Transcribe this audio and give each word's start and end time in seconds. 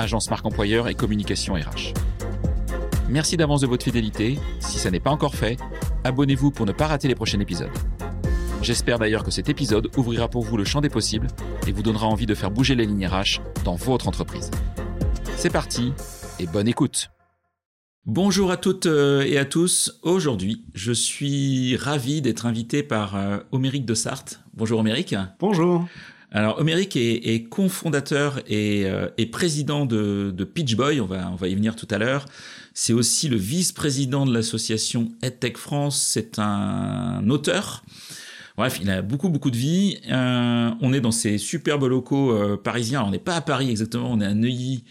agence 0.00 0.30
marque 0.30 0.46
employeur 0.46 0.88
et 0.88 0.94
communication 0.94 1.54
RH. 1.54 1.94
Merci 3.08 3.36
d'avance 3.36 3.60
de 3.60 3.66
votre 3.66 3.84
fidélité. 3.84 4.38
Si 4.60 4.78
ça 4.78 4.90
n'est 4.90 5.00
pas 5.00 5.10
encore 5.10 5.34
fait, 5.34 5.56
abonnez-vous 6.04 6.50
pour 6.50 6.66
ne 6.66 6.72
pas 6.72 6.86
rater 6.86 7.08
les 7.08 7.14
prochains 7.14 7.40
épisodes. 7.40 7.70
J'espère 8.62 8.98
d'ailleurs 8.98 9.24
que 9.24 9.30
cet 9.30 9.48
épisode 9.48 9.88
ouvrira 9.96 10.28
pour 10.28 10.42
vous 10.42 10.56
le 10.56 10.64
champ 10.64 10.80
des 10.80 10.90
possibles 10.90 11.28
et 11.66 11.72
vous 11.72 11.82
donnera 11.82 12.06
envie 12.06 12.26
de 12.26 12.34
faire 12.34 12.50
bouger 12.50 12.74
les 12.74 12.86
lignes 12.86 13.06
RH 13.06 13.40
dans 13.64 13.74
votre 13.74 14.06
entreprise. 14.06 14.50
C'est 15.36 15.50
parti 15.50 15.92
et 16.38 16.46
bonne 16.46 16.68
écoute. 16.68 17.10
Bonjour 18.06 18.50
à 18.50 18.56
toutes 18.56 18.86
euh, 18.86 19.22
et 19.22 19.38
à 19.38 19.44
tous. 19.44 19.98
Aujourd'hui, 20.02 20.64
je 20.74 20.92
suis 20.92 21.76
ravi 21.76 22.22
d'être 22.22 22.46
invité 22.46 22.82
par 22.82 23.14
euh, 23.16 23.38
Oméric 23.52 23.84
de 23.84 23.94
Sarthe. 23.94 24.40
Bonjour 24.54 24.80
Oméric. 24.80 25.14
Bonjour. 25.38 25.86
Alors, 26.32 26.60
Oméric 26.60 26.96
est, 26.96 27.34
est 27.34 27.44
cofondateur 27.44 28.40
et, 28.46 28.84
euh, 28.86 29.08
et, 29.18 29.26
président 29.26 29.84
de, 29.84 30.32
de 30.36 30.74
Boy. 30.76 31.00
On 31.00 31.06
va, 31.06 31.28
on 31.30 31.34
va 31.34 31.48
y 31.48 31.54
venir 31.54 31.74
tout 31.74 31.88
à 31.90 31.98
l'heure. 31.98 32.26
C'est 32.72 32.92
aussi 32.92 33.28
le 33.28 33.36
vice-président 33.36 34.26
de 34.26 34.32
l'association 34.32 35.08
EdTech 35.22 35.58
France. 35.58 36.00
C'est 36.00 36.38
un 36.38 37.28
auteur. 37.28 37.82
Bref, 38.56 38.78
il 38.80 38.90
a 38.90 39.02
beaucoup, 39.02 39.28
beaucoup 39.28 39.50
de 39.50 39.56
vie. 39.56 39.98
Euh, 40.10 40.70
on 40.80 40.92
est 40.92 41.00
dans 41.00 41.10
ces 41.10 41.38
superbes 41.38 41.84
locaux 41.84 42.32
euh, 42.32 42.56
parisiens. 42.56 43.02
On 43.02 43.10
n'est 43.10 43.18
pas 43.18 43.34
à 43.34 43.40
Paris 43.40 43.70
exactement, 43.70 44.12
on 44.12 44.20
est 44.20 44.26
à 44.26 44.34
Neuilly. 44.34 44.84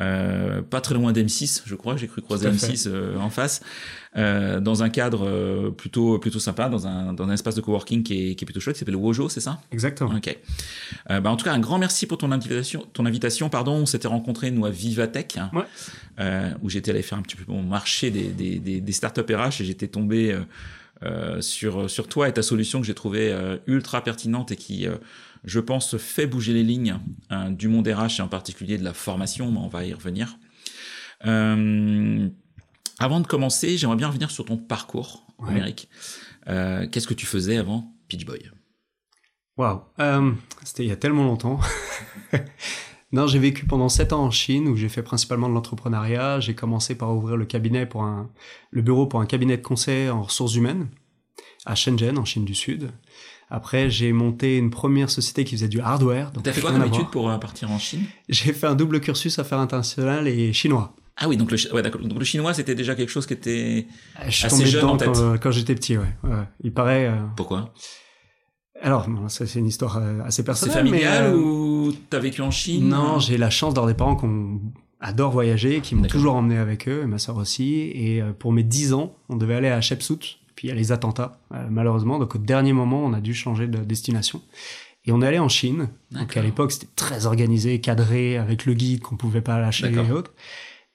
Euh, 0.00 0.62
pas 0.62 0.80
très 0.80 0.94
loin 0.94 1.12
d'M6, 1.12 1.62
je 1.64 1.74
crois, 1.74 1.96
j'ai 1.96 2.06
cru 2.06 2.20
croiser 2.20 2.48
M6 2.50 2.86
euh, 2.86 3.16
en 3.18 3.30
face, 3.30 3.62
euh, 4.16 4.60
dans 4.60 4.82
un 4.82 4.90
cadre 4.90 5.26
euh, 5.26 5.70
plutôt 5.70 6.18
plutôt 6.18 6.38
sympa, 6.38 6.68
dans 6.68 6.86
un 6.86 7.14
dans 7.14 7.24
un 7.24 7.32
espace 7.32 7.54
de 7.54 7.60
coworking 7.60 8.02
qui 8.02 8.30
est, 8.30 8.34
qui 8.34 8.44
est 8.44 8.46
plutôt 8.46 8.60
chouette, 8.60 8.76
qui 8.76 8.80
s'appelle 8.80 8.96
Wojo, 8.96 9.28
c'est 9.28 9.40
ça? 9.40 9.60
Exactement. 9.72 10.14
Ok. 10.14 10.36
Euh, 11.10 11.20
bah, 11.20 11.30
en 11.30 11.36
tout 11.36 11.44
cas, 11.44 11.52
un 11.52 11.60
grand 11.60 11.78
merci 11.78 12.06
pour 12.06 12.18
ton 12.18 12.30
invitation. 12.32 12.86
Ton 12.92 13.06
invitation, 13.06 13.48
pardon. 13.48 13.72
On 13.72 13.86
s'était 13.86 14.08
rencontrés 14.08 14.50
nous 14.50 14.66
à 14.66 14.70
Vivatech, 14.70 15.38
ouais. 15.54 16.52
où 16.62 16.68
j'étais 16.68 16.90
allé 16.90 17.02
faire 17.02 17.18
un 17.18 17.22
petit 17.22 17.36
peu 17.36 17.44
mon 17.50 17.62
marché 17.62 18.10
des 18.10 18.28
des, 18.28 18.58
des, 18.58 18.80
des 18.80 18.92
startups 18.92 19.34
RH 19.34 19.60
et 19.60 19.64
j'étais 19.64 19.88
tombé 19.88 20.36
euh, 21.02 21.42
sur, 21.42 21.90
sur 21.90 22.08
toi 22.08 22.26
et 22.26 22.32
ta 22.32 22.40
solution 22.40 22.80
que 22.80 22.86
j'ai 22.86 22.94
trouvé 22.94 23.30
euh, 23.30 23.58
ultra 23.66 24.02
pertinente 24.02 24.52
et 24.52 24.56
qui, 24.56 24.88
euh, 24.88 24.96
je 25.46 25.60
pense, 25.60 25.96
fait 25.96 26.26
bouger 26.26 26.52
les 26.52 26.62
lignes 26.62 26.98
du 27.50 27.68
monde 27.68 27.88
RH 27.88 28.18
et 28.18 28.22
en 28.22 28.28
particulier 28.28 28.78
de 28.78 28.84
la 28.84 28.92
formation, 28.92 29.50
mais 29.50 29.58
on 29.58 29.68
va 29.68 29.84
y 29.84 29.94
revenir. 29.94 30.38
avant 31.22 33.20
de 33.20 33.26
commencer, 33.26 33.78
j'aimerais 33.78 33.96
bien 33.96 34.08
revenir 34.08 34.30
sur 34.30 34.44
ton 34.44 34.56
parcours, 34.56 35.26
ouais. 35.38 35.50
Amérique. 35.50 35.88
Qu'est-ce 36.46 37.06
que 37.06 37.14
tu 37.14 37.26
faisais 37.26 37.56
avant 37.56 37.94
Pitch 38.08 38.26
Boy? 38.26 38.50
Waouh, 39.56 39.80
c'était 40.64 40.84
il 40.84 40.88
y 40.88 40.92
a 40.92 40.96
tellement 40.96 41.24
longtemps. 41.24 41.60
Non, 43.12 43.26
j'ai 43.26 43.38
vécu 43.38 43.66
pendant 43.66 43.88
sept 43.88 44.12
ans 44.12 44.24
en 44.24 44.30
Chine 44.30 44.68
où 44.68 44.76
j'ai 44.76 44.88
fait 44.88 45.02
principalement 45.02 45.48
de 45.48 45.54
l'entrepreneuriat. 45.54 46.40
J'ai 46.40 46.54
commencé 46.54 46.96
par 46.96 47.14
ouvrir 47.16 47.36
le 47.36 47.46
cabinet 47.46 47.86
pour 47.86 48.02
un, 48.02 48.30
le 48.70 48.82
bureau 48.82 49.06
pour 49.06 49.20
un 49.20 49.26
cabinet 49.26 49.56
de 49.56 49.62
conseil 49.62 50.10
en 50.10 50.22
ressources 50.22 50.56
humaines 50.56 50.88
à 51.64 51.74
Shenzhen, 51.74 52.18
en 52.18 52.24
Chine 52.24 52.44
du 52.44 52.54
Sud. 52.54 52.90
Après, 53.48 53.90
j'ai 53.90 54.12
monté 54.12 54.56
une 54.56 54.70
première 54.70 55.08
société 55.08 55.44
qui 55.44 55.54
faisait 55.54 55.68
du 55.68 55.80
hardware. 55.80 56.32
T'as 56.42 56.52
fait 56.52 56.60
quoi 56.60 56.72
comme 56.72 56.84
étude 56.84 57.10
pour 57.10 57.26
partir 57.38 57.70
en 57.70 57.78
Chine? 57.78 58.02
J'ai 58.28 58.52
fait 58.52 58.66
un 58.66 58.74
double 58.74 59.00
cursus 59.00 59.38
affaires 59.38 59.60
internationales 59.60 60.26
et 60.26 60.52
chinois. 60.52 60.94
Ah 61.18 61.28
oui, 61.28 61.36
donc 61.36 61.50
le, 61.50 61.72
ouais, 61.72 61.82
donc 61.82 62.18
le 62.18 62.24
chinois, 62.24 62.52
c'était 62.52 62.74
déjà 62.74 62.94
quelque 62.94 63.08
chose 63.08 63.26
qui 63.26 63.32
était 63.32 63.86
je 64.26 64.30
suis 64.30 64.46
assez 64.46 64.56
tombé 64.58 64.70
jeune 64.70 64.84
en 64.84 64.96
tête. 64.98 65.08
Quand, 65.14 65.38
quand 65.38 65.50
j'étais 65.50 65.74
petit, 65.74 65.96
ouais. 65.96 66.04
ouais. 66.24 66.44
Il 66.62 66.72
paraît. 66.72 67.06
Euh... 67.06 67.16
Pourquoi? 67.36 67.72
Alors, 68.82 69.08
bon, 69.08 69.28
ça 69.30 69.46
c'est 69.46 69.58
une 69.58 69.66
histoire 69.66 69.96
euh, 69.96 70.20
assez 70.24 70.44
personnelle. 70.44 70.76
C'est 70.76 70.82
familial 70.82 71.30
mais, 71.30 71.38
euh... 71.38 71.40
ou 71.40 71.94
t'as 72.10 72.18
vécu 72.18 72.42
en 72.42 72.50
Chine? 72.50 72.88
Non, 72.88 73.18
j'ai 73.18 73.38
la 73.38 73.48
chance 73.48 73.72
d'avoir 73.72 73.90
des 73.90 73.96
parents 73.96 74.16
qui 74.16 74.26
adorent 75.00 75.32
voyager, 75.32 75.80
qui 75.80 75.94
m'ont 75.94 76.06
toujours 76.06 76.34
emmené 76.34 76.58
avec 76.58 76.86
eux, 76.86 77.02
et 77.04 77.06
ma 77.06 77.18
sœur 77.18 77.36
aussi. 77.36 77.90
Et 77.94 78.20
euh, 78.20 78.32
pour 78.32 78.52
mes 78.52 78.62
10 78.62 78.92
ans, 78.92 79.16
on 79.30 79.36
devait 79.36 79.54
aller 79.54 79.68
à 79.68 79.80
Shepsut, 79.80 80.38
puis 80.56 80.68
il 80.68 80.70
y 80.70 80.72
a 80.72 80.74
les 80.74 80.90
attentats, 80.90 81.38
euh, 81.52 81.66
malheureusement. 81.70 82.18
Donc 82.18 82.34
au 82.34 82.38
dernier 82.38 82.72
moment, 82.72 83.04
on 83.04 83.12
a 83.12 83.20
dû 83.20 83.34
changer 83.34 83.68
de 83.68 83.78
destination. 83.78 84.42
Et 85.04 85.12
on 85.12 85.22
est 85.22 85.26
allé 85.26 85.38
en 85.38 85.48
Chine. 85.48 85.88
Donc 86.10 86.36
à 86.36 86.42
l'époque, 86.42 86.72
c'était 86.72 86.88
très 86.96 87.26
organisé, 87.26 87.80
cadré, 87.80 88.38
avec 88.38 88.66
le 88.66 88.74
guide 88.74 89.00
qu'on 89.02 89.16
pouvait 89.16 89.40
pas 89.40 89.60
lâcher 89.60 89.92
et 89.92 90.12
autres. 90.12 90.32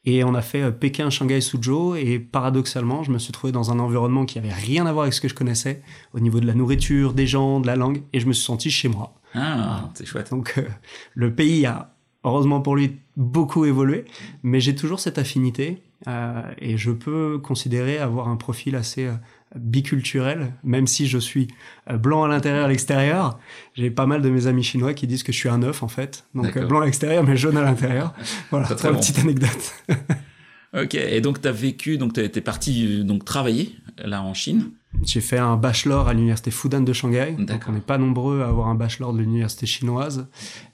Et 0.04 0.24
on 0.24 0.34
a 0.34 0.42
fait 0.42 0.64
euh, 0.64 0.72
Pékin, 0.72 1.10
Shanghai, 1.10 1.42
Suzhou. 1.42 1.96
Et 1.96 2.20
paradoxalement, 2.20 3.04
je 3.04 3.12
me 3.12 3.20
suis 3.20 3.32
trouvé 3.32 3.54
dans 3.54 3.72
un 3.72 3.80
environnement 3.80 4.26
qui 4.26 4.40
avait 4.40 4.52
rien 4.52 4.86
à 4.86 4.92
voir 4.92 5.04
avec 5.04 5.14
ce 5.14 5.22
que 5.22 5.28
je 5.28 5.36
connaissais 5.36 5.82
au 6.14 6.20
niveau 6.20 6.40
de 6.40 6.48
la 6.48 6.56
nourriture, 6.56 7.14
des 7.14 7.28
gens, 7.28 7.60
de 7.60 7.68
la 7.68 7.76
langue. 7.76 8.02
Et 8.12 8.20
je 8.20 8.26
me 8.26 8.34
suis 8.34 8.44
senti 8.44 8.72
chez 8.72 8.90
moi. 8.90 9.14
Ah, 9.36 9.90
c'est 9.94 10.06
chouette. 10.06 10.32
Donc 10.32 10.56
euh, 10.58 10.68
le 11.14 11.34
pays 11.34 11.66
a, 11.66 11.96
heureusement 12.24 12.62
pour 12.62 12.76
lui, 12.76 12.98
beaucoup 13.16 13.66
évolué. 13.66 14.06
Mais 14.44 14.60
j'ai 14.60 14.76
toujours 14.76 15.00
cette 15.00 15.20
affinité. 15.20 15.84
Euh, 16.08 16.42
et 16.58 16.78
je 16.78 16.92
peux 16.92 17.38
considérer 17.40 18.00
avoir 18.00 18.28
un 18.28 18.36
profil 18.36 18.76
assez 18.76 19.06
euh, 19.06 19.14
biculturel, 19.56 20.54
même 20.64 20.88
si 20.88 21.08
je 21.08 21.18
suis 21.18 21.48
euh, 21.90 21.98
blanc 21.98 22.24
à 22.24 22.28
l'intérieur 22.28 22.64
et 22.64 22.66
à 22.66 22.68
l'extérieur. 22.70 23.40
J'ai 23.76 23.92
pas 23.92 24.08
mal 24.08 24.22
de 24.22 24.30
mes 24.30 24.48
amis 24.48 24.64
chinois 24.64 24.94
qui 24.94 25.06
disent 25.06 25.24
que 25.24 25.32
je 25.32 25.38
suis 25.38 25.50
un 25.50 25.62
œuf 25.62 25.84
en 25.84 25.88
fait, 25.88 26.26
donc 26.34 26.58
blanc 26.58 26.82
à 26.82 26.86
l'extérieur 26.86 27.24
mais 27.24 27.38
jaune 27.38 27.58
à 27.58 27.64
l'intérieur. 27.64 28.14
Voilà, 28.50 28.66
très, 28.66 28.76
très 28.76 28.92
bon. 28.92 29.00
petite 29.00 29.20
anecdote. 29.20 29.74
ok, 30.74 30.96
et 30.96 31.22
donc 31.22 31.42
tu 31.42 31.48
as 31.48 31.52
vécu, 31.52 31.98
donc 31.98 32.14
tu 32.14 32.22
es 32.22 32.42
parti 32.42 33.04
donc 33.04 33.24
travailler 33.24 33.76
là 34.04 34.24
en 34.24 34.34
Chine. 34.34 34.72
J'ai 35.04 35.22
fait 35.22 35.38
un 35.38 35.56
bachelor 35.56 36.08
à 36.08 36.14
l'université 36.14 36.52
Fudan 36.52 36.82
de 36.82 36.94
Shanghai. 36.94 37.36
Donc 37.38 37.64
on 37.68 37.72
n'est 37.72 37.80
pas 37.80 37.98
nombreux 37.98 38.42
à 38.42 38.48
avoir 38.48 38.68
un 38.68 38.76
bachelor 38.76 39.14
de 39.14 39.20
l'université 39.20 39.66
chinoise. 39.66 40.28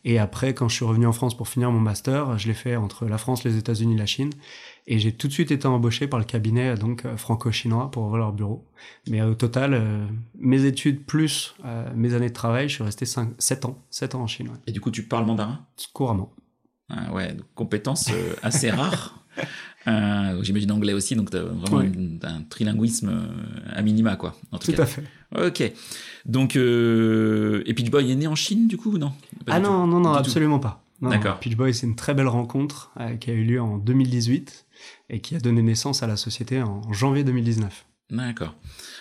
Et 0.05 0.19
après, 0.19 0.53
quand 0.53 0.67
je 0.67 0.75
suis 0.75 0.85
revenu 0.85 1.05
en 1.05 1.13
France 1.13 1.37
pour 1.37 1.47
finir 1.47 1.71
mon 1.71 1.79
master, 1.79 2.37
je 2.37 2.47
l'ai 2.47 2.53
fait 2.53 2.75
entre 2.75 3.05
la 3.05 3.17
France, 3.17 3.43
les 3.43 3.57
États-Unis 3.57 3.93
et 3.93 3.97
la 3.97 4.05
Chine. 4.05 4.31
Et 4.89 4.99
j'ai 4.99 5.11
tout 5.11 5.27
de 5.27 5.33
suite 5.33 5.51
été 5.51 5.67
embauché 5.67 6.07
par 6.07 6.17
le 6.17 6.23
cabinet 6.25 6.75
donc 6.75 7.05
franco-chinois 7.17 7.91
pour 7.91 8.03
ouvrir 8.03 8.19
leur 8.19 8.31
bureau. 8.33 8.65
Mais 9.09 9.21
au 9.21 9.33
total, 9.35 9.73
euh, 9.73 10.05
mes 10.39 10.63
études 10.63 11.03
plus 11.05 11.55
euh, 11.65 11.89
mes 11.95 12.13
années 12.13 12.29
de 12.29 12.33
travail, 12.33 12.69
je 12.69 12.75
suis 12.75 12.83
resté 12.83 13.05
5, 13.05 13.31
7 13.37 13.65
ans, 13.65 13.77
7 13.89 14.15
ans 14.15 14.21
en 14.21 14.27
Chine. 14.27 14.47
Ouais. 14.47 14.55
Et 14.67 14.71
du 14.71 14.79
coup, 14.79 14.89
tu 14.91 15.03
parles 15.03 15.25
mandarin? 15.25 15.59
Couramment. 15.93 16.31
Ah 16.89 17.11
ouais, 17.13 17.33
donc 17.33 17.45
compétence 17.53 18.09
euh, 18.11 18.33
assez 18.41 18.69
rare. 18.71 19.23
Euh, 19.87 20.43
J'imagine 20.43 20.69
anglais 20.73 20.91
aussi, 20.91 21.15
donc 21.15 21.33
as 21.33 21.39
vraiment 21.43 21.77
Oui. 21.77 22.19
un, 22.23 22.27
un 22.27 22.41
trilinguisme 22.41 23.07
euh, 23.09 23.71
à 23.73 23.81
minima, 23.81 24.17
quoi. 24.17 24.35
En 24.51 24.57
tout, 24.57 24.71
Tout 24.71 24.77
cas. 24.77 24.83
à 24.83 24.85
fait. 24.85 25.03
Ok. 25.37 25.71
Donc, 26.25 26.57
euh, 26.57 27.63
et 27.65 27.73
Pitch 27.73 27.89
Boy 27.89 28.11
est 28.11 28.15
né 28.15 28.27
en 28.27 28.35
Chine, 28.35 28.67
du 28.67 28.75
coup, 28.75 28.91
ou 28.95 28.97
non? 28.97 29.13
Pas 29.45 29.53
Ah 29.53 29.59
non, 29.61 29.87
non, 29.87 30.01
non, 30.01 30.11
Du 30.11 30.17
absolument 30.17 30.59
pas. 30.59 30.83
D'accord. 31.01 31.39
Pitch 31.39 31.55
Boy, 31.55 31.73
c'est 31.73 31.87
une 31.87 31.95
très 31.95 32.13
belle 32.13 32.27
rencontre 32.27 32.91
euh, 32.99 33.15
qui 33.15 33.29
a 33.29 33.33
eu 33.33 33.45
lieu 33.45 33.61
en 33.61 33.77
2018 33.77 34.65
et 35.09 35.19
qui 35.19 35.35
a 35.35 35.39
donné 35.39 35.61
naissance 35.61 36.03
à 36.03 36.07
la 36.07 36.17
société 36.17 36.61
en 36.61 36.81
janvier 36.93 37.23
2019. 37.23 37.85
D'accord. 38.09 38.55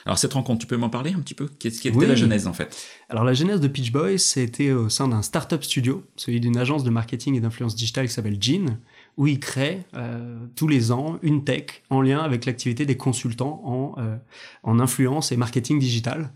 Alors, 0.04 0.18
cette 0.18 0.32
rencontre, 0.32 0.60
tu 0.60 0.66
peux 0.66 0.76
m'en 0.76 0.90
parler 0.90 1.12
un 1.12 1.20
petit 1.20 1.34
peu? 1.34 1.48
Qu'est-ce 1.60 1.80
qui 1.80 1.86
était 1.88 1.96
Oui. 1.96 2.06
la 2.06 2.16
genèse, 2.16 2.48
en 2.48 2.52
fait? 2.52 2.76
Alors 3.08 3.22
la 3.22 3.34
genèse 3.34 3.60
de 3.60 3.68
Pitch 3.68 3.92
Boy, 3.92 4.18
c'était 4.18 4.72
au 4.72 4.88
sein 4.88 5.06
d'un 5.06 5.22
startup 5.22 5.62
studio, 5.62 6.04
celui 6.16 6.40
d'une 6.40 6.56
agence 6.56 6.82
de 6.82 6.90
marketing 6.90 7.36
et 7.36 7.40
d'influence 7.40 7.76
digitale 7.76 8.08
qui 8.08 8.12
s'appelle 8.12 8.38
Gene, 8.40 8.78
où 9.16 9.28
ils 9.28 9.38
créent 9.38 9.84
euh, 9.94 10.38
tous 10.56 10.66
les 10.66 10.90
ans 10.90 11.20
une 11.22 11.44
tech 11.44 11.82
en 11.88 12.02
lien 12.02 12.18
avec 12.18 12.46
l'activité 12.46 12.84
des 12.84 12.96
consultants 12.96 13.62
en, 13.64 13.94
euh, 13.98 14.16
en 14.64 14.80
influence 14.80 15.30
et 15.30 15.36
marketing 15.36 15.78
digital. 15.78 16.32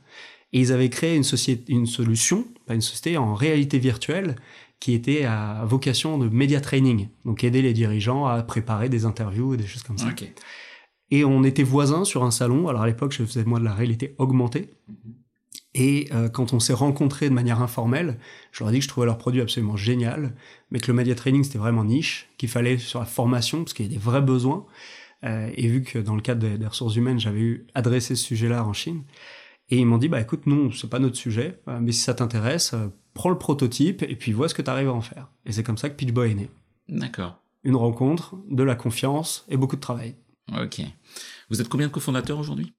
Et 0.52 0.60
ils 0.60 0.72
avaient 0.72 0.90
créé 0.90 1.16
une, 1.16 1.24
société, 1.24 1.72
une 1.72 1.86
solution, 1.86 2.46
pas 2.66 2.74
une 2.74 2.80
société, 2.80 3.16
en 3.16 3.34
réalité 3.34 3.78
virtuelle 3.78 4.36
qui 4.80 4.94
était 4.94 5.24
à 5.24 5.62
vocation 5.66 6.16
de 6.16 6.28
media 6.28 6.60
training, 6.60 7.08
donc 7.26 7.44
aider 7.44 7.60
les 7.60 7.74
dirigeants 7.74 8.26
à 8.26 8.42
préparer 8.42 8.88
des 8.88 9.04
interviews 9.04 9.54
et 9.54 9.56
des 9.58 9.66
choses 9.66 9.82
comme 9.82 9.98
ça. 9.98 10.08
Et 11.10 11.24
on 11.24 11.44
était 11.44 11.62
voisins 11.62 12.04
sur 12.04 12.24
un 12.24 12.30
salon. 12.30 12.68
Alors 12.68 12.82
à 12.82 12.86
l'époque, 12.86 13.12
je 13.12 13.24
faisais 13.24 13.44
moi 13.44 13.58
de 13.58 13.64
la 13.64 13.74
réalité 13.74 14.14
augmentée. 14.18 14.70
Et 15.74 16.08
euh, 16.12 16.28
quand 16.28 16.52
on 16.52 16.60
s'est 16.60 16.72
rencontrés 16.72 17.28
de 17.28 17.34
manière 17.34 17.62
informelle, 17.62 18.18
je 18.52 18.64
leur 18.64 18.70
ai 18.70 18.72
dit 18.72 18.78
que 18.78 18.84
je 18.84 18.88
trouvais 18.88 19.06
leur 19.06 19.18
produit 19.18 19.40
absolument 19.40 19.76
génial, 19.76 20.34
mais 20.70 20.80
que 20.80 20.88
le 20.88 20.94
media 20.94 21.14
training 21.14 21.44
c'était 21.44 21.58
vraiment 21.58 21.84
niche, 21.84 22.28
qu'il 22.38 22.48
fallait 22.48 22.78
sur 22.78 22.98
la 22.98 23.06
formation 23.06 23.58
parce 23.58 23.74
qu'il 23.74 23.86
y 23.86 23.88
a 23.88 23.92
des 23.92 23.98
vrais 23.98 24.22
besoins. 24.22 24.66
Euh, 25.22 25.50
et 25.54 25.68
vu 25.68 25.82
que 25.82 25.98
dans 25.98 26.16
le 26.16 26.22
cadre 26.22 26.40
des, 26.40 26.58
des 26.58 26.66
ressources 26.66 26.96
humaines, 26.96 27.20
j'avais 27.20 27.40
eu 27.40 27.66
adressé 27.74 28.16
ce 28.16 28.24
sujet-là 28.24 28.64
en 28.64 28.72
Chine, 28.72 29.02
et 29.68 29.78
ils 29.78 29.86
m'ont 29.86 29.98
dit 29.98 30.08
bah 30.08 30.20
écoute, 30.20 30.46
non, 30.46 30.72
c'est 30.72 30.90
pas 30.90 30.98
notre 30.98 31.16
sujet, 31.16 31.60
euh, 31.68 31.78
mais 31.80 31.92
si 31.92 32.00
ça 32.00 32.14
t'intéresse, 32.14 32.74
prends 33.14 33.30
le 33.30 33.38
prototype 33.38 34.02
et 34.02 34.16
puis 34.16 34.32
vois 34.32 34.48
ce 34.48 34.54
que 34.54 34.62
tu 34.62 34.70
arrives 34.70 34.88
à 34.88 34.92
en 34.92 35.00
faire. 35.00 35.28
Et 35.46 35.52
c'est 35.52 35.62
comme 35.62 35.78
ça 35.78 35.88
que 35.90 35.94
Pitch 35.94 36.12
Boy 36.12 36.32
est 36.32 36.34
né. 36.34 36.48
D'accord. 36.88 37.40
Une 37.62 37.76
rencontre, 37.76 38.36
de 38.50 38.62
la 38.62 38.74
confiance 38.74 39.44
et 39.48 39.56
beaucoup 39.56 39.76
de 39.76 39.80
travail. 39.80 40.14
Ok. 40.58 40.80
Vous 41.50 41.60
êtes 41.60 41.68
combien 41.68 41.86
de 41.86 41.92
cofondateurs 41.92 42.38
aujourd'hui? 42.38 42.72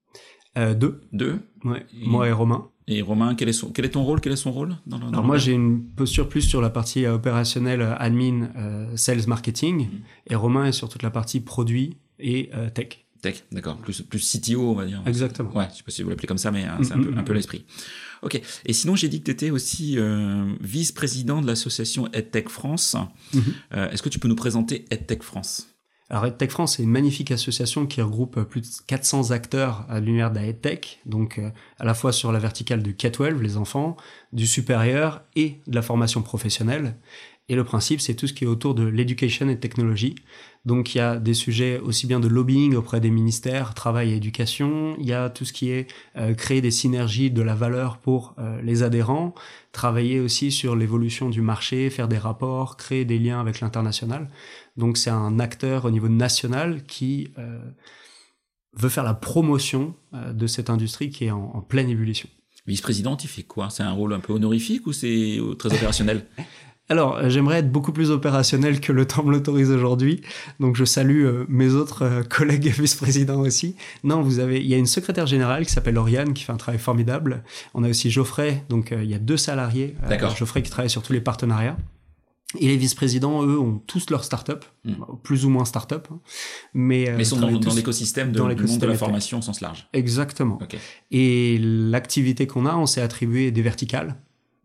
Euh, 0.57 0.73
Deux. 0.73 1.01
Deux? 1.13 1.39
Ouais. 1.63 1.85
Moi 1.93 2.27
et 2.27 2.31
Romain. 2.31 2.67
Et 2.87 3.01
Romain, 3.01 3.35
quel 3.35 3.47
est, 3.47 3.53
son, 3.53 3.71
quel 3.71 3.85
est 3.85 3.91
ton 3.91 4.03
rôle? 4.03 4.19
Quel 4.19 4.33
est 4.33 4.37
son 4.37 4.51
rôle 4.51 4.75
dans 4.85 4.97
le, 4.97 5.07
Alors 5.07 5.23
moi, 5.23 5.37
j'ai 5.37 5.53
une 5.53 5.85
posture 5.93 6.27
plus 6.27 6.41
sur 6.41 6.61
la 6.61 6.69
partie 6.69 7.05
euh, 7.05 7.13
opérationnelle, 7.13 7.81
euh, 7.81 7.95
admin, 7.97 8.49
euh, 8.57 8.97
sales, 8.97 9.27
marketing. 9.27 9.85
Mmh. 9.85 9.89
Et 10.31 10.35
Romain 10.35 10.65
est 10.65 10.71
sur 10.73 10.89
toute 10.89 11.03
la 11.03 11.11
partie 11.11 11.39
produit 11.39 11.97
et 12.19 12.49
euh, 12.53 12.69
tech. 12.69 13.05
Tech, 13.21 13.43
d'accord. 13.51 13.77
Plus, 13.77 14.01
plus 14.01 14.19
CTO, 14.19 14.71
on 14.71 14.73
va 14.73 14.85
dire. 14.85 15.01
Exactement. 15.05 15.55
Ouais, 15.55 15.67
je 15.71 15.77
sais 15.77 15.83
pas 15.83 15.91
si 15.91 16.01
vous 16.03 16.09
l'appelez 16.09 16.27
comme 16.27 16.37
ça, 16.37 16.51
mais 16.51 16.65
c'est 16.81 16.93
un, 16.93 17.01
peu, 17.01 17.13
un 17.15 17.23
peu 17.23 17.33
l'esprit. 17.33 17.65
Ok. 18.23 18.41
Et 18.65 18.73
sinon, 18.73 18.95
j'ai 18.95 19.09
dit 19.09 19.19
que 19.19 19.25
tu 19.25 19.31
étais 19.31 19.49
aussi 19.51 19.97
euh, 19.97 20.51
vice-président 20.61 21.41
de 21.41 21.47
l'association 21.47 22.07
EdTech 22.13 22.49
France. 22.49 22.95
Mmh. 23.33 23.39
Euh, 23.73 23.89
Est-ce 23.91 24.01
que 24.01 24.09
tu 24.09 24.19
peux 24.19 24.27
nous 24.27 24.35
présenter 24.35 24.85
EdTech 24.91 25.23
France? 25.23 25.67
Alors 26.09 26.25
EdTech 26.25 26.51
France, 26.51 26.75
c'est 26.75 26.83
une 26.83 26.89
magnifique 26.89 27.31
association 27.31 27.87
qui 27.87 28.01
regroupe 28.01 28.41
plus 28.43 28.59
de 28.59 28.67
400 28.85 29.31
acteurs 29.31 29.85
à 29.87 30.01
l'univers 30.01 30.29
de 30.29 30.35
la 30.35 30.45
EdTech, 30.47 30.99
donc 31.05 31.39
euh, 31.39 31.49
à 31.79 31.85
la 31.85 31.93
fois 31.93 32.11
sur 32.11 32.33
la 32.33 32.39
verticale 32.39 32.83
du 32.83 32.95
K-12, 32.95 33.39
les 33.39 33.55
enfants, 33.55 33.95
du 34.33 34.45
supérieur 34.45 35.21
et 35.37 35.61
de 35.67 35.75
la 35.75 35.81
formation 35.81 36.21
professionnelle. 36.21 36.97
Et 37.47 37.55
le 37.55 37.63
principe, 37.63 38.01
c'est 38.01 38.13
tout 38.13 38.27
ce 38.27 38.33
qui 38.33 38.43
est 38.43 38.47
autour 38.47 38.75
de 38.75 38.83
l'éducation 38.83 39.47
et 39.47 39.57
technologie. 39.57 40.15
Donc 40.63 40.93
il 40.93 40.99
y 40.99 41.01
a 41.01 41.17
des 41.17 41.33
sujets 41.33 41.79
aussi 41.79 42.05
bien 42.05 42.19
de 42.19 42.27
lobbying 42.27 42.75
auprès 42.75 42.99
des 42.99 43.09
ministères, 43.09 43.73
travail 43.73 44.11
et 44.11 44.15
éducation, 44.15 44.95
il 44.99 45.07
y 45.07 45.13
a 45.13 45.29
tout 45.29 45.43
ce 45.43 45.53
qui 45.53 45.71
est 45.71 45.87
euh, 46.17 46.35
créer 46.35 46.61
des 46.61 46.69
synergies 46.69 47.31
de 47.31 47.41
la 47.41 47.55
valeur 47.55 47.97
pour 47.97 48.35
euh, 48.37 48.61
les 48.61 48.83
adhérents, 48.83 49.33
travailler 49.71 50.19
aussi 50.19 50.51
sur 50.51 50.75
l'évolution 50.75 51.29
du 51.29 51.41
marché, 51.41 51.89
faire 51.89 52.07
des 52.07 52.19
rapports, 52.19 52.77
créer 52.77 53.05
des 53.05 53.17
liens 53.17 53.39
avec 53.39 53.59
l'international. 53.59 54.29
Donc 54.77 54.97
c'est 54.97 55.09
un 55.09 55.39
acteur 55.39 55.85
au 55.85 55.91
niveau 55.91 56.09
national 56.09 56.83
qui 56.83 57.31
euh, 57.39 57.59
veut 58.73 58.89
faire 58.89 59.03
la 59.03 59.15
promotion 59.15 59.95
de 60.13 60.47
cette 60.47 60.69
industrie 60.69 61.09
qui 61.09 61.25
est 61.25 61.31
en, 61.31 61.51
en 61.55 61.61
pleine 61.61 61.89
ébullition. 61.89 62.29
Vice-président, 62.67 63.17
il 63.17 63.27
fait 63.27 63.43
quoi? 63.43 63.69
C'est 63.71 63.83
un 63.83 63.91
rôle 63.91 64.13
un 64.13 64.19
peu 64.19 64.31
honorifique 64.31 64.85
ou 64.85 64.93
c'est 64.93 65.39
très 65.57 65.73
opérationnel? 65.73 66.27
Alors, 66.91 67.15
euh, 67.15 67.29
j'aimerais 67.29 67.59
être 67.59 67.71
beaucoup 67.71 67.93
plus 67.93 68.11
opérationnel 68.11 68.81
que 68.81 68.91
le 68.91 69.07
temps 69.07 69.23
me 69.23 69.31
l'autorise 69.31 69.71
aujourd'hui. 69.71 70.19
Donc, 70.59 70.75
je 70.75 70.83
salue 70.83 71.23
euh, 71.23 71.45
mes 71.47 71.69
autres 71.69 72.03
euh, 72.03 72.21
collègues 72.21 72.67
vice-présidents 72.67 73.39
aussi. 73.39 73.77
Non, 74.03 74.21
vous 74.21 74.39
avez, 74.39 74.59
il 74.59 74.67
y 74.67 74.73
a 74.73 74.77
une 74.77 74.85
secrétaire 74.85 75.25
générale 75.25 75.65
qui 75.65 75.71
s'appelle 75.71 75.93
Lauriane 75.93 76.33
qui 76.33 76.43
fait 76.43 76.51
un 76.51 76.57
travail 76.57 76.81
formidable. 76.81 77.45
On 77.73 77.85
a 77.85 77.89
aussi 77.89 78.11
Geoffrey, 78.11 78.65
donc 78.67 78.91
il 78.91 79.09
y 79.09 79.13
a 79.13 79.19
deux 79.19 79.37
salariés. 79.37 79.95
D'accord. 80.09 80.35
Geoffrey 80.35 80.63
qui 80.63 80.69
travaille 80.69 80.89
sur 80.89 81.01
tous 81.01 81.13
les 81.13 81.21
partenariats. 81.21 81.77
Et 82.59 82.67
les 82.67 82.75
vice-présidents, 82.75 83.41
eux, 83.41 83.57
ont 83.57 83.81
tous 83.87 84.09
leur 84.09 84.25
start-up, 84.25 84.65
mm. 84.83 84.95
plus 85.23 85.45
ou 85.45 85.49
moins 85.49 85.63
start-up. 85.63 86.09
Hein. 86.11 86.19
Mais, 86.73 87.13
mais 87.15 87.23
sont 87.23 87.39
dans, 87.39 87.49
dans 87.51 87.73
l'écosystème 87.73 88.33
de, 88.33 88.37
dans 88.37 88.49
du 88.49 88.61
monde 88.65 88.79
de 88.79 88.85
la 88.85 88.95
formation 88.95 89.37
au 89.37 89.41
sens 89.41 89.61
large. 89.61 89.87
Exactement. 89.93 90.59
Okay. 90.61 90.79
Et 91.11 91.57
l'activité 91.57 92.47
qu'on 92.47 92.65
a, 92.65 92.75
on 92.75 92.85
s'est 92.85 93.01
attribué 93.01 93.51
des 93.51 93.61
verticales 93.61 94.17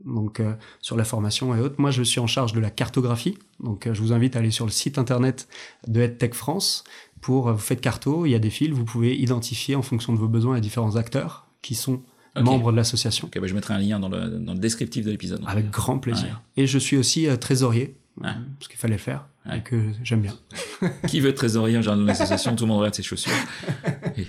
donc 0.07 0.41
euh, 0.41 0.55
sur 0.81 0.97
la 0.97 1.05
formation 1.05 1.55
et 1.55 1.61
autres. 1.61 1.77
Moi, 1.79 1.91
je 1.91 2.03
suis 2.03 2.21
en 2.21 2.27
charge 2.27 2.53
de 2.53 2.61
la 2.61 2.71
cartographie. 2.71 3.37
Donc, 3.61 3.87
euh, 3.87 3.95
je 3.95 4.01
vous 4.01 4.13
invite 4.13 4.37
à 4.37 4.39
aller 4.39 4.51
sur 4.51 4.65
le 4.65 4.71
site 4.71 4.99
internet 4.99 5.49
de 5.87 6.01
EdTech 6.01 6.35
France 6.35 6.85
pour 7.21 7.49
euh, 7.49 7.53
vous 7.53 7.59
faites 7.59 7.81
carto, 7.81 8.27
il 8.27 8.31
y 8.31 8.35
a 8.35 8.39
des 8.39 8.51
fils, 8.51 8.71
vous 8.71 8.85
pouvez 8.85 9.17
identifier 9.17 9.75
en 9.75 9.83
fonction 9.83 10.13
de 10.13 10.19
vos 10.19 10.29
besoins 10.29 10.55
les 10.55 10.61
différents 10.61 10.97
acteurs 10.97 11.47
qui 11.61 11.75
sont 11.75 12.01
okay. 12.35 12.45
membres 12.45 12.71
de 12.71 12.77
l'association. 12.77 13.27
Okay, 13.27 13.41
bah 13.41 13.47
je 13.47 13.55
mettrai 13.55 13.75
un 13.75 13.79
lien 13.79 13.99
dans 13.99 14.09
le, 14.09 14.39
dans 14.39 14.53
le 14.53 14.59
descriptif 14.59 15.05
de 15.05 15.11
l'épisode. 15.11 15.43
Avec 15.47 15.71
grand 15.71 15.99
plaisir. 15.99 16.43
Ouais. 16.57 16.63
Et 16.63 16.67
je 16.67 16.79
suis 16.79 16.97
aussi 16.97 17.27
euh, 17.27 17.37
trésorier, 17.37 17.97
ouais. 18.21 18.31
parce 18.59 18.69
qu'il 18.69 18.79
fallait 18.79 18.95
le 18.95 19.01
faire. 19.01 19.27
Et 19.53 19.61
que 19.61 19.77
j'aime 20.03 20.23
bien. 20.23 20.35
Qui 21.07 21.21
veut 21.21 21.31
être 21.31 21.37
trésorier 21.37 21.81
dans 21.81 21.95
l'association? 21.95 22.57
Tout 22.57 22.65
le 22.65 22.69
monde 22.69 22.79
regarde 22.79 22.97
ses 22.97 23.05
chaussures. 23.05 23.33
Et 24.17 24.27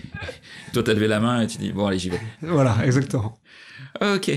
toi, 0.73 0.83
t'as 0.83 0.93
levé 0.93 1.07
la 1.07 1.19
main 1.19 1.41
et 1.41 1.47
tu 1.47 1.57
dis 1.57 1.71
bon 1.71 1.87
allez 1.87 1.97
j'y 1.97 2.09
vais. 2.09 2.19
Voilà, 2.41 2.85
exactement. 2.85 3.39
Ok. 4.01 4.31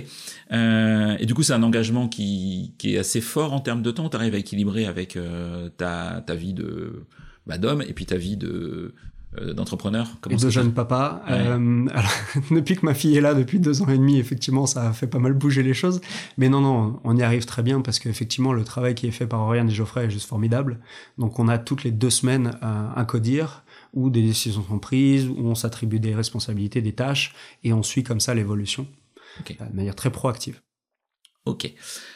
Euh, 0.53 1.17
et 1.19 1.27
du 1.27 1.35
coup, 1.35 1.43
c'est 1.43 1.53
un 1.53 1.63
engagement 1.63 2.09
qui, 2.09 2.75
qui 2.79 2.95
est 2.95 2.99
assez 2.99 3.21
fort 3.21 3.53
en 3.53 3.61
termes 3.61 3.83
de 3.83 3.91
temps. 3.91 4.09
Tu 4.09 4.17
arrives 4.17 4.35
à 4.35 4.39
équilibrer 4.39 4.87
avec 4.87 5.17
euh, 5.17 5.69
ta, 5.77 6.23
ta 6.27 6.35
vie 6.35 6.55
de 6.55 7.07
bah, 7.47 7.59
d'homme 7.59 7.83
et 7.83 7.93
puis 7.93 8.07
ta 8.07 8.17
vie 8.17 8.37
de 8.37 8.95
euh, 9.39 9.55
d'entrepreneur 9.55 10.09
et 10.29 10.35
de 10.35 10.51
jeune 10.51 10.73
papa. 10.73 11.23
Ouais. 11.29 11.35
Euh, 11.37 11.87
alors, 11.95 12.11
depuis 12.51 12.75
que 12.75 12.85
ma 12.85 12.95
fille 12.95 13.17
est 13.17 13.21
là, 13.21 13.33
depuis 13.35 13.61
deux 13.61 13.81
ans 13.81 13.87
et 13.87 13.97
demi, 13.97 14.19
effectivement, 14.19 14.67
ça 14.67 14.89
a 14.89 14.93
fait 14.93 15.07
pas 15.07 15.21
mal 15.21 15.35
bouger 15.35 15.63
les 15.63 15.73
choses. 15.73 16.01
Mais 16.37 16.49
non, 16.49 16.61
non, 16.61 16.99
on 17.05 17.17
y 17.17 17.23
arrive 17.23 17.45
très 17.45 17.63
bien 17.63 17.81
parce 17.81 18.01
qu'effectivement, 18.01 18.53
le 18.53 18.65
travail 18.65 18.97
qui 18.97 19.07
est 19.07 19.13
fait 19.13 19.29
par 19.29 19.43
Oriane 19.43 19.69
et 19.69 19.73
Geoffrey 19.73 20.07
est 20.07 20.11
juste 20.11 20.29
formidable. 20.29 20.81
Donc, 21.17 21.39
on 21.39 21.47
a 21.47 21.59
toutes 21.59 21.85
les 21.85 21.93
deux 21.93 22.11
semaines 22.11 22.59
un, 22.61 22.93
un 22.97 23.05
codir 23.05 23.63
où 23.95 24.11
des 24.11 24.23
décisions 24.23 24.65
sont 24.69 24.81
prises, 24.81 25.29
où 25.29 25.47
on 25.47 25.55
s'attribue 25.55 26.01
des 26.01 26.13
responsabilités, 26.13 26.83
des 26.83 26.95
tâches, 26.95 27.33
et 27.63 27.73
on 27.73 27.85
suit 27.85 28.03
comme 28.03 28.19
ça 28.19 28.35
l'évolution 28.35 28.89
okay. 29.41 29.57
de 29.71 29.77
manière 29.77 29.95
très 29.95 30.11
proactive. 30.11 30.61
Ok. 31.47 31.73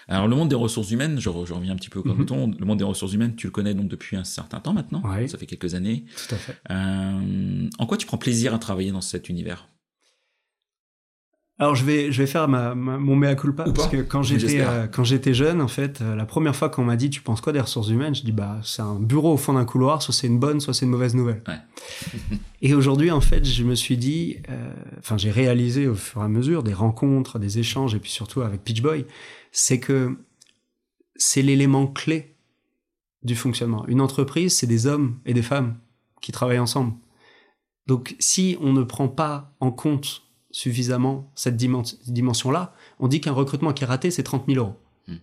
Alors 0.07 0.29
le 0.29 0.37
monde 0.37 0.51
des 0.51 0.55
ressources 0.55 0.91
humaines, 0.91 1.17
je, 1.19 1.31
je 1.31 1.53
reviens 1.55 1.73
un 1.73 1.77
petit 1.77 1.89
peu 1.89 2.03
comme 2.03 2.13
Mhm. 2.13 2.19
mm 2.19 2.25
-hmm. 2.25 2.27
ton. 2.27 2.51
Le 2.59 2.67
monde 2.67 2.79
des 2.79 2.85
ressources 2.85 3.15
humaines, 3.15 3.35
tu 3.37 3.47
le 3.47 3.53
connais 3.53 3.75
donc 3.75 3.89
depuis 3.89 4.17
un 4.17 4.25
certain 4.25 4.61
temps 4.61 4.75
maintenant. 4.75 5.03
Ouais. 5.03 5.27
Ça 5.29 5.39
fait 5.39 5.47
quelques 5.47 5.75
années. 5.75 6.05
Tout 6.29 6.35
à 6.35 6.39
fait. 6.39 6.57
Euh, 6.71 7.69
en 7.79 7.87
quoi 7.87 7.97
tu 7.97 8.07
prends 8.07 8.19
plaisir 8.19 8.53
à 8.55 8.59
travailler 8.59 8.93
dans 8.93 9.01
cet 9.01 9.29
univers? 9.31 9.69
Alors 11.59 11.77
je 11.77 11.85
vais 11.85 12.11
je 12.11 12.21
vais 12.21 12.27
faire 12.27 12.49
ma, 12.49 12.75
ma 12.75 12.99
mon 12.99 13.15
mea 13.15 13.37
culpa 13.37 13.65
Ou 13.69 13.73
parce 13.73 13.89
pas 13.89 13.97
que 13.97 14.03
quand 14.03 14.25
j'étais 14.25 14.61
euh, 14.61 14.89
quand 14.89 15.05
j'étais 15.05 15.35
jeune 15.35 15.61
en 15.61 15.69
fait 15.69 16.01
euh, 16.01 16.17
la 16.17 16.27
première 16.27 16.56
fois 16.56 16.69
qu'on 16.69 16.83
m'a 16.83 16.97
dit 16.97 17.11
tu 17.11 17.21
penses 17.23 17.41
quoi 17.41 17.53
des 17.53 17.61
ressources 17.61 17.89
humaines? 17.91 18.15
Je 18.15 18.23
dis 18.23 18.33
bah 18.33 18.59
c'est 18.65 18.83
un 18.83 18.97
bureau 18.97 19.35
au 19.35 19.37
fond 19.37 19.53
d'un 19.53 19.65
couloir 19.65 20.03
soit 20.03 20.12
c'est 20.12 20.27
une 20.27 20.41
bonne 20.41 20.59
soit 20.59 20.75
c'est 20.75 20.85
une 20.85 20.91
mauvaise 20.91 21.15
nouvelle. 21.15 21.43
Ouais. 21.47 22.39
et 22.62 22.75
aujourd'hui 22.75 23.12
en 23.12 23.21
fait 23.21 23.45
je 23.45 23.62
me 23.62 23.77
suis 23.77 23.97
dit 23.97 24.39
euh, 24.51 24.75
enfin 24.99 25.17
j'ai 25.17 25.31
réalisé 25.31 25.87
au 25.87 25.95
fur 25.95 26.23
et 26.23 26.25
à 26.25 26.29
mesure 26.29 26.65
des 26.65 26.75
rencontres 26.75 27.39
des 27.39 27.61
échanges 27.61 27.95
et 27.95 28.01
puis 28.01 28.11
surtout 28.11 28.43
avec 28.43 28.65
Pitch 28.65 28.83
Boy 28.83 29.06
c'est 29.53 29.79
que 29.79 30.19
c'est 31.15 31.43
l'élément 31.43 31.87
clé 31.87 32.35
du 33.23 33.37
fonctionnement. 33.37 33.87
Une 33.87 34.01
entreprise 34.01 34.56
c'est 34.56 34.67
des 34.67 34.89
hommes 34.89 35.21
et 35.25 35.35
des 35.35 35.43
femmes 35.43 35.77
qui 36.21 36.33
travaillent 36.33 36.59
ensemble. 36.59 36.95
Donc 37.87 38.17
si 38.19 38.56
on 38.61 38.73
ne 38.73 38.83
prend 38.83 39.06
pas 39.06 39.55
en 39.61 39.71
compte 39.71 40.24
suffisamment 40.55 41.33
cette 41.35 41.56
dimension-là, 41.56 42.73
on 43.01 43.09
dit 43.09 43.21
qu'un 43.21 43.33
recrutement 43.33 43.73
qui 43.73 43.83
est 43.83 43.87
raté, 43.89 44.12
c'est 44.12 44.23
30 44.23 44.45
000 44.47 44.59
euros. 44.65 44.77
Mm. 45.09 45.15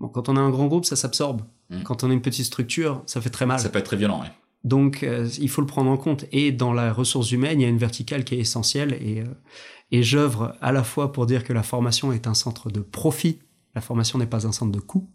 Bon, 0.00 0.08
quand 0.08 0.30
on 0.30 0.36
a 0.36 0.40
un 0.40 0.48
grand 0.48 0.66
groupe, 0.66 0.86
ça 0.86 0.96
s'absorbe. 0.96 1.42
Mm. 1.68 1.82
Quand 1.82 2.04
on 2.04 2.10
a 2.10 2.12
une 2.14 2.22
petite 2.22 2.46
structure, 2.46 3.02
ça 3.04 3.20
fait 3.20 3.28
très 3.28 3.44
mal. 3.44 3.60
Ça 3.60 3.68
peut 3.68 3.78
être 3.78 3.84
très 3.84 3.98
violent. 3.98 4.24
Donc, 4.64 5.02
euh, 5.02 5.28
il 5.38 5.50
faut 5.50 5.60
le 5.60 5.66
prendre 5.66 5.90
en 5.90 5.98
compte. 5.98 6.24
Et 6.32 6.52
dans 6.52 6.72
la 6.72 6.90
ressource 6.90 7.30
humaine, 7.32 7.60
il 7.60 7.64
y 7.64 7.66
a 7.66 7.68
une 7.68 7.76
verticale 7.76 8.24
qui 8.24 8.36
est 8.36 8.38
essentielle. 8.38 8.94
Et, 9.02 9.20
euh, 9.20 9.26
et 9.92 10.02
j'œuvre 10.02 10.56
à 10.62 10.72
la 10.72 10.82
fois 10.82 11.12
pour 11.12 11.26
dire 11.26 11.44
que 11.44 11.52
la 11.52 11.62
formation 11.62 12.10
est 12.10 12.26
un 12.26 12.34
centre 12.34 12.70
de 12.70 12.80
profit. 12.80 13.40
La 13.74 13.82
formation 13.82 14.18
n'est 14.18 14.26
pas 14.26 14.46
un 14.46 14.52
centre 14.52 14.72
de 14.72 14.80
coût. 14.80 15.06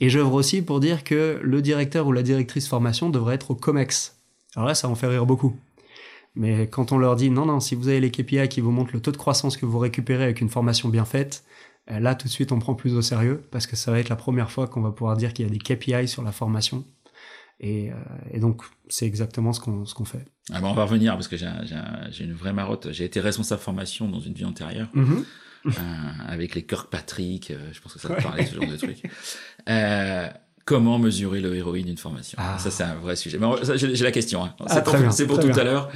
Et 0.00 0.10
j'œuvre 0.10 0.34
aussi 0.34 0.60
pour 0.60 0.80
dire 0.80 1.02
que 1.02 1.40
le 1.42 1.62
directeur 1.62 2.06
ou 2.06 2.12
la 2.12 2.22
directrice 2.22 2.68
formation 2.68 3.08
devrait 3.08 3.36
être 3.36 3.52
au 3.52 3.54
COMEX. 3.54 4.18
Alors 4.54 4.68
là, 4.68 4.74
ça 4.74 4.86
en 4.86 4.94
fait 4.94 5.06
rire 5.06 5.24
beaucoup. 5.24 5.56
Mais 6.34 6.68
quand 6.68 6.92
on 6.92 6.98
leur 6.98 7.16
dit 7.16 7.30
non, 7.30 7.46
non, 7.46 7.60
si 7.60 7.74
vous 7.74 7.88
avez 7.88 8.00
les 8.00 8.10
KPI 8.10 8.48
qui 8.48 8.60
vous 8.60 8.72
montrent 8.72 8.92
le 8.92 9.00
taux 9.00 9.12
de 9.12 9.16
croissance 9.16 9.56
que 9.56 9.66
vous 9.66 9.78
récupérez 9.78 10.24
avec 10.24 10.40
une 10.40 10.48
formation 10.48 10.88
bien 10.88 11.04
faite, 11.04 11.44
euh, 11.90 12.00
là 12.00 12.14
tout 12.14 12.26
de 12.26 12.32
suite 12.32 12.50
on 12.50 12.58
prend 12.58 12.74
plus 12.74 12.94
au 12.94 13.02
sérieux 13.02 13.42
parce 13.50 13.66
que 13.66 13.76
ça 13.76 13.90
va 13.92 13.98
être 14.00 14.08
la 14.08 14.16
première 14.16 14.50
fois 14.50 14.66
qu'on 14.66 14.80
va 14.80 14.90
pouvoir 14.90 15.16
dire 15.16 15.32
qu'il 15.32 15.46
y 15.46 15.48
a 15.48 15.52
des 15.52 15.58
KPI 15.58 16.08
sur 16.08 16.22
la 16.22 16.32
formation. 16.32 16.84
Et, 17.60 17.90
euh, 17.90 17.94
et 18.32 18.40
donc 18.40 18.62
c'est 18.88 19.06
exactement 19.06 19.52
ce 19.52 19.60
qu'on 19.60 19.84
ce 19.84 19.94
qu'on 19.94 20.04
fait. 20.04 20.24
Ah 20.52 20.60
bon, 20.60 20.70
on 20.70 20.74
va 20.74 20.84
revenir 20.84 21.14
parce 21.14 21.28
que 21.28 21.36
j'ai 21.36 22.24
une 22.24 22.34
vraie 22.34 22.52
marotte. 22.52 22.88
J'ai 22.90 23.04
été 23.04 23.20
responsable 23.20 23.60
formation 23.60 24.08
dans 24.08 24.20
une 24.20 24.34
vie 24.34 24.44
antérieure. 24.44 24.88
Mm 24.92 25.04
-hmm. 25.04 25.24
euh, 25.66 25.70
avec 26.26 26.54
les 26.54 26.64
Kirkpatrick, 26.66 27.50
euh, 27.50 27.72
je 27.72 27.80
pense 27.80 27.94
que 27.94 28.00
ça 28.00 28.08
te 28.08 28.22
parlait, 28.22 28.44
ce 28.44 28.54
genre 28.54 28.66
de 28.66 28.76
truc. 28.76 29.02
Comment 30.66 30.98
mesurer 30.98 31.40
le 31.40 31.54
héroïne 31.54 31.86
d'une 31.86 31.98
formation? 31.98 32.38
Ah. 32.40 32.58
Ça, 32.58 32.70
c'est 32.70 32.84
un 32.84 32.94
vrai 32.94 33.16
sujet. 33.16 33.38
J'ai 33.76 34.04
la 34.04 34.10
question. 34.10 34.42
Hein. 34.44 34.54
C'est 34.66 34.78
ah, 34.78 34.80
pour, 34.80 34.94
pour 35.26 35.38
tout 35.38 35.48
bien. 35.48 35.58
à 35.58 35.64
l'heure. 35.64 35.90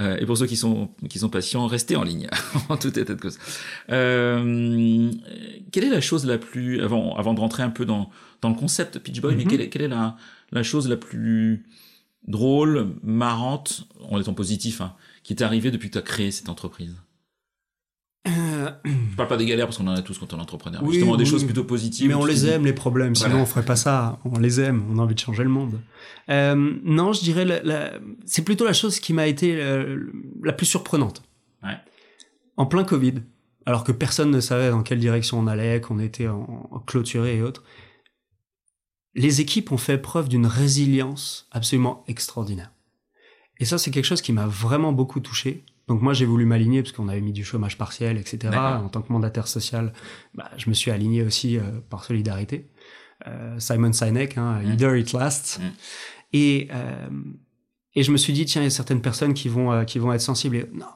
Euh, 0.00 0.16
et 0.18 0.26
pour 0.26 0.36
ceux 0.36 0.46
qui 0.46 0.56
sont 0.56 0.88
qui 1.08 1.18
sont 1.18 1.28
patients, 1.28 1.66
restez 1.66 1.96
en 1.96 2.02
ligne 2.02 2.28
en 2.68 2.76
tout 2.76 2.96
état 2.98 3.14
de 3.14 3.20
cause. 3.20 3.38
Euh, 3.90 5.10
quelle 5.72 5.84
est 5.84 5.90
la 5.90 6.00
chose 6.00 6.24
la 6.26 6.38
plus 6.38 6.80
avant 6.82 7.16
avant 7.16 7.34
de 7.34 7.40
rentrer 7.40 7.62
un 7.62 7.70
peu 7.70 7.84
dans 7.84 8.10
dans 8.40 8.48
le 8.48 8.54
concept 8.54 8.98
Pitch 8.98 9.20
Boy, 9.20 9.34
mm 9.34 9.34
-hmm. 9.34 9.38
mais 9.38 9.50
quelle 9.50 9.60
est, 9.60 9.68
quelle 9.68 9.82
est 9.82 9.88
la 9.88 10.16
la 10.52 10.62
chose 10.62 10.88
la 10.88 10.96
plus 10.96 11.66
drôle, 12.26 12.94
marrante, 13.02 13.86
en 14.10 14.20
étant 14.20 14.34
positif, 14.34 14.80
hein, 14.80 14.94
qui 15.22 15.34
t'est 15.34 15.44
arrivée 15.44 15.70
depuis 15.70 15.88
que 15.88 15.94
tu 15.94 15.98
as 15.98 16.02
créé 16.02 16.30
cette 16.30 16.48
entreprise? 16.48 16.94
Je 18.26 19.16
parle 19.16 19.28
pas 19.28 19.36
des 19.36 19.46
galères 19.46 19.66
parce 19.66 19.78
qu'on 19.78 19.86
en 19.86 19.94
a 19.94 20.02
tous 20.02 20.18
quand 20.18 20.32
on 20.34 20.38
est 20.38 20.42
entrepreneur. 20.42 20.82
Oui, 20.82 20.94
justement, 20.94 21.12
oui, 21.12 21.18
des 21.18 21.24
choses 21.24 21.44
plutôt 21.44 21.64
positives. 21.64 22.08
Mais 22.08 22.14
on 22.14 22.24
les 22.24 22.46
aime, 22.46 22.64
les 22.64 22.72
problèmes. 22.72 23.14
Sinon, 23.14 23.40
on 23.40 23.46
ferait 23.46 23.64
pas 23.64 23.76
ça. 23.76 24.18
On 24.24 24.38
les 24.38 24.60
aime. 24.60 24.84
On 24.90 24.98
a 24.98 25.02
envie 25.02 25.14
de 25.14 25.20
changer 25.20 25.42
le 25.42 25.48
monde. 25.48 25.80
Euh, 26.28 26.74
non, 26.84 27.12
je 27.12 27.20
dirais, 27.20 27.44
la, 27.44 27.62
la... 27.62 27.92
c'est 28.26 28.42
plutôt 28.42 28.64
la 28.64 28.72
chose 28.74 29.00
qui 29.00 29.12
m'a 29.14 29.26
été 29.26 29.56
la, 29.56 29.84
la 30.42 30.52
plus 30.52 30.66
surprenante. 30.66 31.22
Ouais. 31.62 31.76
En 32.56 32.66
plein 32.66 32.84
Covid, 32.84 33.14
alors 33.66 33.84
que 33.84 33.92
personne 33.92 34.30
ne 34.30 34.40
savait 34.40 34.70
dans 34.70 34.82
quelle 34.82 35.00
direction 35.00 35.38
on 35.38 35.46
allait, 35.46 35.80
qu'on 35.80 35.98
était 35.98 36.28
en, 36.28 36.68
en 36.70 36.78
clôturé 36.78 37.36
et 37.36 37.42
autres. 37.42 37.64
les 39.14 39.40
équipes 39.40 39.72
ont 39.72 39.78
fait 39.78 39.98
preuve 39.98 40.28
d'une 40.28 40.46
résilience 40.46 41.48
absolument 41.50 42.04
extraordinaire. 42.06 42.72
Et 43.58 43.64
ça, 43.64 43.78
c'est 43.78 43.90
quelque 43.90 44.04
chose 44.04 44.22
qui 44.22 44.32
m'a 44.32 44.46
vraiment 44.46 44.92
beaucoup 44.92 45.20
touché. 45.20 45.64
Donc 45.90 46.02
moi, 46.02 46.12
j'ai 46.12 46.24
voulu 46.24 46.46
m'aligner 46.46 46.82
parce 46.82 46.92
qu'on 46.92 47.08
avait 47.08 47.20
mis 47.20 47.32
du 47.32 47.44
chômage 47.44 47.76
partiel, 47.76 48.16
etc. 48.16 48.56
En 48.56 48.88
tant 48.88 49.02
que 49.02 49.12
mandataire 49.12 49.48
social, 49.48 49.92
bah, 50.36 50.48
je 50.56 50.68
me 50.68 50.74
suis 50.74 50.92
aligné 50.92 51.24
aussi 51.24 51.58
euh, 51.58 51.62
par 51.88 52.04
solidarité. 52.04 52.70
Euh, 53.26 53.58
Simon 53.58 53.92
Sinek, 53.92 54.38
hein. 54.38 54.62
Either 54.64 54.96
It 54.96 55.12
Lasts. 55.12 55.60
Et, 56.32 56.68
euh, 56.72 57.08
et 57.96 58.04
je 58.04 58.12
me 58.12 58.18
suis 58.18 58.32
dit, 58.32 58.44
tiens, 58.44 58.62
il 58.62 58.66
y 58.66 58.68
a 58.68 58.70
certaines 58.70 59.02
personnes 59.02 59.34
qui 59.34 59.48
vont, 59.48 59.84
qui 59.84 59.98
vont 59.98 60.12
être 60.12 60.20
sensibles. 60.20 60.54
Et, 60.54 60.70
non, 60.72 60.86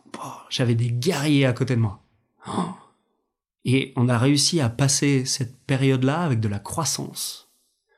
j'avais 0.49 0.77
des 0.77 0.93
guerriers 0.93 1.47
à 1.47 1.53
côté 1.53 1.75
de 1.75 1.81
moi. 1.81 2.01
Oh. 2.47 2.53
Et 3.65 3.95
on 3.97 4.09
a 4.09 4.17
réussi 4.17 4.61
à 4.61 4.69
passer 4.69 5.25
cette 5.25 5.59
période-là 5.65 6.21
avec 6.21 6.39
de 6.39 6.47
la 6.47 6.61
croissance, 6.61 7.51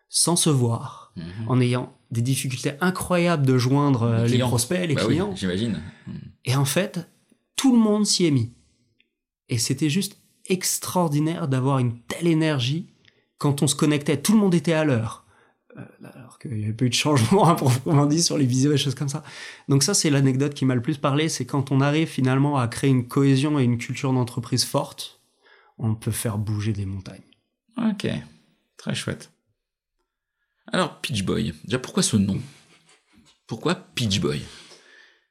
sans 0.09 0.37
se 0.37 0.49
voir, 0.49 1.13
mm-hmm. 1.19 1.49
en 1.49 1.61
ayant 1.61 1.93
des 2.11 2.23
difficultés 2.23 2.73
incroyables 2.81 3.45
de 3.45 3.59
joindre 3.59 4.25
les, 4.27 4.39
prospects, 4.39 4.89
les 4.89 4.95
bah 4.95 5.05
clients. 5.05 5.37
J'imagine. 5.37 5.83
Et 6.47 6.57
en 6.57 6.65
fait, 6.65 7.07
tout 7.57 7.73
le 7.73 7.79
monde 7.79 8.07
s'y 8.07 8.25
est 8.25 8.31
mis. 8.31 8.53
Et 9.49 9.59
c'était 9.59 9.91
juste 9.91 10.19
extraordinaire 10.47 11.49
d'avoir 11.49 11.79
une 11.79 12.01
telle 12.03 12.27
énergie 12.27 12.89
quand 13.39 13.63
on 13.63 13.67
se 13.67 13.75
connectait. 13.75 14.21
Tout 14.21 14.33
le 14.33 14.39
monde 14.39 14.55
était 14.55 14.73
à 14.73 14.85
l'heure. 14.85 15.27
Euh, 15.77 15.83
alors 16.15 16.39
qu'il 16.39 16.53
n'y 16.53 16.65
avait 16.65 16.73
pas 16.73 16.87
eu 16.87 16.89
de 16.89 16.95
changement 16.95 17.47
à 17.47 17.55
proprement 17.55 18.07
dit 18.07 18.23
sur 18.23 18.39
les 18.39 18.47
visios 18.47 18.73
et 18.73 18.79
choses 18.79 18.95
comme 18.95 19.09
ça. 19.09 19.23
Donc 19.69 19.83
ça, 19.83 19.93
c'est 19.93 20.09
l'anecdote 20.09 20.55
qui 20.55 20.65
m'a 20.65 20.75
le 20.75 20.83
plus 20.83 20.97
parlé, 20.99 21.29
c'est 21.29 21.45
quand 21.45 21.71
on 21.71 21.81
arrive 21.81 22.09
finalement 22.09 22.57
à 22.57 22.67
créer 22.69 22.91
une 22.91 23.09
cohésion 23.09 23.59
et 23.59 23.65
une 23.65 23.79
culture 23.79 24.13
d'entreprise 24.13 24.65
forte, 24.65 25.21
on 25.79 25.95
peut 25.95 26.13
faire 26.13 26.39
bouger 26.39 26.73
des 26.73 26.87
montagnes. 26.87 27.21
Ok, 27.77 28.09
très 28.79 28.95
chouette. 28.95 29.31
Alors, 30.73 31.01
Peach 31.01 31.25
Boy, 31.25 31.53
déjà 31.65 31.79
pourquoi 31.79 32.03
ce 32.03 32.17
nom? 32.17 32.41
Pourquoi 33.47 33.75
Peach 33.75 34.21
Boy? 34.21 34.43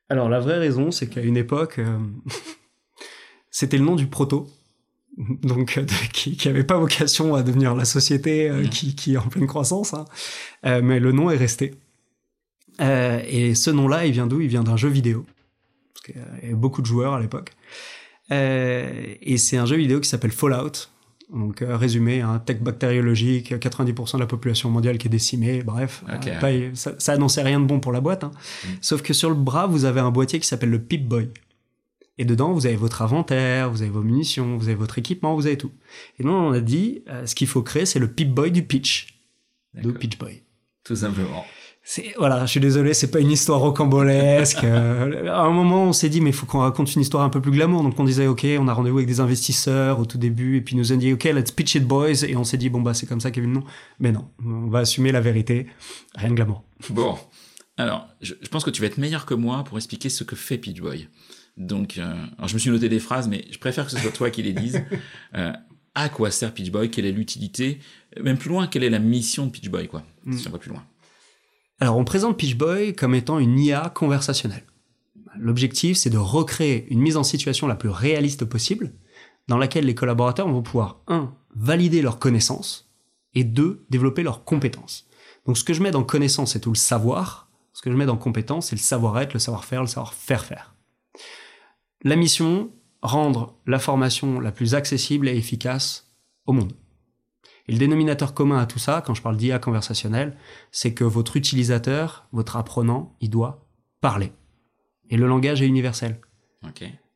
Alors, 0.10 0.30
la 0.30 0.40
vraie 0.40 0.58
raison, 0.58 0.92
c'est 0.92 1.08
qu'à 1.08 1.22
une 1.22 1.38
époque, 1.38 1.80
euh, 1.80 1.98
c'était 3.52 3.78
le 3.78 3.86
nom 3.86 3.96
du 3.96 4.08
proto. 4.08 4.48
Donc, 5.18 5.78
euh, 5.78 5.86
qui 6.14 6.38
n'avait 6.46 6.64
pas 6.64 6.78
vocation 6.78 7.36
à 7.36 7.44
devenir 7.44 7.74
la 7.76 7.86
société 7.86 8.50
euh, 8.50 8.64
mmh. 8.64 8.70
qui, 8.70 9.14
est 9.14 9.18
en 9.18 9.28
pleine 9.28 9.48
croissance, 9.48 9.94
hein. 9.94 10.06
mais 10.64 11.00
le 11.00 11.12
nom 11.12 11.30
est 11.30 11.38
resté. 11.38 11.74
et 12.80 13.56
ce 13.56 13.72
nom-là, 13.72 14.06
il 14.06 14.12
vient 14.12 14.28
d'où? 14.28 14.42
Il 14.42 14.50
vient 14.50 14.64
d'un 14.64 14.78
jeu 14.78 14.90
vidéo. 14.90 15.26
Parce 15.94 16.06
qu'il 16.06 16.16
y 16.18 16.46
avait 16.46 16.54
beaucoup 16.54 16.82
de 16.82 16.88
joueurs 16.88 17.14
à 17.14 17.20
l'époque. 17.20 17.54
et 18.30 19.38
c'est 19.38 19.58
un 19.58 19.66
jeu 19.66 19.78
vidéo 19.78 20.02
qui 20.02 20.10
s'appelle 20.10 20.32
Fallout, 20.32 20.90
donc, 21.34 21.62
euh, 21.62 21.76
résumé, 21.76 22.22
un 22.22 22.40
tech 22.40 22.60
bactériologique, 22.60 23.54
90% 23.54 24.18
de 24.18 24.22
la 24.22 24.28
population 24.28 24.70
mondiale 24.70 24.98
qui 24.98 25.08
est 25.08 25.10
décimée, 25.10 25.64
bref. 25.64 26.04
Euh, 26.08 26.72
ça, 26.76 26.94
ça, 27.00 27.14
annonçait 27.14 27.42
rien 27.42 27.60
de 27.60 27.66
bon 27.66 27.80
pour 27.80 27.92
la 27.92 28.02
boîte. 28.02 28.24
Hein. 28.24 28.32
Mm. 28.64 28.68
Sauf 28.82 29.02
que 29.02 29.14
sur 29.14 29.30
le 29.30 29.36
bras, 29.36 29.68
vous 29.68 29.86
avez 29.86 30.00
un 30.00 30.12
boîtier 30.12 30.40
qui 30.40 30.48
s'appelle 30.48 30.70
le 30.70 30.82
Pip-Boy. 30.82 31.30
Et 32.18 32.26
dedans, 32.26 32.54
vous 32.54 32.66
avez 32.66 32.76
votre 32.76 33.02
inventaire, 33.02 33.70
vous 33.70 33.82
avez 33.82 33.92
vos 33.92 34.02
munitions, 34.02 34.58
vous 34.58 34.68
avez 34.68 34.76
votre 34.76 35.00
équipement, 35.00 35.36
vous 35.36 35.48
avez 35.48 35.58
tout. 35.58 35.72
Et 36.20 36.24
nous, 36.24 36.32
on 36.32 36.52
a 36.52 36.62
dit, 36.62 37.04
euh, 37.10 37.26
ce 37.26 37.36
qu'il 37.36 37.48
faut 37.48 37.62
créer, 37.62 37.86
c'est 37.86 38.00
le 38.00 38.08
Pip-Boy 38.08 38.52
du 38.52 38.64
pitch. 38.64 39.08
De 39.74 39.92
Pitch 39.92 40.18
Boy. 40.18 40.44
Tout 40.84 40.96
simplement 40.96 41.44
voilà, 42.18 42.46
je 42.46 42.52
suis 42.52 42.60
désolé, 42.60 42.94
c'est 42.94 43.12
pas 43.12 43.20
une 43.20 43.32
histoire 43.32 43.60
rocambolesque. 43.60 44.64
Euh, 44.66 45.28
à 45.28 45.42
un 45.42 45.52
moment, 45.52 45.84
on 45.84 45.94
s'est 45.94 46.10
dit, 46.10 46.22
mais 46.22 46.32
il 46.32 46.36
faut 46.36 46.46
qu'on 46.46 46.60
raconte 46.60 46.94
une 46.96 47.02
histoire 47.02 47.24
un 47.24 47.30
peu 47.30 47.40
plus 47.40 47.52
glamour. 47.52 47.84
Donc 47.84 48.00
on 48.00 48.04
disait, 48.04 48.28
ok, 48.28 48.46
on 48.60 48.68
a 48.68 48.74
rendez-vous 48.74 48.98
avec 48.98 49.08
des 49.08 49.20
investisseurs 49.20 50.00
au 50.00 50.06
tout 50.06 50.18
début, 50.18 50.58
et 50.58 50.62
puis 50.62 50.76
ils 50.76 50.80
nous 50.80 50.92
ont 50.92 50.98
dit, 50.98 51.14
ok, 51.14 51.24
let's 51.26 51.52
pitch 51.52 51.76
it, 51.76 51.86
boys. 51.86 52.24
Et 52.28 52.36
on 52.36 52.44
s'est 52.44 52.58
dit, 52.58 52.70
bon 52.70 52.82
bah 52.82 52.94
c'est 52.94 53.06
comme 53.06 53.22
ça 53.22 53.32
qu'il 53.32 53.44
y 53.44 53.46
a 53.46 53.50
le 53.50 53.54
nom. 53.54 53.64
Mais 54.00 54.12
non, 54.12 54.28
on 54.44 54.68
va 54.68 54.80
assumer 54.80 55.12
la 55.12 55.22
vérité. 55.22 55.68
Rien 56.16 56.30
de 56.30 56.36
glamour. 56.36 56.64
Bon, 56.90 57.16
alors, 57.78 58.08
je, 58.22 58.34
pense 58.50 58.64
que 58.64 58.70
tu 58.70 58.82
vas 58.82 58.88
être 58.88 58.98
meilleur 58.98 59.26
que 59.26 59.34
moi 59.34 59.64
pour 59.64 59.78
expliquer 59.78 60.10
ce 60.10 60.24
que 60.24 60.36
fait 60.36 60.58
Pitch 60.58 60.80
Boy. 60.80 61.08
Donc, 61.58 61.98
euh, 61.98 62.14
alors 62.38 62.48
je 62.48 62.54
me 62.54 62.60
suis 62.60 62.70
noté 62.70 62.90
des 62.90 63.00
phrases, 63.00 63.28
mais 63.28 63.46
je 63.52 63.60
préfère 63.60 63.86
que 63.86 63.92
ce 63.92 63.98
soit 63.98 64.12
toi 64.12 64.30
qui 64.30 64.44
les 64.44 64.54
dises. 64.54 64.82
Euh, 65.36 65.52
à 65.96 66.10
quoi 66.10 66.32
sert 66.32 66.54
Pitch 66.54 66.72
Boy? 66.72 66.90
Quelle 66.90 67.06
est 67.06 67.12
l'utilité? 67.12 67.80
Même 68.22 68.38
plus 68.38 68.50
loin, 68.50 68.68
quelle 68.68 68.84
est 68.84 68.90
la 68.90 69.00
mission 69.00 69.46
de 69.46 69.52
Pitch 69.52 69.70
Boy, 69.70 69.88
quoi? 69.88 70.04
Mm. 70.26 70.38
Si 70.38 70.48
on 70.48 70.52
va 70.52 70.58
plus 70.58 70.70
loin. 70.70 70.84
Alors 71.80 71.98
on 71.98 72.06
présente 72.06 72.38
Pitchboy 72.38 72.96
comme 72.96 73.16
étant 73.16 73.40
une 73.40 73.60
IA 73.60 73.90
conversationnelle. 73.90 74.66
L'objectif, 75.38 75.98
c'est 75.98 76.10
de 76.10 76.18
recréer 76.18 76.88
une 76.90 77.02
mise 77.02 77.18
en 77.18 77.24
situation 77.24 77.68
la 77.68 77.76
plus 77.76 77.90
réaliste 77.90 78.46
possible, 78.46 78.94
dans 79.48 79.58
laquelle 79.58 79.86
les 79.86 79.96
collaborateurs 79.96 80.48
vont 80.48 80.62
pouvoir, 80.62 81.02
un, 81.08 81.34
valider 81.56 82.02
leurs 82.02 82.20
connaissances, 82.20 82.90
et 83.34 83.44
deux, 83.44 83.86
développer 83.90 84.24
leurs 84.24 84.46
compétences. 84.46 85.08
Donc 85.46 85.58
ce 85.58 85.64
que 85.64 85.74
je 85.74 85.84
mets 85.84 85.92
dans 85.92 86.04
connaissance, 86.04 86.54
c'est 86.54 86.62
tout 86.62 86.72
le 86.72 86.78
savoir, 86.78 87.50
ce 87.74 87.82
que 87.82 87.92
je 87.92 87.98
mets 87.98 88.06
dans 88.06 88.18
compétence, 88.18 88.68
c'est 88.68 88.76
le 88.76 88.82
savoir-être, 88.82 89.34
le 89.34 89.40
savoir-faire, 89.40 89.82
le 89.82 89.88
savoir-faire 89.88 90.46
faire. 90.46 90.76
La 92.04 92.16
mission, 92.16 92.72
rendre 93.02 93.56
la 93.68 93.80
formation 93.80 94.40
la 94.40 94.52
plus 94.52 94.76
accessible 94.76 95.28
et 95.28 95.36
efficace 95.36 96.14
au 96.46 96.54
monde. 96.54 96.74
Et 97.68 97.72
le 97.72 97.80
dénominateur 97.80 98.34
commun 98.34 98.60
à 98.60 98.66
tout 98.66 98.80
ça, 98.80 99.02
quand 99.06 99.14
je 99.14 99.22
parle 99.22 99.38
d'IA 99.38 99.60
conversationnel, 99.60 100.38
c'est 100.72 100.94
que 100.94 101.04
votre 101.04 101.38
utilisateur, 101.38 102.28
votre 102.32 102.58
apprenant, 102.58 103.16
il 103.22 103.30
doit 103.30 103.66
parler. 104.02 104.32
Et 105.10 105.18
le 105.18 105.28
langage 105.28 105.62
est 105.62 105.68
universel. 105.68 106.20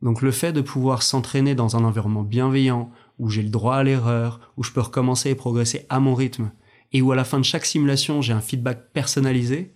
Donc 0.01 0.21
le 0.21 0.31
fait 0.31 0.53
de 0.53 0.61
pouvoir 0.61 1.03
s'entraîner 1.03 1.55
dans 1.55 1.75
un 1.75 1.83
environnement 1.83 2.23
bienveillant, 2.23 2.91
où 3.17 3.29
j'ai 3.29 3.43
le 3.43 3.49
droit 3.49 3.75
à 3.75 3.83
l'erreur, 3.83 4.39
où 4.57 4.63
je 4.63 4.71
peux 4.71 4.81
recommencer 4.81 5.29
et 5.29 5.35
progresser 5.35 5.85
à 5.89 5.99
mon 5.99 6.15
rythme, 6.15 6.51
et 6.93 7.01
où 7.01 7.11
à 7.11 7.15
la 7.15 7.25
fin 7.25 7.37
de 7.37 7.45
chaque 7.45 7.65
simulation, 7.65 8.21
j'ai 8.21 8.33
un 8.33 8.41
feedback 8.41 8.91
personnalisé, 8.93 9.75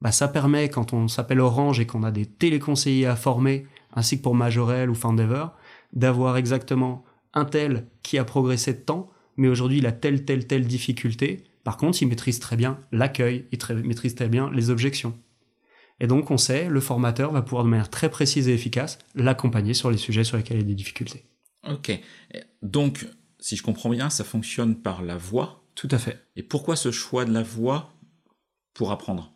bah 0.00 0.12
ça 0.12 0.28
permet, 0.28 0.68
quand 0.68 0.92
on 0.92 1.08
s'appelle 1.08 1.40
Orange 1.40 1.80
et 1.80 1.86
qu'on 1.86 2.02
a 2.02 2.10
des 2.10 2.26
téléconseillers 2.26 3.06
à 3.06 3.16
former, 3.16 3.66
ainsi 3.94 4.18
que 4.18 4.22
pour 4.22 4.34
Majorel 4.34 4.90
ou 4.90 4.94
Foundever, 4.94 5.46
d'avoir 5.92 6.36
exactement 6.36 7.04
un 7.34 7.44
tel 7.44 7.86
qui 8.02 8.18
a 8.18 8.24
progressé 8.24 8.74
de 8.74 8.80
temps, 8.80 9.10
mais 9.36 9.48
aujourd'hui 9.48 9.78
il 9.78 9.86
a 9.86 9.92
telle, 9.92 10.24
telle, 10.24 10.46
telle 10.46 10.66
difficulté. 10.66 11.44
Par 11.64 11.76
contre, 11.76 12.02
il 12.02 12.06
maîtrise 12.06 12.40
très 12.40 12.56
bien 12.56 12.80
l'accueil, 12.90 13.46
il 13.52 13.76
maîtrise 13.84 14.14
très 14.14 14.28
bien 14.28 14.50
les 14.52 14.70
objections. 14.70 15.16
Et 16.00 16.08
donc, 16.08 16.32
on 16.32 16.36
sait, 16.36 16.68
le 16.68 16.80
formateur 16.80 17.30
va 17.30 17.42
pouvoir 17.42 17.62
de 17.62 17.68
manière 17.68 17.88
très 17.88 18.10
précise 18.10 18.48
et 18.48 18.54
efficace 18.54 18.98
l'accompagner 19.14 19.72
sur 19.72 19.90
les 19.90 19.98
sujets 19.98 20.24
sur 20.24 20.36
lesquels 20.36 20.56
il 20.56 20.62
y 20.62 20.64
a 20.64 20.68
des 20.68 20.74
difficultés. 20.74 21.24
Ok. 21.68 21.92
Donc, 22.62 23.06
si 23.38 23.54
je 23.54 23.62
comprends 23.62 23.90
bien, 23.90 24.10
ça 24.10 24.24
fonctionne 24.24 24.74
par 24.74 25.02
la 25.02 25.16
voix. 25.16 25.64
Tout 25.76 25.88
à 25.92 25.98
fait. 25.98 26.18
Et 26.34 26.42
pourquoi 26.42 26.74
ce 26.74 26.90
choix 26.90 27.24
de 27.24 27.32
la 27.32 27.44
voix 27.44 27.92
pour 28.74 28.90
apprendre? 28.90 29.32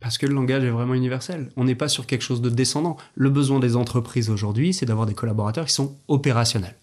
Parce 0.00 0.18
que 0.18 0.26
le 0.26 0.34
langage 0.34 0.64
est 0.64 0.70
vraiment 0.70 0.94
universel. 0.94 1.50
On 1.56 1.64
n'est 1.64 1.74
pas 1.74 1.88
sur 1.88 2.06
quelque 2.06 2.22
chose 2.22 2.42
de 2.42 2.50
descendant. 2.50 2.96
Le 3.14 3.30
besoin 3.30 3.60
des 3.60 3.76
entreprises 3.76 4.30
aujourd'hui, 4.30 4.72
c'est 4.72 4.86
d'avoir 4.86 5.06
des 5.06 5.14
collaborateurs 5.14 5.66
qui 5.66 5.72
sont 5.72 5.98
opérationnels. 6.08 6.76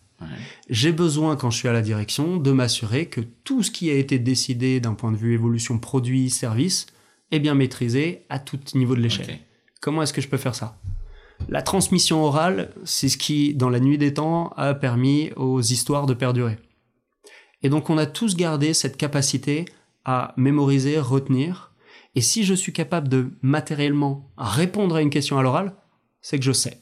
J'ai 0.70 0.92
besoin, 0.92 1.36
quand 1.36 1.50
je 1.50 1.58
suis 1.58 1.68
à 1.68 1.74
la 1.74 1.82
direction, 1.82 2.38
de 2.38 2.52
m'assurer 2.52 3.08
que 3.08 3.22
tout 3.22 3.64
ce 3.64 3.72
qui 3.72 3.90
a 3.90 3.96
été 3.96 4.20
décidé 4.20 4.80
d'un 4.80 4.94
point 4.94 5.12
de 5.12 5.18
vue 5.18 5.34
évolution 5.34 5.80
produit, 5.80 6.30
service, 6.30 6.88
est 7.32 7.40
bien 7.40 7.56
maîtrisé 7.56 8.26
à 8.30 8.40
tout 8.40 8.60
niveau 8.76 8.96
de 8.96 9.02
l'échelle. 9.02 9.40
Comment 9.82 10.02
est-ce 10.02 10.14
que 10.14 10.22
je 10.22 10.28
peux 10.28 10.38
faire 10.38 10.56
ça? 10.56 10.80
La 11.48 11.62
transmission 11.62 12.24
orale, 12.24 12.74
c'est 12.84 13.08
ce 13.08 13.18
qui, 13.18 13.56
dans 13.56 13.70
la 13.70 13.80
nuit 13.80 13.98
des 13.98 14.14
temps, 14.14 14.50
a 14.58 14.74
permis 14.74 15.32
aux 15.36 15.62
histoires 15.62 16.06
de 16.06 16.14
perdurer. 16.14 16.58
Et 17.64 17.70
donc 17.70 17.90
on 17.90 17.98
a 17.98 18.06
tous 18.06 18.36
gardé 18.36 18.74
cette 18.74 18.98
capacité 18.98 19.66
à 20.06 20.34
mémoriser, 20.38 21.00
retenir. 21.00 21.74
Et 22.16 22.22
si 22.22 22.44
je 22.44 22.54
suis 22.54 22.74
capable 22.74 23.08
de 23.08 23.32
matériellement 23.42 24.32
répondre 24.38 24.96
à 24.96 25.02
une 25.02 25.10
question 25.10 25.38
à 25.38 25.44
l'oral, 25.44 25.76
c'est 26.22 26.40
que 26.40 26.46
je 26.46 26.52
sais. 26.52 26.82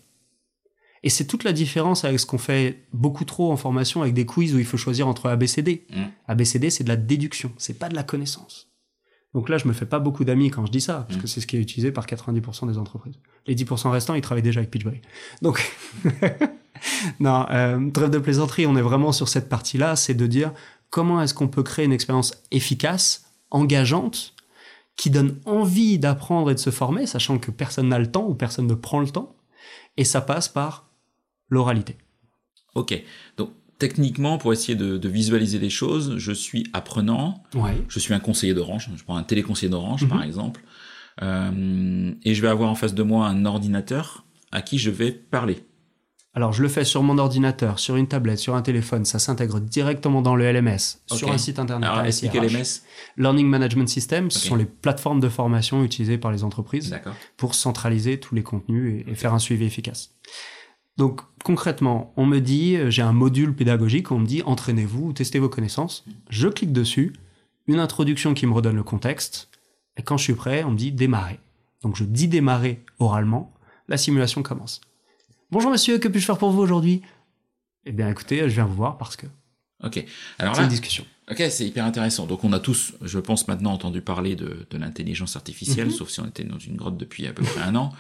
Et 1.04 1.10
c'est 1.10 1.26
toute 1.26 1.44
la 1.44 1.54
différence 1.54 2.06
avec 2.06 2.20
ce 2.20 2.26
qu'on 2.26 2.38
fait 2.38 2.88
beaucoup 2.94 3.26
trop 3.26 3.52
en 3.52 3.58
formation 3.58 4.02
avec 4.02 4.14
des 4.14 4.26
quiz 4.26 4.54
où 4.56 4.60
il 4.60 4.66
faut 4.66 4.78
choisir 4.78 5.08
entre 5.08 5.30
ABCD. 5.30 5.86
Mm. 5.90 6.04
ABCD, 6.28 6.70
c'est 6.70 6.84
de 6.84 6.90
la 6.90 6.96
déduction, 6.96 7.52
c'est 7.58 7.78
pas 7.78 7.90
de 7.90 7.96
la 7.96 8.04
connaissance. 8.04 8.68
Donc 9.34 9.50
là, 9.50 9.58
je 9.58 9.68
me 9.68 9.74
fais 9.74 9.86
pas 9.86 10.00
beaucoup 10.00 10.24
d'amis 10.24 10.50
quand 10.50 10.66
je 10.66 10.72
dis 10.72 10.82
ça, 10.82 11.06
parce 11.08 11.20
mm. 11.20 11.22
que 11.22 11.28
c'est 11.28 11.42
ce 11.42 11.48
qui 11.48 11.58
est 11.58 11.62
utilisé 11.62 11.92
par 11.92 12.06
90% 12.06 12.68
des 12.68 12.78
entreprises. 12.78 13.16
Les 13.46 13.56
10% 13.56 13.90
restants, 13.90 14.16
ils 14.16 14.22
travaillent 14.22 14.44
déjà 14.44 14.60
avec 14.60 14.72
PitchBoy. 14.72 15.02
Donc, 15.42 15.64
non, 17.20 17.46
euh, 17.52 17.92
trêve 17.92 18.10
de 18.10 18.20
plaisanterie, 18.20 18.66
on 18.66 18.76
est 18.76 18.82
vraiment 18.82 19.12
sur 19.12 19.30
cette 19.30 19.50
partie-là, 19.50 19.96
c'est 19.96 20.16
de 20.16 20.26
dire 20.26 20.52
comment 20.90 21.22
est-ce 21.22 21.34
qu'on 21.34 21.48
peut 21.48 21.64
créer 21.64 21.86
une 21.86 21.94
expérience 21.94 22.34
efficace, 22.52 23.26
engageante, 23.52 24.34
qui 24.96 25.12
donne 25.12 25.40
envie 25.46 26.00
d'apprendre 26.00 26.50
et 26.50 26.56
de 26.56 26.60
se 26.60 26.72
former, 26.72 27.06
sachant 27.06 27.38
que 27.38 27.52
personne 27.52 27.90
n'a 27.90 28.00
le 28.00 28.12
temps 28.12 28.28
ou 28.28 28.34
personne 28.34 28.66
ne 28.66 28.74
prend 28.74 29.00
le 29.00 29.08
temps. 29.08 29.36
Et 29.96 30.04
ça 30.04 30.22
passe 30.22 30.48
par 30.48 30.87
l'oralité. 31.50 31.98
Ok, 32.76 33.02
donc 33.38 33.52
techniquement, 33.80 34.38
pour 34.38 34.54
essayer 34.54 34.76
de, 34.76 35.08
visualiser 35.08 35.60
les 35.60 35.70
choses, 35.70 36.18
je 36.18 36.32
suis 36.32 36.68
apprenant, 36.74 37.44
je 37.88 38.00
suis 38.00 38.14
un 38.14 38.20
conseiller 38.20 38.54
d'Orange, 38.54 38.90
je 38.96 39.04
prends 39.04 39.18
un 39.18 39.24
téléconseiller 39.24 39.70
d'Orange 39.70 40.08
par 40.08 40.20
mhm. 40.20 40.26
exemple, 40.26 40.62
euh, 41.22 42.12
et 42.24 42.36
je 42.36 42.42
vais 42.42 42.48
avoir 42.48 42.70
en 42.70 42.76
face 42.76 42.94
de 42.94 43.04
moi 43.04 43.28
un 43.28 43.46
ordinateur 43.46 44.26
à 44.52 44.62
qui 44.62 44.78
je 44.78 44.90
vais 44.90 45.12
parler. 45.12 45.64
Alors, 46.38 46.54
je 46.54 46.62
le 46.62 46.70
fais 46.70 46.84
sur 46.84 47.02
mon 47.02 47.18
ordinateur, 47.18 47.80
sur 47.80 47.96
une 47.96 48.08
tablette, 48.08 48.38
sur 48.38 48.54
un 48.54 48.62
téléphone. 48.62 49.06
Ça 49.06 49.18
s'intègre 49.18 49.60
directement 49.60 50.22
dans 50.22 50.36
le 50.36 50.52
LMS, 50.52 51.00
sur 51.08 51.32
un 51.32 51.38
site 51.40 51.58
internet. 51.58 51.90
Alors, 51.90 52.14
SIRH. 52.14 52.32
LMS. 52.32 52.84
Learning 53.18 53.48
Management 53.48 53.90
System, 53.90 54.30
ce 54.30 54.48
sont 54.48 54.56
les 54.56 54.66
plateformes 54.66 55.20
de 55.20 55.30
formation 55.30 55.84
utilisées 55.84 56.20
par 56.20 56.32
les 56.32 56.44
entreprises 56.44 56.96
pour 57.38 57.56
centraliser 57.56 58.20
tous 58.20 58.36
les 58.36 58.44
contenus 58.44 59.04
et, 59.08 59.12
et 59.12 59.16
faire 59.16 59.34
un 59.34 59.40
suivi 59.40 59.66
efficace. 59.66 60.12
Donc 60.98 61.22
concrètement, 61.44 62.12
on 62.18 62.26
me 62.26 62.40
dit, 62.40 62.76
euh, 62.76 62.90
j'ai 62.90 63.04
un 63.04 63.14
module 63.14 63.56
pédagogique, 63.56 64.12
on 64.12 64.20
me 64.20 64.26
dit 64.26 64.42
entraînez-vous, 64.46 65.14
testez 65.14 65.40
vos 65.40 65.50
connaissances. 65.50 66.04
Je 66.30 66.48
clique 66.48 66.74
dessus, 66.74 67.14
une 67.68 67.80
introduction 67.80 68.34
qui 68.34 68.48
me 68.48 68.54
redonne 68.54 68.76
le 68.76 68.84
contexte, 68.84 69.50
et 69.96 70.02
quand 70.02 70.18
je 70.18 70.24
suis 70.24 70.34
prêt, 70.34 70.64
on 70.64 70.72
me 70.72 70.78
dit 70.78 70.92
démarrer. 70.92 71.40
Donc 71.84 71.96
je 71.96 72.04
dis 72.04 72.28
démarrer 72.28 72.84
oralement, 73.00 73.54
la 73.88 73.98
simulation 73.98 74.42
commence. 74.44 74.82
Bonjour 75.52 75.72
monsieur, 75.72 76.00
que 76.00 76.08
puis-je 76.08 76.26
faire 76.26 76.38
pour 76.38 76.52
vous 76.52 76.62
aujourd'hui? 76.62 77.02
Eh 77.86 77.92
bien 77.92 78.10
écoutez, 78.10 78.40
je 78.50 78.56
viens 78.56 78.66
vous 78.66 78.76
voir 78.76 78.98
parce 78.98 79.16
que 79.16 79.28
Ok. 79.84 80.04
Alors 80.40 80.56
c'est 80.56 80.62
là, 80.62 80.66
une 80.66 80.72
discussion. 80.72 81.06
ok, 81.30 81.44
c'est 81.50 81.68
hyper 81.68 81.86
intéressant. 81.86 82.26
Donc 82.26 82.44
on 82.44 82.52
a 82.54 82.60
tous, 82.60 82.94
je 83.04 83.20
pense 83.20 83.48
maintenant, 83.48 83.74
entendu 83.74 84.02
parler 84.02 84.36
de, 84.36 84.66
de 84.70 84.78
l'intelligence 84.78 85.36
artificielle, 85.36 85.88
Mhm. 85.88 85.94
sauf 85.94 86.10
si 86.10 86.20
on 86.20 86.26
était 86.28 86.44
dans 86.44 86.58
une 86.60 86.76
grotte 86.76 86.98
depuis 86.98 87.28
à 87.28 87.34
peu 87.34 87.44
près 87.44 87.62
un 87.62 87.76
an. 87.76 87.94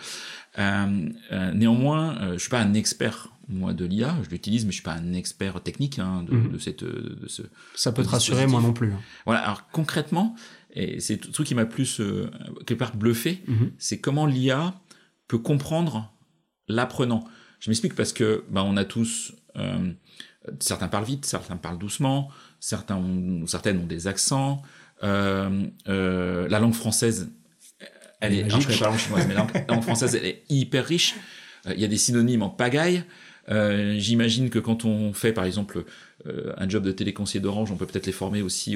Euh, 0.59 1.09
euh, 1.31 1.51
néanmoins, 1.53 2.17
euh, 2.21 2.33
je 2.33 2.39
suis 2.39 2.49
pas 2.49 2.59
un 2.61 2.73
expert 2.73 3.29
moi 3.47 3.73
de 3.73 3.85
l'IA. 3.85 4.17
Je 4.23 4.29
l'utilise, 4.29 4.65
mais 4.65 4.71
je 4.71 4.77
suis 4.77 4.83
pas 4.83 4.93
un 4.93 5.13
expert 5.13 5.61
technique 5.61 5.99
hein, 5.99 6.23
de, 6.27 6.33
Mhm. 6.33 6.51
de 6.51 6.57
cette 6.57 6.83
de 6.83 7.27
ce. 7.27 7.43
Ça 7.75 7.91
peut 7.91 8.03
te 8.03 8.09
rassurer, 8.09 8.47
moi 8.47 8.59
non 8.61 8.73
plus. 8.73 8.91
hein. 8.91 8.99
Voilà. 9.25 9.41
Alors 9.41 9.67
concrètement, 9.71 10.35
et 10.73 10.99
c'est 10.99 11.23
le 11.25 11.31
truc 11.31 11.45
qui 11.47 11.55
m'a 11.55 11.65
plus 11.65 11.99
euh, 12.01 12.29
quelque 12.65 12.79
part 12.79 12.95
bluffé, 12.95 13.43
Mhm. 13.47 13.71
c'est 13.77 13.99
comment 13.99 14.25
l'IA 14.25 14.73
peut 15.27 15.37
comprendre 15.37 16.11
l'apprenant. 16.67 17.23
Je 17.59 17.69
m'explique 17.69 17.93
parce 17.95 18.13
que 18.13 18.43
ben, 18.49 18.63
on 18.63 18.77
a 18.77 18.83
tous 18.85 19.33
certains 20.59 20.87
parlent 20.87 21.05
vite, 21.05 21.25
certains 21.25 21.57
parlent 21.57 21.77
doucement, 21.77 22.29
certains 22.59 22.95
ont, 22.95 23.45
certaines 23.47 23.79
ont 23.79 23.85
des 23.85 24.07
accents. 24.07 24.61
Euh, 25.03 25.65
euh, 25.87 26.47
la 26.49 26.59
langue 26.59 26.73
française, 26.73 27.29
elle 28.19 28.33
est, 28.33 28.43
Magique. 28.43 28.51
alors, 28.51 28.61
je 28.61 28.67
connais 28.67 28.77
pas 28.79 28.85
la 28.85 28.91
langue 28.91 28.99
chinoise, 28.99 29.27
mais 29.27 29.33
la 29.33 29.39
langue, 29.41 29.51
la 29.53 29.75
langue 29.75 29.83
française, 29.83 30.15
elle 30.15 30.25
est 30.25 30.43
hyper 30.49 30.85
riche. 30.85 31.15
Euh, 31.67 31.73
Il 31.75 31.81
y 31.81 31.85
a 31.85 31.87
des 31.87 31.97
synonymes 31.97 32.41
en 32.41 32.49
pagaille. 32.49 33.03
Euh, 33.49 33.95
J'imagine 33.97 34.49
que 34.49 34.59
quand 34.59 34.85
on 34.85 35.13
fait, 35.13 35.33
par 35.33 35.45
exemple, 35.45 35.85
euh, 36.25 36.53
un 36.57 36.67
job 36.67 36.83
de 36.83 36.91
téléconseiller 36.91 37.39
d'Orange, 37.39 37.71
on 37.71 37.75
peut 37.75 37.85
peut-être 37.85 38.07
les 38.07 38.11
former 38.11 38.41
aussi 38.41 38.75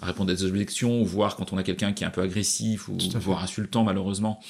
à 0.00 0.06
répondre 0.06 0.30
à 0.30 0.34
des 0.34 0.44
objections, 0.44 1.00
ou 1.00 1.06
voir 1.06 1.36
quand 1.36 1.52
on 1.52 1.58
a 1.58 1.62
quelqu'un 1.62 1.92
qui 1.92 2.04
est 2.04 2.06
un 2.06 2.10
peu 2.10 2.20
agressif 2.20 2.88
ou 2.88 2.98
voire 3.14 3.42
insultant, 3.42 3.84
malheureusement, 3.84 4.40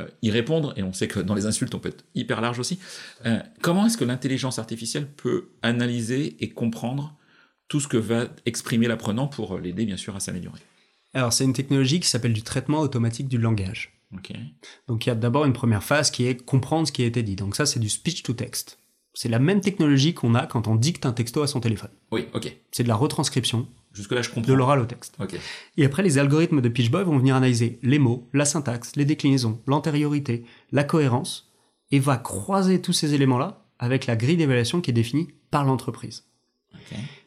euh, 0.00 0.08
y 0.22 0.30
répondre. 0.30 0.74
Et 0.76 0.82
on 0.82 0.92
sait 0.92 1.08
que 1.08 1.20
dans 1.20 1.34
les 1.34 1.46
insultes, 1.46 1.74
on 1.74 1.78
peut 1.78 1.90
être 1.90 2.04
hyper 2.14 2.40
large 2.40 2.58
aussi. 2.58 2.78
Euh, 3.24 3.40
comment 3.62 3.86
est-ce 3.86 3.96
que 3.96 4.04
l'intelligence 4.04 4.58
artificielle 4.58 5.08
peut 5.08 5.50
analyser 5.62 6.36
et 6.40 6.50
comprendre 6.50 7.16
tout 7.68 7.80
ce 7.80 7.88
que 7.88 7.96
va 7.96 8.26
exprimer 8.44 8.86
l'apprenant 8.88 9.26
pour 9.26 9.58
l'aider, 9.58 9.86
bien 9.86 9.96
sûr, 9.96 10.14
à 10.14 10.20
s'améliorer? 10.20 10.60
Alors 11.14 11.32
c'est 11.32 11.44
une 11.44 11.54
technologie 11.54 11.98
qui 11.98 12.08
s'appelle 12.08 12.34
du 12.34 12.42
traitement 12.42 12.80
automatique 12.80 13.28
du 13.28 13.38
langage. 13.38 13.98
Ok. 14.14 14.32
Donc 14.86 15.06
il 15.06 15.08
y 15.08 15.12
a 15.12 15.14
d'abord 15.14 15.46
une 15.46 15.52
première 15.52 15.82
phase 15.82 16.10
qui 16.10 16.26
est 16.26 16.36
comprendre 16.36 16.86
ce 16.86 16.92
qui 16.92 17.02
a 17.02 17.06
été 17.06 17.22
dit. 17.22 17.36
Donc 17.36 17.56
ça 17.56 17.66
c'est 17.66 17.80
du 17.80 17.88
speech 17.88 18.22
to 18.22 18.34
text. 18.34 18.78
C'est 19.14 19.30
la 19.30 19.38
même 19.38 19.62
technologie 19.62 20.12
qu'on 20.12 20.34
a 20.34 20.46
quand 20.46 20.68
on 20.68 20.76
dicte 20.76 21.06
un 21.06 21.12
texto 21.12 21.42
à 21.42 21.46
son 21.46 21.60
téléphone. 21.60 21.90
Oui, 22.12 22.26
ok. 22.34 22.54
C'est 22.70 22.82
de 22.82 22.88
la 22.88 22.96
retranscription 22.96 23.66
Jusque-là, 23.96 24.20
je 24.20 24.28
comprends. 24.28 24.46
de 24.46 24.52
l'oral 24.52 24.78
au 24.78 24.84
texte. 24.84 25.16
Et 25.76 25.84
après 25.84 26.02
les 26.02 26.18
algorithmes 26.18 26.60
de 26.60 26.68
Pitchboy 26.68 27.02
vont 27.04 27.18
venir 27.18 27.34
analyser 27.34 27.78
les 27.82 27.98
mots, 27.98 28.28
la 28.34 28.44
syntaxe, 28.44 28.94
les 28.94 29.06
déclinaisons, 29.06 29.60
l'antériorité, 29.66 30.44
la 30.70 30.84
cohérence 30.84 31.50
et 31.90 31.98
va 31.98 32.18
croiser 32.18 32.82
tous 32.82 32.92
ces 32.92 33.14
éléments-là 33.14 33.64
avec 33.78 34.06
la 34.06 34.16
grille 34.16 34.36
d'évaluation 34.36 34.80
qui 34.80 34.90
est 34.90 34.94
définie 34.94 35.28
par 35.50 35.64
l'entreprise. 35.64 36.24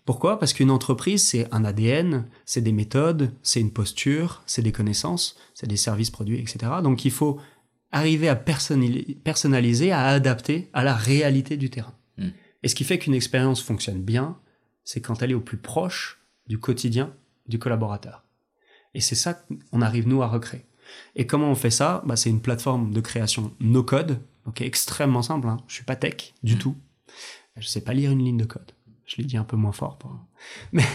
Pourquoi? 0.05 0.39
Parce 0.39 0.53
qu'une 0.53 0.71
entreprise, 0.71 1.23
c'est 1.23 1.47
un 1.53 1.65
ADN, 1.65 2.27
c'est 2.45 2.61
des 2.61 2.71
méthodes, 2.71 3.31
c'est 3.43 3.59
une 3.59 3.71
posture, 3.71 4.41
c'est 4.45 4.61
des 4.61 4.71
connaissances, 4.71 5.37
c'est 5.53 5.67
des 5.67 5.77
services 5.77 6.11
produits, 6.11 6.39
etc. 6.39 6.71
Donc 6.81 7.05
il 7.05 7.11
faut 7.11 7.39
arriver 7.91 8.29
à 8.29 8.35
personnali- 8.35 9.15
personnaliser, 9.15 9.91
à 9.91 10.07
adapter 10.07 10.69
à 10.73 10.83
la 10.83 10.95
réalité 10.95 11.57
du 11.57 11.69
terrain. 11.69 11.93
Mm. 12.17 12.29
Et 12.63 12.67
ce 12.67 12.75
qui 12.75 12.83
fait 12.83 12.99
qu'une 12.99 13.13
expérience 13.13 13.61
fonctionne 13.61 14.01
bien, 14.01 14.37
c'est 14.83 15.01
quand 15.01 15.21
elle 15.21 15.31
est 15.31 15.35
au 15.35 15.41
plus 15.41 15.57
proche 15.57 16.18
du 16.49 16.59
quotidien 16.59 17.13
du 17.47 17.59
collaborateur. 17.59 18.25
Et 18.93 19.01
c'est 19.01 19.15
ça 19.15 19.33
qu'on 19.71 19.81
arrive, 19.81 20.07
nous, 20.07 20.21
à 20.21 20.27
recréer. 20.27 20.65
Et 21.15 21.27
comment 21.27 21.49
on 21.49 21.55
fait 21.55 21.69
ça? 21.69 22.03
Bah, 22.05 22.15
C'est 22.15 22.29
une 22.29 22.41
plateforme 22.41 22.91
de 22.91 22.99
création 22.99 23.53
no-code, 23.59 24.19
donc 24.45 24.61
extrêmement 24.61 25.21
simple. 25.21 25.47
Hein. 25.47 25.57
Je 25.67 25.75
suis 25.75 25.83
pas 25.83 25.95
tech 25.95 26.33
du 26.43 26.57
tout. 26.57 26.75
Je 27.55 27.67
sais 27.67 27.81
pas 27.81 27.93
lire 27.93 28.11
une 28.11 28.23
ligne 28.23 28.37
de 28.37 28.45
code. 28.45 28.71
Je 29.05 29.17
l'ai 29.17 29.23
dit 29.23 29.37
un 29.37 29.43
peu 29.43 29.55
moins 29.55 29.71
fort. 29.71 29.97
Pour... 29.97 30.15
Mais... 30.73 30.85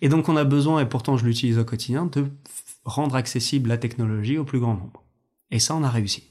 Et 0.00 0.08
donc 0.08 0.28
on 0.28 0.36
a 0.36 0.44
besoin, 0.44 0.80
et 0.80 0.86
pourtant 0.86 1.16
je 1.16 1.24
l'utilise 1.24 1.58
au 1.58 1.64
quotidien, 1.64 2.06
de 2.06 2.26
rendre 2.84 3.16
accessible 3.16 3.68
la 3.68 3.78
technologie 3.78 4.38
au 4.38 4.44
plus 4.44 4.60
grand 4.60 4.74
nombre. 4.74 5.02
Et 5.50 5.58
ça, 5.58 5.74
on 5.74 5.82
a 5.82 5.90
réussi. 5.90 6.24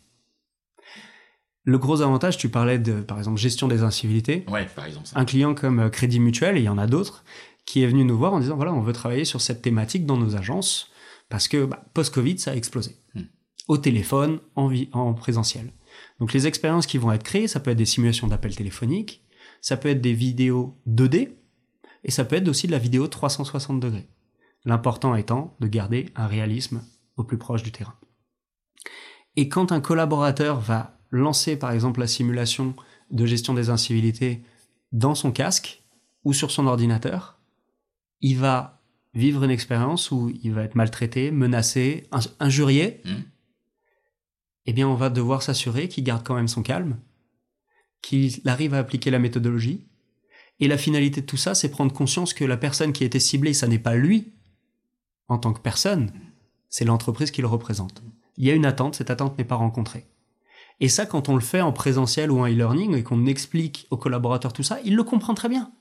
Le 1.63 1.77
gros 1.77 2.01
avantage, 2.01 2.37
tu 2.37 2.47
parlais 2.47 2.79
de, 2.79 3.01
par 3.01 3.17
exemple, 3.17 3.37
gestion 3.37 3.67
des 3.67 3.83
incivilités. 3.83 4.45
Ouais, 4.47 4.65
par 4.73 4.85
exemple. 4.85 5.07
Ça. 5.07 5.19
Un 5.19 5.25
client 5.25 5.53
comme 5.53 5.81
euh, 5.81 5.89
Crédit 5.89 6.21
Mutuel, 6.21 6.55
et 6.55 6.61
il 6.61 6.63
y 6.63 6.69
en 6.69 6.77
a 6.77 6.87
d'autres, 6.87 7.25
qui 7.67 7.83
est 7.83 7.87
venu 7.87 8.05
nous 8.05 8.17
voir 8.17 8.33
en 8.33 8.39
disant, 8.39 8.55
voilà, 8.55 8.73
on 8.73 8.81
veut 8.81 8.93
travailler 8.93 9.25
sur 9.25 9.41
cette 9.41 9.61
thématique 9.61 10.05
dans 10.05 10.17
nos 10.17 10.37
agences, 10.37 10.89
parce 11.29 11.49
que 11.49 11.65
bah, 11.65 11.85
post-Covid, 11.93 12.39
ça 12.39 12.51
a 12.51 12.55
explosé. 12.55 12.95
Hmm. 13.13 13.23
Au 13.67 13.77
téléphone, 13.77 14.39
en, 14.55 14.71
en 14.93 15.13
présentiel. 15.13 15.73
Donc 16.19 16.31
les 16.31 16.47
expériences 16.47 16.87
qui 16.87 16.97
vont 16.97 17.11
être 17.11 17.23
créées, 17.23 17.49
ça 17.49 17.59
peut 17.59 17.71
être 17.71 17.77
des 17.77 17.85
simulations 17.85 18.27
d'appels 18.27 18.55
téléphoniques, 18.55 19.21
ça 19.59 19.75
peut 19.75 19.89
être 19.89 19.99
des 19.99 20.13
vidéos 20.13 20.79
2D, 20.87 21.33
et 22.05 22.11
ça 22.11 22.23
peut 22.23 22.37
être 22.37 22.47
aussi 22.47 22.67
de 22.67 22.71
la 22.71 22.79
vidéo 22.79 23.07
360 23.07 23.81
degrés. 23.81 24.07
L'important 24.63 25.13
étant 25.15 25.55
de 25.59 25.67
garder 25.67 26.07
un 26.15 26.27
réalisme 26.27 26.81
au 27.17 27.25
plus 27.25 27.37
proche 27.37 27.63
du 27.63 27.73
terrain. 27.73 27.95
Et 29.35 29.49
quand 29.49 29.73
un 29.73 29.81
collaborateur 29.81 30.61
va 30.61 30.99
lancer 31.11 31.57
par 31.57 31.71
exemple 31.71 31.99
la 31.99 32.07
simulation 32.07 32.75
de 33.11 33.25
gestion 33.25 33.53
des 33.53 33.69
incivilités 33.69 34.43
dans 34.93 35.15
son 35.15 35.33
casque 35.33 35.83
ou 36.23 36.31
sur 36.31 36.49
son 36.49 36.65
ordinateur, 36.65 37.36
il 38.21 38.37
va 38.37 38.81
vivre 39.13 39.43
une 39.43 39.51
expérience 39.51 40.11
où 40.11 40.31
il 40.43 40.53
va 40.53 40.63
être 40.63 40.75
maltraité, 40.75 41.31
menacé, 41.31 42.07
in- 42.11 42.19
injurié. 42.39 43.01
Mhm. 43.05 43.23
Eh 44.65 44.73
bien, 44.73 44.87
on 44.87 44.95
va 44.95 45.09
devoir 45.09 45.41
s'assurer 45.41 45.87
qu'il 45.87 46.03
garde 46.03 46.23
quand 46.25 46.35
même 46.35 46.47
son 46.47 46.61
calme, 46.61 46.99
qu'il 48.01 48.41
arrive 48.45 48.73
à 48.73 48.79
appliquer 48.79 49.09
la 49.11 49.19
méthodologie. 49.19 49.87
Et 50.59 50.67
la 50.67 50.77
finalité 50.77 51.21
de 51.21 51.25
tout 51.25 51.37
ça, 51.37 51.55
c'est 51.55 51.69
prendre 51.69 51.93
conscience 51.93 52.33
que 52.33 52.43
la 52.43 52.57
personne 52.57 52.91
qui 52.93 53.03
a 53.03 53.07
été 53.07 53.19
ciblée, 53.19 53.53
ça 53.53 53.67
n'est 53.67 53.79
pas 53.79 53.95
lui 53.95 54.33
en 55.29 55.37
tant 55.37 55.53
que 55.53 55.61
personne, 55.61 56.11
c'est 56.69 56.85
l'entreprise 56.85 57.31
qui 57.31 57.41
le 57.41 57.47
représente. 57.47 58.01
Il 58.37 58.45
y 58.45 58.51
a 58.51 58.53
une 58.53 58.65
attente, 58.65 58.95
cette 58.95 59.09
attente 59.09 59.37
n'est 59.37 59.43
pas 59.43 59.55
rencontrée. 59.55 60.05
Et 60.79 60.89
ça, 60.89 61.05
quand 61.05 61.27
on 61.27 61.35
le 61.35 61.41
fait 61.41 61.61
en 61.61 61.73
présentiel 61.73 62.29
ou 62.31 62.39
en 62.39 62.45
e-learning 62.47 62.95
et 62.95 63.03
qu'on 63.03 63.25
explique 63.25 63.87
aux 63.89 63.97
collaborateurs 63.97 64.53
tout 64.53 64.63
ça, 64.63 64.79
il 64.85 64.95
le 64.95 65.03
comprend 65.03 65.33
très 65.33 65.49
bien, 65.49 65.71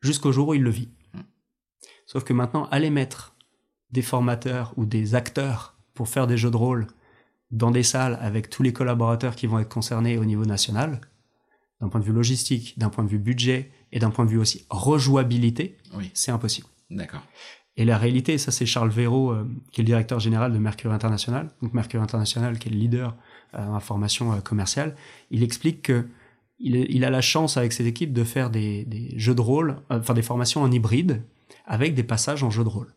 jusqu'au 0.00 0.30
jour 0.30 0.48
où 0.48 0.54
il 0.54 0.62
le 0.62 0.70
vit. 0.70 0.88
Sauf 2.06 2.24
que 2.24 2.32
maintenant, 2.32 2.66
aller 2.70 2.90
mettre 2.90 3.34
des 3.90 4.02
formateurs 4.02 4.72
ou 4.76 4.84
des 4.84 5.14
acteurs 5.14 5.76
pour 5.94 6.08
faire 6.08 6.26
des 6.26 6.36
jeux 6.36 6.50
de 6.50 6.56
rôle 6.56 6.86
dans 7.50 7.70
des 7.70 7.82
salles 7.82 8.18
avec 8.20 8.48
tous 8.48 8.62
les 8.62 8.72
collaborateurs 8.72 9.36
qui 9.36 9.46
vont 9.46 9.58
être 9.58 9.68
concernés 9.68 10.16
au 10.18 10.24
niveau 10.24 10.44
national, 10.46 11.00
d'un 11.80 11.88
point 11.88 12.00
de 12.00 12.04
vue 12.06 12.12
logistique, 12.12 12.78
d'un 12.78 12.88
point 12.88 13.04
de 13.04 13.08
vue 13.10 13.18
budget 13.18 13.70
et 13.92 13.98
d'un 13.98 14.10
point 14.10 14.24
de 14.24 14.30
vue 14.30 14.38
aussi 14.38 14.64
rejouabilité, 14.70 15.76
Oui, 15.94 16.10
c'est 16.14 16.30
impossible. 16.32 16.66
d'accord. 16.90 17.22
Et 17.78 17.86
la 17.86 17.96
réalité, 17.96 18.36
ça 18.36 18.50
c'est 18.52 18.66
Charles 18.66 18.90
Véraud, 18.90 19.32
euh, 19.32 19.44
qui 19.70 19.80
est 19.80 19.84
le 19.84 19.86
directeur 19.86 20.20
général 20.20 20.52
de 20.52 20.58
Mercure 20.58 20.92
International, 20.92 21.50
donc 21.62 21.72
Mercure 21.72 22.02
International 22.02 22.58
qui 22.58 22.68
est 22.68 22.70
le 22.70 22.76
leader 22.78 23.16
euh, 23.54 23.66
en 23.66 23.80
formation 23.80 24.32
euh, 24.32 24.40
commerciale, 24.40 24.94
il 25.30 25.42
explique 25.42 25.82
que 25.82 26.06
il, 26.58 26.76
il 26.76 27.04
a 27.04 27.10
la 27.10 27.22
chance 27.22 27.56
avec 27.56 27.72
ses 27.72 27.86
équipes 27.86 28.12
de 28.12 28.24
faire 28.24 28.50
des, 28.50 28.84
des 28.84 29.18
jeux 29.18 29.34
de 29.34 29.40
rôle, 29.40 29.76
euh, 29.90 29.98
enfin 30.00 30.12
des 30.14 30.22
formations 30.22 30.62
en 30.62 30.70
hybride, 30.70 31.22
avec 31.64 31.94
des 31.94 32.02
passages 32.02 32.42
en 32.42 32.50
jeu 32.50 32.64
de 32.64 32.68
rôle. 32.68 32.94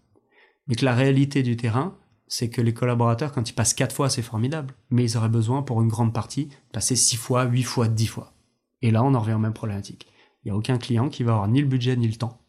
Mais 0.68 0.76
que 0.76 0.86
la 0.86 0.96
réalité 0.96 1.44
du 1.44 1.58
terrain, 1.58 1.96
c'est 2.28 2.50
que 2.50 2.62
les 2.62 2.74
collaborateurs, 2.74 3.32
quand 3.32 3.50
ils 3.50 3.54
passent 3.54 3.74
quatre 3.74 3.96
fois, 3.96 4.10
c'est 4.10 4.22
formidable, 4.22 4.74
mais 4.90 5.04
ils 5.04 5.18
auraient 5.18 5.30
besoin 5.30 5.62
pour 5.62 5.82
une 5.82 5.90
grande 5.90 6.14
partie 6.14 6.48
de 6.48 6.54
passer 6.72 6.96
six 6.96 7.18
fois, 7.18 7.44
huit 7.44 7.64
fois, 7.64 7.88
dix 7.88 8.08
fois. 8.08 8.34
Et 8.82 8.92
là, 8.92 9.04
on 9.04 9.14
en 9.14 9.20
revient 9.20 9.34
aux 9.34 9.40
mêmes 9.40 9.54
problématiques. 9.54 10.08
Il 10.44 10.50
n'y 10.50 10.52
a 10.52 10.58
aucun 10.58 10.78
client 10.78 11.10
qui 11.10 11.24
va 11.24 11.34
avoir 11.34 11.48
ni 11.48 11.62
le 11.62 11.68
budget 11.68 11.96
ni 11.96 12.08
le 12.08 12.16
temps 12.16 12.40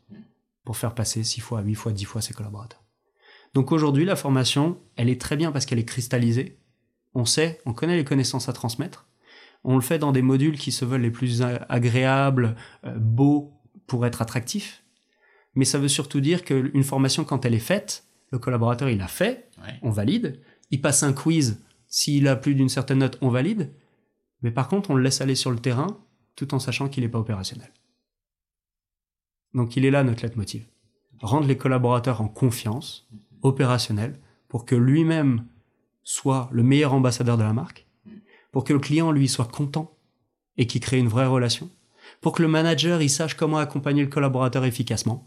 pour 0.66 0.76
faire 0.76 0.94
passer 0.94 1.24
6 1.24 1.40
fois, 1.40 1.62
8 1.62 1.74
fois, 1.74 1.92
10 1.92 2.05
fois 2.05 2.20
ses 2.20 2.35
collaborateurs. 2.35 2.83
Donc 3.55 3.72
aujourd'hui, 3.72 4.05
la 4.05 4.16
formation, 4.16 4.79
elle 4.96 5.09
est 5.09 5.18
très 5.18 5.37
bien 5.37 5.52
parce 5.52 5.64
qu'elle 5.64 5.79
est 5.79 5.85
cristallisée. 5.87 6.59
On 7.14 7.24
sait, 7.24 7.61
on 7.64 7.72
connaît 7.72 7.96
les 7.96 8.05
connaissances 8.05 8.50
à 8.50 8.52
transmettre. 8.52 9.07
On 9.64 9.76
le 9.76 9.81
fait 9.81 9.98
dans 9.98 10.12
des 10.12 10.20
modules 10.20 10.59
qui 10.59 10.72
se 10.72 10.85
veulent 10.85 11.00
les 11.00 11.11
plus 11.11 11.42
agréables, 11.42 12.57
euh, 12.85 12.94
beaux 12.98 13.55
pour 13.87 14.05
être 14.05 14.20
attractifs. 14.20 14.83
Mais 15.56 15.64
ça 15.64 15.78
veut 15.78 15.88
surtout 15.88 16.20
dire 16.20 16.44
qu'une 16.44 16.84
formation, 16.84 17.24
quand 17.24 17.44
elle 17.44 17.54
est 17.54 17.58
faite, 17.58 18.04
le 18.30 18.38
collaborateur, 18.38 18.88
il 18.88 18.98
l'a 18.98 19.08
fait, 19.08 19.48
Ouais. 19.58 19.74
on 19.82 19.90
valide. 19.90 20.40
Il 20.70 20.80
passe 20.80 21.02
un 21.02 21.12
quiz, 21.12 21.60
s'il 21.88 22.28
a 22.28 22.36
plus 22.36 22.54
d'une 22.54 22.68
certaine 22.68 22.98
note, 22.98 23.18
on 23.22 23.30
valide. 23.30 23.72
Mais 24.42 24.50
par 24.50 24.68
contre, 24.68 24.90
on 24.90 24.94
le 24.94 25.02
laisse 25.02 25.20
aller 25.20 25.34
sur 25.34 25.50
le 25.50 25.58
terrain 25.58 25.98
tout 26.36 26.52
en 26.54 26.58
sachant 26.58 26.88
qu'il 26.88 27.02
n'est 27.02 27.08
pas 27.08 27.18
opérationnel. 27.18 27.72
Donc 29.54 29.76
il 29.76 29.84
est 29.86 29.90
là 29.90 30.04
notre 30.04 30.22
leitmotiv. 30.22 30.66
Rendre 31.20 31.46
les 31.46 31.56
collaborateurs 31.56 32.20
en 32.20 32.28
confiance, 32.28 33.08
opérationnel, 33.42 34.18
pour 34.48 34.66
que 34.66 34.74
lui-même 34.74 35.46
soit 36.02 36.48
le 36.52 36.62
meilleur 36.62 36.92
ambassadeur 36.92 37.38
de 37.38 37.42
la 37.42 37.52
marque, 37.54 37.86
pour 38.52 38.64
que 38.64 38.72
le 38.74 38.78
client, 38.78 39.10
lui, 39.12 39.28
soit 39.28 39.50
content 39.50 39.96
et 40.58 40.66
qu'il 40.66 40.80
crée 40.80 40.98
une 40.98 41.08
vraie 41.08 41.26
relation, 41.26 41.70
pour 42.20 42.32
que 42.32 42.42
le 42.42 42.48
manager, 42.48 43.00
il 43.02 43.10
sache 43.10 43.34
comment 43.34 43.58
accompagner 43.58 44.02
le 44.02 44.08
collaborateur 44.10 44.64
efficacement, 44.64 45.26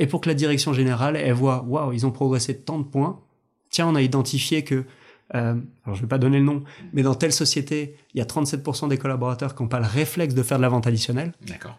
et 0.00 0.06
pour 0.06 0.22
que 0.22 0.28
la 0.30 0.34
direction 0.34 0.72
générale, 0.72 1.14
elle 1.14 1.34
voit, 1.34 1.62
waouh, 1.62 1.92
ils 1.92 2.06
ont 2.06 2.10
progressé 2.10 2.54
de 2.54 2.58
tant 2.58 2.78
de 2.78 2.84
points. 2.84 3.20
Tiens, 3.68 3.86
on 3.86 3.94
a 3.94 4.00
identifié 4.00 4.64
que, 4.64 4.86
euh, 5.34 5.54
alors 5.84 5.94
je 5.94 6.00
vais 6.00 6.08
pas 6.08 6.16
donner 6.16 6.38
le 6.38 6.44
nom, 6.44 6.64
mais 6.94 7.02
dans 7.02 7.14
telle 7.14 7.34
société, 7.34 7.98
il 8.14 8.18
y 8.18 8.22
a 8.22 8.24
37% 8.24 8.88
des 8.88 8.96
collaborateurs 8.96 9.54
qui 9.54 9.62
n'ont 9.62 9.68
pas 9.68 9.78
le 9.78 9.86
réflexe 9.86 10.34
de 10.34 10.42
faire 10.42 10.56
de 10.56 10.62
la 10.62 10.70
vente 10.70 10.86
additionnelle. 10.86 11.34
D'accord. 11.46 11.76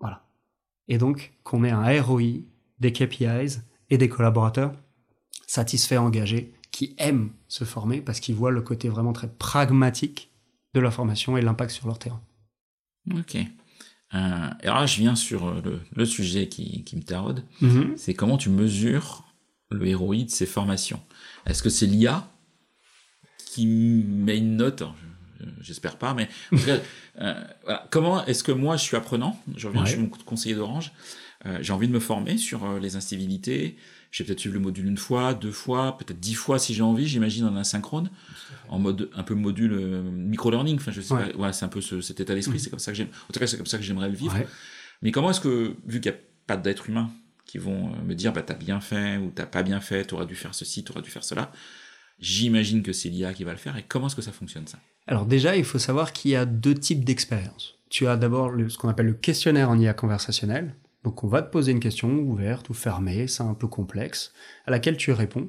Voilà. 0.00 0.22
Et 0.86 0.98
donc, 0.98 1.32
qu'on 1.42 1.64
ait 1.64 1.70
un 1.70 2.02
ROI, 2.02 2.42
des 2.78 2.92
KPIs 2.92 3.62
et 3.88 3.96
des 3.96 4.10
collaborateurs 4.10 4.74
satisfaits, 5.46 5.96
engagés, 5.96 6.52
qui 6.70 6.94
aiment 6.98 7.30
se 7.48 7.64
former 7.64 8.02
parce 8.02 8.20
qu'ils 8.20 8.34
voient 8.34 8.50
le 8.50 8.60
côté 8.60 8.90
vraiment 8.90 9.14
très 9.14 9.28
pragmatique 9.28 10.30
de 10.74 10.80
la 10.80 10.90
formation 10.90 11.38
et 11.38 11.40
l'impact 11.40 11.70
sur 11.70 11.86
leur 11.86 11.98
terrain. 11.98 12.20
Ok. 13.16 13.38
Euh, 14.14 14.48
et 14.62 14.66
alors 14.66 14.80
là, 14.80 14.86
je 14.86 14.96
viens 15.00 15.14
sur 15.14 15.46
euh, 15.46 15.60
le, 15.64 15.80
le 15.94 16.04
sujet 16.04 16.48
qui, 16.48 16.82
qui 16.84 16.96
me 16.96 17.02
taraude. 17.02 17.44
Mhm. 17.60 17.94
C'est 17.96 18.14
comment 18.14 18.36
tu 18.38 18.50
mesures 18.50 19.24
le 19.70 19.94
ROI 19.96 20.24
de 20.24 20.30
ces 20.30 20.46
formations. 20.46 21.00
Est-ce 21.46 21.62
que 21.62 21.68
c'est 21.70 21.86
l'IA 21.86 22.28
qui 23.46 23.66
met 23.66 24.38
une 24.38 24.56
note? 24.56 24.82
J'espère 25.60 25.96
pas, 25.96 26.12
mais 26.12 26.28
en 26.52 26.56
tout 26.58 26.64
cas, 26.66 26.78
euh, 27.20 27.44
voilà. 27.64 27.86
comment 27.90 28.24
est-ce 28.26 28.44
que 28.44 28.52
moi, 28.52 28.76
je 28.76 28.82
suis 28.82 28.96
apprenant, 28.96 29.40
je 29.56 29.68
reviens, 29.68 29.82
Ouais. 29.82 29.86
je 29.86 29.92
suis 29.92 30.00
mon 30.02 30.08
conseiller 30.08 30.54
d'Orange, 30.54 30.92
euh, 31.46 31.58
j'ai 31.62 31.72
envie 31.72 31.88
de 31.88 31.92
me 31.92 32.00
former 32.00 32.36
sur 32.36 32.78
les 32.78 32.96
incivilités, 32.96 33.76
je 34.10 34.22
vais 34.22 34.26
peut-être 34.28 34.40
suivre 34.40 34.54
le 34.54 34.60
module 34.60 34.86
une 34.86 34.96
fois, 34.96 35.34
deux 35.34 35.52
fois, 35.52 35.96
peut-être 35.98 36.18
dix 36.20 36.34
fois 36.34 36.58
si 36.58 36.74
j'ai 36.74 36.82
envie, 36.82 37.06
j'imagine 37.06 37.44
en 37.44 37.56
asynchrone, 37.56 38.10
en 38.68 38.78
mode 38.78 39.08
un 39.14 39.22
peu 39.22 39.34
module 39.34 39.72
euh, 39.72 40.02
micro-learning, 40.02 40.76
enfin 40.76 40.90
je 40.92 41.00
sais 41.00 41.14
Ouais. 41.14 41.26
pas, 41.30 41.36
voilà, 41.36 41.52
c'est 41.52 41.64
un 41.64 41.68
peu 41.68 41.80
ce- 41.80 42.00
cet 42.00 42.18
état 42.20 42.34
d'esprit, 42.34 42.54
Mhm. 42.54 42.58
c'est 42.60 42.70
comme 42.70 42.78
ça 42.78 42.90
que 42.92 42.96
j'aime, 42.98 43.08
en 43.28 43.32
tout 43.32 43.38
cas 43.40 43.46
c'est 43.46 43.56
comme 43.56 43.66
ça 43.66 43.78
que 43.78 43.84
j'aimerais 43.84 44.08
le 44.08 44.16
vivre. 44.16 44.34
Ouais. 44.34 44.46
Mais 45.02 45.12
comment 45.12 45.30
est-ce 45.30 45.40
que, 45.40 45.76
vu 45.86 46.00
qu'il 46.00 46.10
n'y 46.12 46.18
a 46.18 46.20
pas 46.46 46.56
d'êtres 46.56 46.88
humains 46.90 47.10
qui 47.46 47.58
vont 47.58 47.92
euh, 47.92 48.02
me 48.06 48.14
dire, 48.14 48.32
bah, 48.32 48.42
t'as 48.42 48.54
bien 48.54 48.80
fait 48.80 49.16
ou 49.18 49.30
t'as 49.34 49.46
pas 49.46 49.62
bien 49.62 49.80
fait, 49.80 50.04
t'aurais 50.04 50.26
dû 50.26 50.34
faire 50.34 50.54
ceci, 50.54 50.82
t'aurais 50.84 51.02
dû 51.02 51.10
faire 51.10 51.24
cela, 51.24 51.52
j'imagine 52.18 52.82
que 52.82 52.92
c'est 52.92 53.08
l'IA 53.08 53.32
qui 53.32 53.44
va 53.44 53.52
le 53.52 53.58
faire. 53.58 53.76
Et 53.76 53.84
comment 53.86 54.06
est-ce 54.08 54.16
que 54.16 54.22
ça 54.22 54.32
fonctionne, 54.32 54.66
ça? 54.66 54.78
Alors 55.06 55.26
déjà, 55.26 55.56
il 55.56 55.64
faut 55.64 55.78
savoir 55.78 56.12
qu'il 56.12 56.30
y 56.32 56.36
a 56.36 56.44
deux 56.46 56.74
types 56.74 57.04
d'expériences. 57.04 57.76
Tu 57.88 58.06
as 58.06 58.16
d'abord 58.16 58.52
ce 58.68 58.76
qu'on 58.78 58.88
appelle 58.88 59.06
le 59.06 59.14
questionnaire 59.14 59.70
en 59.70 59.78
IA 59.78 59.94
conversationnel. 59.94 60.74
Donc 61.04 61.24
on 61.24 61.28
va 61.28 61.42
te 61.42 61.50
poser 61.50 61.72
une 61.72 61.80
question 61.80 62.10
ouverte 62.10 62.68
ou 62.68 62.74
fermée, 62.74 63.26
c'est 63.26 63.42
un 63.42 63.54
peu 63.54 63.66
complexe, 63.66 64.32
à 64.66 64.70
laquelle 64.70 64.96
tu 64.96 65.12
réponds 65.12 65.48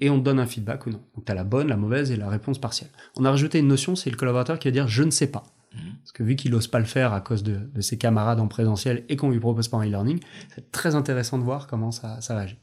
et 0.00 0.10
on 0.10 0.18
te 0.18 0.24
donne 0.24 0.40
un 0.40 0.46
feedback 0.46 0.86
ou 0.86 0.90
non. 0.90 1.02
Donc 1.14 1.24
tu 1.26 1.32
as 1.32 1.34
la 1.34 1.44
bonne, 1.44 1.68
la 1.68 1.76
mauvaise 1.76 2.10
et 2.10 2.16
la 2.16 2.28
réponse 2.28 2.58
partielle. 2.58 2.90
On 3.16 3.24
a 3.24 3.30
rajouté 3.30 3.58
une 3.58 3.68
notion, 3.68 3.94
c'est 3.94 4.10
le 4.10 4.16
collaborateur 4.16 4.58
qui 4.58 4.68
va 4.68 4.72
dire 4.72 4.88
je 4.88 5.02
ne 5.02 5.10
sais 5.10 5.28
pas. 5.28 5.44
Mhm. 5.74 5.94
Parce 6.00 6.12
que 6.12 6.22
vu 6.22 6.36
qu'il 6.36 6.50
n'ose 6.50 6.66
pas 6.66 6.80
le 6.80 6.84
faire 6.84 7.12
à 7.12 7.20
cause 7.20 7.42
de, 7.42 7.56
de 7.72 7.80
ses 7.80 7.98
camarades 7.98 8.40
en 8.40 8.48
présentiel 8.48 9.04
et 9.08 9.16
qu'on 9.16 9.30
lui 9.30 9.38
propose 9.38 9.68
pas 9.68 9.76
en 9.76 9.84
e-learning, 9.84 10.18
c'est 10.54 10.72
très 10.72 10.94
intéressant 10.94 11.38
de 11.38 11.44
voir 11.44 11.66
comment 11.66 11.92
ça, 11.92 12.20
ça 12.20 12.36
réagit. 12.36 12.58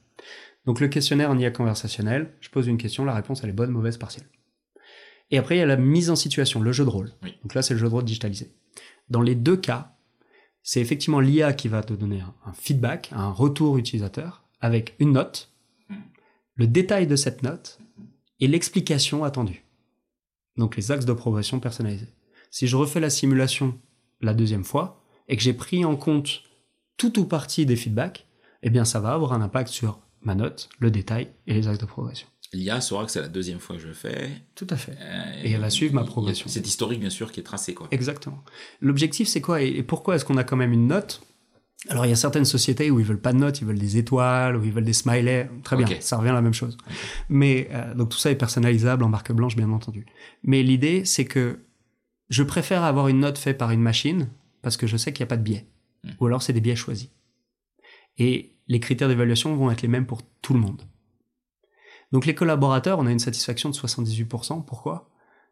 Donc 0.65 0.81
le 0.81 0.89
questionnaire 0.89 1.31
en 1.31 1.37
IA 1.37 1.51
conversationnel, 1.51 2.33
je 2.41 2.49
pose 2.49 2.67
une 2.67 2.77
question, 2.77 3.05
la 3.05 3.13
réponse 3.13 3.41
elle 3.43 3.51
est 3.51 3.53
bonne, 3.53 3.71
mauvaise, 3.71 3.97
partielle. 3.97 4.25
Et 5.31 5.37
après 5.37 5.55
il 5.55 5.59
y 5.59 5.61
a 5.61 5.65
la 5.65 5.77
mise 5.77 6.09
en 6.09 6.15
situation, 6.17 6.61
le 6.61 6.73
jeu 6.73 6.83
de 6.83 6.89
rôle. 6.89 7.11
Oui. 7.23 7.35
Donc 7.43 7.53
là 7.53 7.61
c'est 7.61 7.73
le 7.73 7.79
jeu 7.79 7.87
de 7.87 7.91
rôle 7.91 8.03
digitalisé. 8.03 8.53
Dans 9.09 9.21
les 9.21 9.35
deux 9.35 9.55
cas, 9.55 9.96
c'est 10.67 10.81
effectivement 10.81 11.21
l'IA 11.21 11.53
qui 11.53 11.69
va 11.69 11.81
te 11.81 11.93
donner 11.93 12.19
un, 12.45 12.51
feedback, 12.51 13.09
un 13.13 13.29
retour 13.29 13.77
utilisateur 13.77 14.43
avec 14.59 14.95
une 14.99 15.13
note, 15.13 15.49
le 16.55 16.67
détail 16.67 17.07
de 17.07 17.15
cette 17.15 17.41
note 17.41 17.79
et 18.41 18.49
l'explication 18.49 19.23
attendue. 19.23 19.63
Donc 20.57 20.75
les 20.75 20.91
axes 20.91 21.05
de 21.05 21.13
progression 21.13 21.61
personnalisés. 21.61 22.13
Si 22.51 22.67
je 22.67 22.75
refais 22.75 22.99
la 22.99 23.09
simulation 23.09 23.79
la 24.19 24.33
deuxième 24.33 24.65
fois 24.65 25.01
et 25.29 25.37
que 25.37 25.41
j'ai 25.41 25.53
pris 25.53 25.85
en 25.85 25.95
compte 25.95 26.43
tout 26.97 27.17
ou 27.17 27.23
partie 27.23 27.65
des 27.65 27.77
feedbacks, 27.77 28.27
eh 28.61 28.69
bien 28.69 28.83
ça 28.83 28.99
va 28.99 29.13
avoir 29.13 29.31
un 29.31 29.39
impact 29.39 29.69
sur 29.69 30.01
ma 30.21 30.35
note, 30.35 30.67
le 30.79 30.91
détail 30.91 31.29
et 31.47 31.53
les 31.53 31.69
axes 31.69 31.79
de 31.79 31.85
progression. 31.85 32.27
L'IA 32.53 32.79
saura 32.81 33.05
que 33.05 33.11
c'est 33.11 33.21
la 33.21 33.27
deuxième 33.27 33.59
fois 33.59 33.75
que 33.75 33.81
je 33.81 33.87
le 33.87 33.93
fais. 33.93 34.29
Tout 34.55 34.67
à 34.69 34.77
fait. 34.77 34.93
euh, 35.01 35.41
Et 35.43 35.51
elle 35.51 35.61
va 35.61 35.69
suivre 35.69 35.93
ma 35.93 36.03
progression. 36.03 36.47
Cet 36.47 36.65
historique, 36.67 36.99
bien 36.99 37.09
sûr, 37.09 37.31
qui 37.31 37.39
est 37.41 37.43
tracé, 37.43 37.73
quoi. 37.73 37.87
Exactement. 37.91 38.41
L'objectif, 38.81 39.27
c'est 39.27 39.41
quoi? 39.41 39.61
Et 39.61 39.83
pourquoi 39.83 40.15
est-ce 40.15 40.23
qu'on 40.25 40.37
a 40.37 40.43
quand 40.45 40.55
même 40.55 40.71
une 40.71 40.87
note? 40.87 41.21
Alors, 41.89 42.05
il 42.05 42.09
y 42.09 42.13
a 42.13 42.15
certaines 42.17 42.45
sociétés 42.45 42.89
où 42.89 42.99
ils 42.99 43.05
veulent 43.05 43.21
pas 43.21 43.33
de 43.33 43.37
notes, 43.37 43.61
ils 43.61 43.67
veulent 43.67 43.77
des 43.77 43.97
étoiles, 43.97 44.55
où 44.57 44.63
ils 44.63 44.71
veulent 44.71 44.83
des 44.85 44.93
smileys. 44.93 45.49
Très 45.63 45.75
bien, 45.75 45.87
ça 45.99 46.17
revient 46.17 46.29
à 46.29 46.33
la 46.33 46.41
même 46.41 46.53
chose. 46.53 46.77
Mais 47.29 47.69
euh, 47.71 47.93
donc 47.93 48.09
tout 48.09 48.17
ça 48.17 48.31
est 48.31 48.35
personnalisable 48.35 49.03
en 49.03 49.09
marque 49.09 49.31
blanche, 49.31 49.55
bien 49.55 49.69
entendu. 49.71 50.05
Mais 50.43 50.63
l'idée, 50.63 51.05
c'est 51.05 51.25
que 51.25 51.59
je 52.29 52.43
préfère 52.43 52.83
avoir 52.83 53.09
une 53.09 53.19
note 53.19 53.37
faite 53.37 53.57
par 53.57 53.71
une 53.71 53.81
machine 53.81 54.27
parce 54.61 54.75
que 54.75 54.87
je 54.87 54.97
sais 54.97 55.13
qu'il 55.13 55.23
n'y 55.23 55.27
a 55.27 55.29
pas 55.29 55.37
de 55.37 55.43
biais. 55.43 55.65
Mm. 56.03 56.09
Ou 56.19 56.25
alors, 56.27 56.41
c'est 56.41 56.53
des 56.53 56.61
biais 56.61 56.75
choisis. 56.75 57.09
Et 58.17 58.55
les 58.67 58.79
critères 58.79 59.07
d'évaluation 59.07 59.55
vont 59.55 59.69
être 59.69 59.81
les 59.81 59.87
mêmes 59.87 60.07
pour 60.07 60.21
tout 60.41 60.53
le 60.53 60.59
monde. 60.59 60.81
Donc 62.11 62.25
les 62.25 62.35
collaborateurs, 62.35 62.99
on 62.99 63.05
a 63.05 63.11
une 63.11 63.19
satisfaction 63.19 63.69
de 63.69 63.75
78%. 63.75 64.63
Pourquoi? 64.65 65.09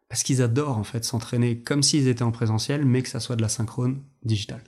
Parce 0.08 0.22
qu'ils 0.22 0.40
adorent 0.42 0.78
en 0.78 0.84
fait 0.84 1.04
s'entraîner 1.04 1.60
comme 1.62 1.82
s'ils 1.82 2.08
étaient 2.08 2.22
en 2.22 2.32
présentiel, 2.32 2.84
mais 2.84 3.02
que 3.02 3.08
ça 3.08 3.20
soit 3.20 3.36
de 3.36 3.42
la 3.42 3.48
synchrone 3.48 4.02
digitale. 4.22 4.62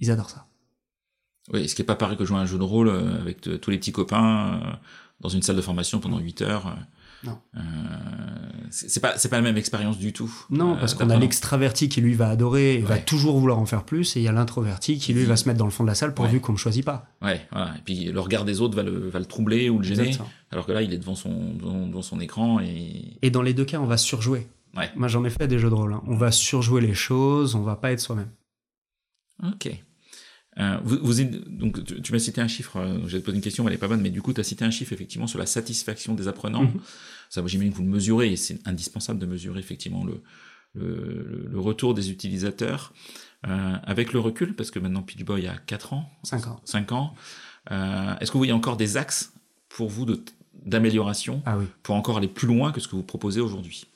Ils 0.00 0.10
adorent 0.10 0.30
ça. 0.30 0.46
Oui, 1.52 1.68
ce 1.68 1.74
qui 1.74 1.82
est 1.82 1.84
pas 1.84 1.96
pareil 1.96 2.16
que 2.16 2.24
jouer 2.24 2.38
un 2.38 2.46
jeu 2.46 2.58
de 2.58 2.62
rôle 2.62 2.88
euh, 2.88 3.20
avec 3.20 3.42
de- 3.42 3.56
tous 3.56 3.70
les 3.70 3.78
petits 3.78 3.92
copains 3.92 4.60
euh, 4.64 4.72
dans 5.20 5.28
une 5.28 5.42
salle 5.42 5.56
de 5.56 5.60
formation 5.62 6.00
pendant 6.00 6.18
8 6.18 6.42
heures. 6.42 6.66
euh, 6.68 6.74
Non. 7.24 7.38
euh, 7.56 8.29
c'est 8.70 9.00
pas, 9.00 9.16
c'est 9.18 9.28
pas 9.28 9.36
la 9.36 9.42
même 9.42 9.56
expérience 9.56 9.98
du 9.98 10.12
tout. 10.12 10.32
Non, 10.50 10.74
euh, 10.74 10.80
parce 10.80 10.94
qu'on 10.94 11.10
a 11.10 11.16
l'extraverti 11.16 11.88
qui 11.88 12.00
lui 12.00 12.14
va 12.14 12.28
adorer 12.30 12.76
et 12.76 12.80
va 12.80 12.98
toujours 12.98 13.38
vouloir 13.38 13.58
en 13.58 13.66
faire 13.66 13.84
plus, 13.84 14.16
et 14.16 14.20
il 14.20 14.22
y 14.22 14.28
a 14.28 14.32
l'introverti 14.32 14.98
qui 14.98 15.12
lui 15.12 15.24
va 15.24 15.36
se 15.36 15.46
mettre 15.48 15.58
dans 15.58 15.64
le 15.64 15.70
fond 15.70 15.84
de 15.84 15.88
la 15.88 15.94
salle 15.94 16.14
pourvu 16.14 16.34
Ouais. 16.36 16.40
qu'on 16.40 16.52
ne 16.52 16.58
choisit 16.58 16.84
pas. 16.84 17.06
Ouais, 17.22 17.40
voilà. 17.52 17.74
Et 17.76 17.80
puis 17.84 18.04
le 18.06 18.20
regard 18.20 18.44
des 18.44 18.60
autres 18.60 18.76
va 18.76 18.82
le, 18.82 19.08
va 19.10 19.18
le 19.18 19.24
troubler 19.26 19.68
ou 19.70 19.78
le 19.78 19.84
gêner. 19.84 20.00
Exactement. 20.08 20.28
Alors 20.52 20.66
que 20.66 20.72
là, 20.72 20.82
il 20.82 20.92
est 20.94 20.98
devant 20.98 21.14
son, 21.14 21.52
devant, 21.54 21.86
devant 21.86 22.02
son 22.02 22.20
écran 22.20 22.60
et. 22.60 23.16
Et 23.22 23.30
dans 23.30 23.42
les 23.42 23.54
deux 23.54 23.64
cas, 23.64 23.78
on 23.80 23.86
va 23.86 23.96
surjouer. 23.96 24.46
Ouais. 24.76 24.90
Moi, 24.96 25.08
j'en 25.08 25.24
ai 25.24 25.30
fait 25.30 25.48
des 25.48 25.58
jeux 25.58 25.68
de 25.70 25.74
rôle. 25.74 25.92
hein. 25.92 26.02
On 26.06 26.16
va 26.16 26.30
surjouer 26.30 26.80
les 26.80 26.94
choses, 26.94 27.54
on 27.54 27.62
va 27.62 27.76
pas 27.76 27.90
être 27.92 28.00
soi-même. 28.00 28.30
Ok. 29.44 29.70
Euh, 30.58 30.78
vous, 30.82 30.98
vous 31.02 31.20
êtes- 31.20 31.48
donc, 31.48 31.82
tu, 31.84 32.02
tu 32.02 32.12
m'as 32.12 32.18
cité 32.18 32.40
un 32.40 32.48
chiffre, 32.48 32.76
euh, 32.78 32.98
j'ai 33.06 33.20
posé 33.20 33.36
une 33.36 33.42
question, 33.42 33.66
elle 33.68 33.74
est 33.74 33.78
pas 33.78 33.88
bonne, 33.88 34.00
mais 34.00 34.10
du 34.10 34.20
coup, 34.20 34.32
tu 34.32 34.40
as 34.40 34.44
cité 34.44 34.64
un 34.64 34.70
chiffre 34.70 34.92
effectivement 34.92 35.26
sur 35.28 35.38
la 35.38 35.46
satisfaction 35.46 36.14
des 36.14 36.26
apprenants. 36.28 36.64
Mhm. 36.64 36.80
Ça, 37.28 37.42
j'imagine 37.46 37.72
que 37.72 37.76
vous 37.76 37.84
le 37.84 37.88
mesurez, 37.90 38.32
et 38.32 38.36
c'est 38.36 38.58
indispensable 38.66 39.20
de 39.20 39.26
mesurer 39.26 39.60
effectivement 39.60 40.04
le, 40.04 40.20
le, 40.74 41.58
retour 41.60 41.94
des 41.94 42.10
utilisateurs. 42.10 42.92
Euh, 43.46 43.76
avec 43.84 44.12
le 44.12 44.18
recul, 44.20 44.54
parce 44.54 44.70
que 44.70 44.78
maintenant 44.78 45.00
Pitchboy 45.02 45.46
a 45.46 45.56
4 45.56 45.94
ans, 45.94 46.10
Cinq 46.24 46.46
ans. 46.46 46.60
5 46.64 46.92
ans, 46.92 47.14
euh, 47.70 48.14
est-ce 48.20 48.30
que 48.30 48.34
vous 48.34 48.40
voyez 48.40 48.52
encore 48.52 48.76
des 48.76 48.98
axes 48.98 49.32
pour 49.70 49.88
vous 49.88 50.04
d'amélioration 50.66 51.42
Ah 51.46 51.56
oui. 51.56 51.64
pour 51.82 51.94
encore 51.94 52.18
aller 52.18 52.28
plus 52.28 52.46
loin 52.46 52.70
que 52.70 52.80
ce 52.80 52.88
que 52.88 52.96
vous 52.96 53.02
proposez 53.02 53.40
aujourd'hui? 53.40 53.86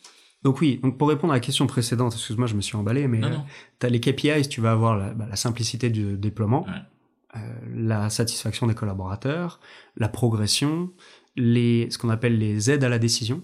Donc 0.44 0.60
oui, 0.60 0.78
donc 0.82 0.98
pour 0.98 1.08
répondre 1.08 1.32
à 1.32 1.36
la 1.36 1.40
question 1.40 1.66
précédente, 1.66 2.12
excuse-moi, 2.12 2.46
je 2.46 2.54
me 2.54 2.60
suis 2.60 2.76
emballé, 2.76 3.08
mais 3.08 3.24
euh, 3.24 3.30
tu 3.80 3.86
as 3.86 3.88
les 3.88 4.00
KPIs, 4.00 4.48
tu 4.48 4.60
vas 4.60 4.72
avoir 4.72 4.96
la, 4.96 5.14
bah, 5.14 5.26
la 5.28 5.36
simplicité 5.36 5.88
du 5.90 6.16
déploiement, 6.18 6.64
Ouais. 6.66 6.72
euh, 7.36 7.40
la 7.74 8.10
satisfaction 8.10 8.66
des 8.66 8.74
collaborateurs, 8.74 9.58
la 9.96 10.08
progression, 10.08 10.90
les, 11.36 11.88
ce 11.90 11.96
qu'on 11.98 12.10
appelle 12.10 12.38
les 12.38 12.70
aides 12.70 12.84
à 12.84 12.88
la 12.90 12.98
décision. 12.98 13.42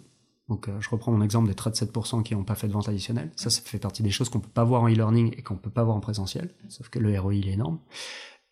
Donc 0.50 0.68
euh, 0.68 0.72
je 0.80 0.90
reprends 0.90 1.10
mon 1.12 1.22
exemple 1.22 1.48
des 1.48 1.54
37% 1.54 2.22
qui 2.22 2.34
n'ont 2.34 2.44
pas 2.44 2.54
fait 2.56 2.66
de 2.68 2.72
vente 2.72 2.88
additionnelle. 2.88 3.30
Ça, 3.36 3.48
ça 3.50 3.62
fait 3.64 3.78
partie 3.78 4.02
des 4.02 4.10
choses 4.10 4.28
qu'on 4.28 4.40
peut 4.40 4.50
pas 4.52 4.64
voir 4.64 4.82
en 4.82 4.88
e-learning 4.90 5.32
et 5.38 5.42
qu'on 5.42 5.56
peut 5.56 5.70
pas 5.70 5.84
voir 5.84 5.96
en 5.96 6.00
présentiel, 6.00 6.54
sauf 6.68 6.88
que 6.90 6.98
le 6.98 7.18
ROI 7.18 7.34
il 7.34 7.48
est 7.48 7.52
énorme. 7.52 7.78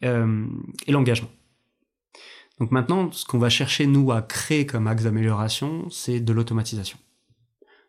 Euh, 0.04 0.46
et 0.86 0.92
l'engagement. 0.92 1.28
Donc 2.60 2.70
maintenant, 2.70 3.10
ce 3.12 3.24
qu'on 3.26 3.38
va 3.38 3.50
chercher 3.50 3.86
nous 3.86 4.10
à 4.10 4.22
créer 4.22 4.64
comme 4.64 4.86
axe 4.86 5.04
d'amélioration, 5.04 5.90
c'est 5.90 6.20
de 6.20 6.32
l'automatisation. 6.32 6.98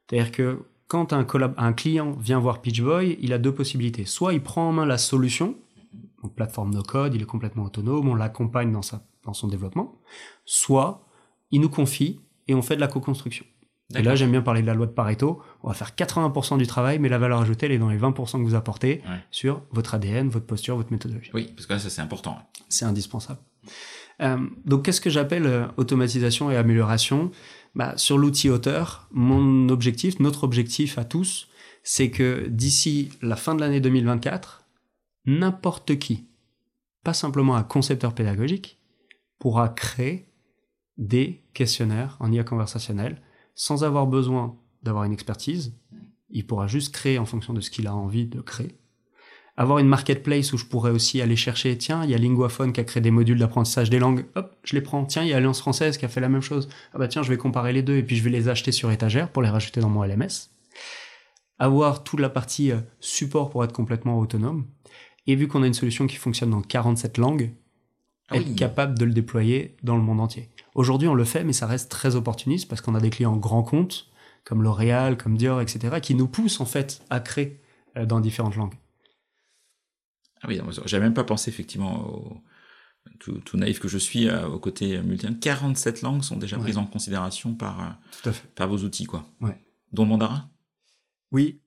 C'est-à-dire 0.10 0.32
que 0.32 0.60
quand 0.88 1.14
un, 1.14 1.74
client 1.74 2.14
vient 2.14 2.40
voir 2.40 2.62
Pitchboy, 2.62 3.18
il 3.22 3.32
a 3.32 3.38
deux 3.38 3.54
possibilités. 3.54 4.06
Soit 4.06 4.34
il 4.34 4.42
prend 4.42 4.70
en 4.70 4.72
main 4.72 4.86
la 4.86 4.98
solution, 4.98 5.56
donc 6.24 6.34
plateforme 6.34 6.74
no 6.74 6.82
code, 6.82 7.14
il 7.14 7.22
est 7.22 7.26
complètement 7.26 7.64
autonome, 7.64 8.10
on 8.10 8.16
l'accompagne 8.16 8.72
dans, 8.72 8.82
sa, 8.82 9.06
dans 9.24 9.34
son 9.34 9.48
développement, 9.48 9.96
soit 10.46 11.06
il 11.52 11.62
nous 11.62 11.70
confie 11.70 12.20
et 12.48 12.56
on 12.56 12.64
fait 12.64 12.76
de 12.76 12.82
la 12.82 12.88
co-construction. 12.88 13.46
Et 13.96 14.04
là, 14.04 14.16
j'aime 14.16 14.30
bien 14.30 14.42
parler 14.44 14.62
de 14.62 14.68
la 14.68 14.76
loi 14.76 14.86
de 14.86 14.92
Pareto. 14.92 15.42
On 15.64 15.68
va 15.68 15.74
faire 15.74 15.96
80% 15.96 16.60
du 16.60 16.68
travail, 16.68 17.00
mais 17.00 17.10
la 17.10 17.18
valeur 17.18 17.42
ajoutée, 17.42 17.66
elle 17.66 17.72
est 17.72 17.80
dans 17.80 17.90
les 17.90 17.98
20% 17.98 18.34
que 18.34 18.44
vous 18.44 18.54
apportez 18.54 19.02
Ouais. 19.08 19.18
sur 19.32 19.64
votre 19.72 19.96
ADN, 19.96 20.30
votre 20.30 20.46
posture, 20.46 20.76
votre 20.76 20.92
méthodologie. 20.92 21.32
Oui, 21.34 21.52
parce 21.56 21.66
que 21.66 21.74
là, 21.74 21.80
ça 21.80 21.90
c'est 21.90 22.02
important. 22.02 22.38
C'est 22.68 22.86
indispensable. 22.86 23.40
Euh, 24.22 24.38
donc, 24.66 24.86
qu'est-ce 24.86 25.02
que 25.02 25.10
j'appelle 25.10 25.46
euh, 25.46 25.68
automatisation 25.78 26.52
et 26.52 26.58
amélioration? 26.58 27.32
Bah, 27.76 27.98
Sur 27.98 28.18
l'outil 28.18 28.50
auteur, 28.50 29.08
mon 29.12 29.70
objectif, 29.70 30.20
notre 30.20 30.44
objectif 30.44 30.98
à 30.98 31.06
tous, 31.06 31.48
c'est 31.84 32.12
que 32.12 32.48
d'ici 32.50 33.10
la 33.22 33.36
fin 33.36 33.56
de 33.56 33.62
l'année 33.62 33.80
2024, 33.80 34.66
n'importe 35.26 35.98
qui, 36.00 36.28
pas 37.04 37.14
simplement 37.14 37.56
un 37.56 37.64
concepteur 37.64 38.14
pédagogique, 38.14 38.80
pourra 39.38 39.70
créer 39.70 40.28
des 40.98 41.46
questionnaires 41.54 42.18
en 42.20 42.32
IA 42.32 42.44
conversationnel 42.44 43.22
sans 43.56 43.84
avoir 43.84 44.08
besoin 44.08 44.58
d'avoir 44.84 45.06
une 45.06 45.14
expertise. 45.14 45.74
Il 46.30 46.46
pourra 46.46 46.68
juste 46.68 46.94
créer 46.94 47.18
en 47.18 47.26
fonction 47.26 47.54
de 47.54 47.62
ce 47.62 47.72
qu'il 47.72 47.88
a 47.88 47.96
envie 47.96 48.26
de 48.26 48.42
créer. 48.42 48.79
Avoir 49.60 49.80
une 49.80 49.90
marketplace 49.90 50.54
où 50.54 50.58
je 50.58 50.64
pourrais 50.64 50.92
aussi 50.92 51.22
aller 51.22 51.36
chercher, 51.36 51.78
tiens, 51.78 52.06
il 52.06 52.10
y 52.10 52.16
a 52.16 52.18
Linguaphone 52.18 52.72
qui 52.72 52.80
a 52.80 52.86
créé 52.86 53.02
des 53.02 53.12
modules 53.12 53.38
d'apprentissage 53.38 53.90
des 53.90 54.00
langues, 54.00 54.24
hop, 54.36 54.56
je 54.64 54.74
les 54.74 54.80
prends. 54.80 55.04
Tiens, 55.04 55.24
il 55.24 55.28
y 55.28 55.34
a 55.34 55.36
Alliance 55.36 55.60
Française 55.60 55.98
qui 55.98 56.06
a 56.06 56.08
fait 56.08 56.22
la 56.22 56.30
même 56.30 56.42
chose. 56.42 56.70
Ah 56.94 56.98
bah 56.98 57.10
tiens, 57.10 57.24
je 57.24 57.30
vais 57.30 57.36
comparer 57.36 57.74
les 57.74 57.84
deux 57.84 57.98
et 57.98 58.04
puis 58.04 58.16
je 58.16 58.24
vais 58.24 58.30
les 58.30 58.48
acheter 58.48 58.72
sur 58.72 58.90
étagère 58.90 59.30
pour 59.30 59.42
les 59.42 59.50
rajouter 59.50 59.82
dans 59.82 59.90
mon 59.90 60.02
LMS. 60.02 60.48
Avoir 61.58 62.06
toute 62.06 62.22
la 62.22 62.30
partie 62.30 62.72
euh, 62.72 62.78
support 63.02 63.50
pour 63.50 63.62
être 63.66 63.74
complètement 63.74 64.18
autonome. 64.18 64.66
Et 65.28 65.36
vu 65.36 65.50
qu'on 65.50 65.62
a 65.62 65.68
une 65.68 65.74
solution 65.74 66.08
qui 66.08 66.16
fonctionne 66.16 66.52
dans 66.52 66.62
47 66.62 67.18
langues, 67.18 67.52
Ah 68.30 68.38
être 68.38 68.56
capable 68.56 68.98
de 68.98 69.04
le 69.04 69.12
déployer 69.12 69.76
dans 69.84 69.98
le 69.98 70.02
monde 70.02 70.22
entier. 70.22 70.48
Aujourd'hui, 70.74 71.10
on 71.10 71.16
le 71.16 71.26
fait, 71.26 71.44
mais 71.44 71.52
ça 71.52 71.68
reste 71.68 71.92
très 71.92 72.16
opportuniste 72.16 72.70
parce 72.70 72.80
qu'on 72.80 72.96
a 72.96 73.02
des 73.02 73.10
clients 73.10 73.36
grands 73.36 73.64
comptes, 73.64 74.10
comme 74.46 74.64
L'Oréal, 74.64 75.18
comme 75.18 75.36
Dior, 75.36 75.60
etc., 75.60 75.98
qui 76.02 76.16
nous 76.16 76.30
poussent 76.30 76.62
en 76.62 76.66
fait 76.66 77.02
à 77.10 77.20
créer 77.20 77.60
euh, 77.98 78.06
dans 78.06 78.22
différentes 78.22 78.56
langues. 78.56 78.76
Ah 80.42 80.48
oui, 80.48 80.60
j'avais 80.86 81.04
même 81.04 81.14
pas 81.14 81.24
pensé 81.24 81.50
effectivement 81.50 82.08
au, 82.08 82.42
tout, 83.20 83.40
tout 83.40 83.58
naïf 83.58 83.80
que 83.80 83.88
je 83.88 83.98
suis 83.98 84.28
euh, 84.30 84.48
au 84.48 84.60
côté 84.60 85.00
multilingue. 85.02 85.40
47 85.40 86.02
langues 86.02 86.24
sont 86.24 86.38
déjà 86.38 86.58
Ouais. 86.58 86.64
prises 86.64 86.78
en 86.78 86.86
considération 86.86 87.54
par, 87.56 87.98
euh, 88.26 88.32
par 88.56 88.68
vos 88.68 88.78
outils, 88.80 89.06
quoi. 89.06 89.26
Ouais. 89.42 89.58
Dont 89.92 90.04
le 90.04 90.10
mandarin? 90.10 90.50
Oui. 91.32 91.60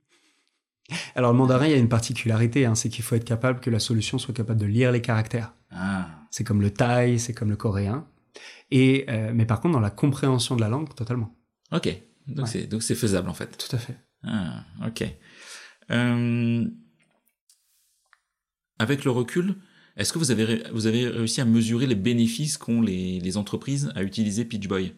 Alors 1.14 1.32
le 1.32 1.38
mandarin, 1.38 1.66
il 1.66 1.70
y 1.70 1.74
a 1.74 1.78
une 1.78 1.88
particularité, 1.88 2.66
hein, 2.66 2.74
c'est 2.74 2.88
qu'il 2.88 3.04
faut 3.04 3.14
être 3.14 3.24
capable 3.24 3.61
que 3.61 3.70
la 3.70 3.78
solution 3.78 4.18
soit 4.18 4.35
capable 4.35 4.61
de 4.61 4.66
lire 4.66 4.90
les 4.92 5.00
caractères. 5.00 5.54
Ah, 5.70 6.08
C'est 6.30 6.44
comme 6.44 6.61
le 6.61 6.70
thaï, 6.72 7.18
c'est 7.18 7.32
comme 7.32 7.50
le 7.50 7.56
coréen. 7.56 8.06
Et 8.70 9.04
euh, 9.08 9.32
mais 9.35 9.44
par 9.46 9.61
contre, 9.61 9.74
dans 9.74 9.80
la 9.80 9.90
compréhension 9.90 10.56
de 10.56 10.61
la 10.61 10.68
langue, 10.68 10.92
totalement. 10.94 11.35
ok. 11.72 11.88
Donc 12.26 12.46
Ouais. 12.46 12.68
c'est 12.80 12.94
faisable 12.94 13.28
en 13.28 13.35
fait. 13.35 13.56
Tout 13.58 13.74
à 13.74 13.78
fait. 13.78 13.96
Ah, 14.24 14.64
ok. 14.87 15.04
Avec 18.78 19.04
le 19.04 19.11
recul, 19.11 19.54
est-ce 19.96 20.12
que 20.12 20.18
vous 20.18 20.30
avez, 20.30 20.62
vous 20.72 20.87
avez 20.87 21.06
réussi 21.06 21.40
à 21.40 21.44
mesurer 21.44 21.87
les 21.87 21.94
bénéfices 21.94 22.56
qu'ont 22.56 22.80
les, 22.80 23.20
les 23.20 23.37
entreprises 23.37 23.92
à 23.94 24.02
utiliser 24.02 24.44
PitchBoy 24.44 24.92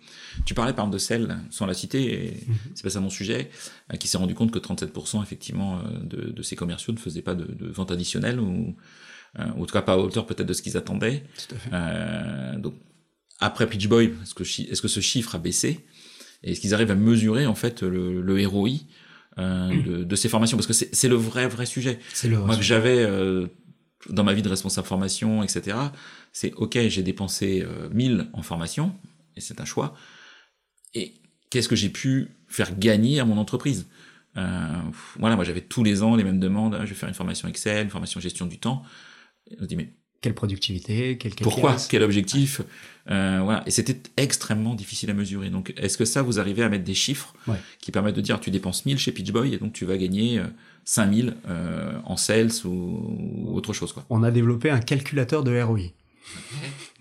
Tu 0.47 0.55
parlais 0.55 0.73
par 0.73 0.85
exemple 0.85 0.95
de 0.95 0.99
celle, 0.99 1.39
sans 1.51 1.67
la 1.67 1.75
citer, 1.75 2.27
et 2.27 2.31
Mhm. 2.49 2.55
c'est 2.75 2.83
pas 2.85 2.91
ça 2.91 3.01
mon 3.01 3.11
sujet, 3.11 3.51
euh, 3.93 3.97
qui 3.97 4.07
s'est 4.09 4.19
rendu 4.19 4.35
compte 4.35 4.53
que 4.53 4.59
37% 4.61 5.23
effectivement 5.23 5.79
euh, 5.81 5.99
de, 6.05 6.31
de 6.31 6.43
ces 6.43 6.55
commerciaux 6.57 6.93
ne 6.93 6.99
faisaient 6.99 7.23
pas 7.23 7.35
de, 7.35 7.45
de 7.45 7.67
vente 7.69 7.91
additionnelle, 7.91 8.39
ou, 8.39 8.77
euh, 9.41 9.45
ou 9.57 9.63
en 9.63 9.67
tout 9.67 9.73
cas 9.73 9.83
pas 9.83 9.95
à 9.95 9.97
hauteur 9.99 10.27
peut-être 10.27 10.47
de 10.47 10.53
ce 10.53 10.63
qu'ils 10.63 10.77
attendaient. 10.77 11.25
Tout 11.49 11.55
à 11.57 11.59
fait. 11.59 11.71
Euh, 11.73 12.59
donc, 12.59 12.75
après 13.41 13.67
PitchBoy, 13.69 14.13
est-ce 14.23 14.33
que, 14.35 14.45
est-ce 14.45 14.81
que 14.81 14.89
ce 14.89 15.01
chiffre 15.01 15.35
a 15.35 15.39
baissé? 15.39 15.85
Et 16.45 16.53
est-ce 16.53 16.61
qu'ils 16.61 16.73
arrivent 16.73 16.93
à 16.93 16.95
mesurer 16.95 17.47
en 17.47 17.55
fait 17.57 17.83
le, 17.83 18.23
le 18.23 18.47
ROI 18.47 18.69
euh, 19.39 19.83
de, 19.83 20.05
de 20.05 20.17
ces 20.17 20.29
formations? 20.29 20.57
Parce 20.57 20.69
que 20.69 20.73
c'est 20.73 21.09
le 21.09 21.17
vrai 21.17 21.49
vrai 21.49 21.67
sujet. 21.67 21.99
C'est 22.13 22.29
le. 22.29 22.39
Moi 22.39 22.57
que 22.57 22.63
j'avais 22.63 23.05
dans 24.11 24.25
ma 24.25 24.35
vie 24.35 24.43
de 24.43 24.49
responsable 24.49 24.87
formation, 24.87 25.43
etc. 25.43 25.79
C'est 26.33 26.53
ok, 26.55 26.79
j'ai 26.89 27.03
dépensé 27.03 27.63
euh, 27.63 27.89
1000 27.91 28.29
en 28.33 28.43
formation 28.43 28.95
et 29.37 29.41
c'est 29.41 29.61
un 29.61 29.65
choix. 29.65 29.95
Et 30.95 31.15
qu'est-ce 31.51 31.69
que 31.69 31.77
j'ai 31.77 31.91
pu 31.91 32.37
faire 32.49 32.79
gagner 32.79 33.21
à 33.21 33.25
mon 33.25 33.39
entreprise? 33.39 33.87
Euh, 34.37 34.67
Voilà, 35.19 35.37
moi 35.37 35.45
j'avais 35.45 35.61
tous 35.63 35.85
les 35.85 36.03
ans 36.03 36.17
les 36.17 36.25
mêmes 36.25 36.41
demandes. 36.41 36.75
Ah, 36.75 36.85
je 36.85 36.91
vais 36.91 36.97
faire 36.97 37.09
une 37.09 37.15
formation 37.15 37.49
Excel, 37.49 37.85
une 37.85 37.91
formation 37.91 38.21
gestion 38.21 38.47
du 38.47 38.59
temps. 38.59 38.83
On 39.61 39.67
dit 39.67 39.77
mais 39.77 39.95
Quelle 40.25 40.33
productivité, 40.35 41.19
quel 41.19 41.33
pourquoi. 41.35 41.77
Quel 41.91 42.03
objectif 42.03 42.63
Euh, 43.11 43.41
Voilà. 43.45 43.63
Et 43.67 43.71
c'était 43.71 43.99
extrêmement 44.17 44.75
difficile 44.75 45.11
à 45.11 45.13
mesurer. 45.13 45.51
Donc, 45.51 45.75
est-ce 45.77 45.99
que 45.99 46.07
ça, 46.07 46.23
vous 46.23 46.41
arrivez 46.41 46.63
à 46.63 46.71
mettre 46.71 46.85
des 46.85 46.95
chiffres 46.95 47.35
Ouais. 47.47 47.59
qui 47.79 47.93
permettent 47.93 48.17
de 48.17 48.23
dire 48.23 48.41
tu 48.41 48.51
dépenses 48.51 48.87
1000 48.87 48.99
chez 48.99 49.13
PitchBoy 49.13 49.53
et 49.53 49.59
donc 49.59 49.75
tu 49.75 49.85
vas 49.85 49.99
gagner 49.99 50.39
euh, 50.39 50.45
5000 50.87 51.35
euh, 51.47 51.99
en 52.07 52.17
sales 52.17 52.53
ou, 52.65 52.71
ou 52.71 53.55
autre 53.55 53.75
chose 53.75 53.93
quoi? 53.93 54.07
On 54.09 54.23
a 54.23 54.31
développé 54.31 54.71
un 54.71 54.81
calculateur 54.81 55.45
de 55.45 55.61
ROI. 55.61 55.93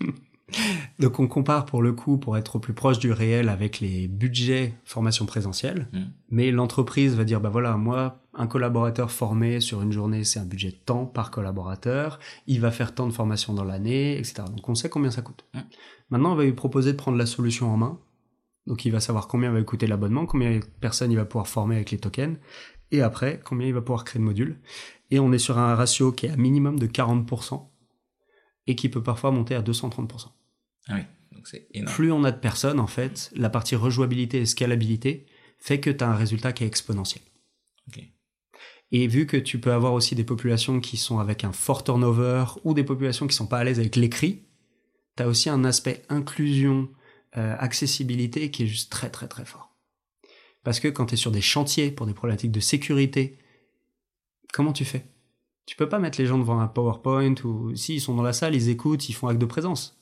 Donc 0.98 1.18
on 1.20 1.26
compare 1.26 1.66
pour 1.66 1.82
le 1.82 1.92
coup 1.92 2.18
pour 2.18 2.36
être 2.36 2.56
au 2.56 2.58
plus 2.58 2.74
proche 2.74 2.98
du 2.98 3.12
réel 3.12 3.48
avec 3.48 3.80
les 3.80 4.08
budgets 4.08 4.74
formation 4.84 5.26
présentielle, 5.26 5.88
Mm. 5.92 6.02
mais 6.30 6.50
l'entreprise 6.50 7.14
va 7.14 7.24
dire 7.24 7.40
bah 7.40 7.48
voilà 7.50 7.76
moi 7.76 8.20
un 8.34 8.46
collaborateur 8.46 9.10
formé 9.10 9.60
sur 9.60 9.82
une 9.82 9.92
journée 9.92 10.24
c'est 10.24 10.40
un 10.40 10.44
budget 10.44 10.70
de 10.70 10.76
temps 10.76 11.06
par 11.06 11.30
collaborateur, 11.30 12.18
il 12.46 12.60
va 12.60 12.70
faire 12.70 12.94
tant 12.94 13.06
de 13.06 13.12
formations 13.12 13.54
dans 13.54 13.64
l'année, 13.64 14.18
etc. 14.18 14.44
Donc 14.54 14.68
on 14.68 14.74
sait 14.74 14.88
combien 14.88 15.10
ça 15.10 15.22
coûte. 15.22 15.44
Mm. 15.54 15.60
Maintenant 16.10 16.32
on 16.32 16.36
va 16.36 16.44
lui 16.44 16.52
proposer 16.52 16.92
de 16.92 16.96
prendre 16.96 17.18
la 17.18 17.26
solution 17.26 17.72
en 17.72 17.76
main, 17.76 17.98
donc 18.66 18.84
il 18.84 18.90
va 18.90 19.00
savoir 19.00 19.28
combien 19.28 19.52
va 19.52 19.62
coûter 19.62 19.86
l'abonnement, 19.86 20.26
combien 20.26 20.58
de 20.58 20.64
personnes 20.80 21.12
il 21.12 21.16
va 21.16 21.24
pouvoir 21.24 21.48
former 21.48 21.76
avec 21.76 21.90
les 21.90 21.98
tokens, 21.98 22.38
et 22.90 23.02
après 23.02 23.40
combien 23.44 23.66
il 23.66 23.74
va 23.74 23.82
pouvoir 23.82 24.04
créer 24.04 24.20
de 24.20 24.24
modules. 24.24 24.60
Et 25.10 25.18
on 25.18 25.32
est 25.32 25.38
sur 25.38 25.58
un 25.58 25.74
ratio 25.74 26.12
qui 26.12 26.26
est 26.26 26.30
à 26.30 26.36
minimum 26.36 26.78
de 26.78 26.86
40% 26.86 27.68
et 28.66 28.74
qui 28.74 28.88
peut 28.88 29.02
parfois 29.02 29.30
monter 29.30 29.54
à 29.54 29.62
230%. 29.62 30.28
Ah 30.88 30.94
oui, 30.96 31.02
donc 31.32 31.46
c'est 31.48 31.68
énorme. 31.72 31.94
Plus 31.94 32.12
on 32.12 32.24
a 32.24 32.30
de 32.30 32.38
personnes, 32.38 32.80
en 32.80 32.86
fait, 32.86 33.30
la 33.34 33.50
partie 33.50 33.76
rejouabilité 33.76 34.38
et 34.38 34.46
scalabilité 34.46 35.26
fait 35.58 35.80
que 35.80 35.90
tu 35.90 36.04
as 36.04 36.08
un 36.08 36.16
résultat 36.16 36.52
qui 36.52 36.64
est 36.64 36.66
exponentiel. 36.66 37.22
Et 38.92 39.08
vu 39.08 39.26
que 39.26 39.36
tu 39.36 39.58
peux 39.58 39.72
avoir 39.72 39.92
aussi 39.92 40.14
des 40.14 40.22
populations 40.22 40.78
qui 40.78 40.96
sont 40.96 41.18
avec 41.18 41.42
un 41.42 41.52
fort 41.52 41.82
turnover 41.82 42.44
ou 42.62 42.74
des 42.74 42.84
populations 42.84 43.26
qui 43.26 43.34
sont 43.34 43.48
pas 43.48 43.58
à 43.58 43.64
l'aise 43.64 43.80
avec 43.80 43.96
l'écrit, 43.96 44.46
tu 45.16 45.22
as 45.24 45.26
aussi 45.26 45.50
un 45.50 45.64
aspect 45.64 46.04
inclusion, 46.08 46.88
euh, 47.36 47.56
accessibilité 47.58 48.52
qui 48.52 48.62
est 48.62 48.68
juste 48.68 48.92
très 48.92 49.10
très 49.10 49.26
très 49.26 49.44
fort. 49.44 49.76
Parce 50.62 50.78
que 50.78 50.86
quand 50.86 51.06
tu 51.06 51.14
es 51.14 51.16
sur 51.16 51.32
des 51.32 51.40
chantiers 51.40 51.90
pour 51.90 52.06
des 52.06 52.14
problématiques 52.14 52.52
de 52.52 52.60
sécurité, 52.60 53.38
comment 54.52 54.72
tu 54.72 54.84
fais? 54.84 55.04
Tu 55.66 55.74
peux 55.74 55.88
pas 55.88 55.98
mettre 55.98 56.20
les 56.20 56.26
gens 56.26 56.38
devant 56.38 56.60
un 56.60 56.68
PowerPoint 56.68 57.34
ou 57.42 57.74
si 57.74 57.94
ils 57.94 58.00
sont 58.00 58.14
dans 58.14 58.22
la 58.22 58.32
salle, 58.32 58.54
ils 58.54 58.68
écoutent, 58.68 59.08
ils 59.08 59.14
font 59.14 59.26
acte 59.26 59.40
de 59.40 59.46
présence. 59.46 60.00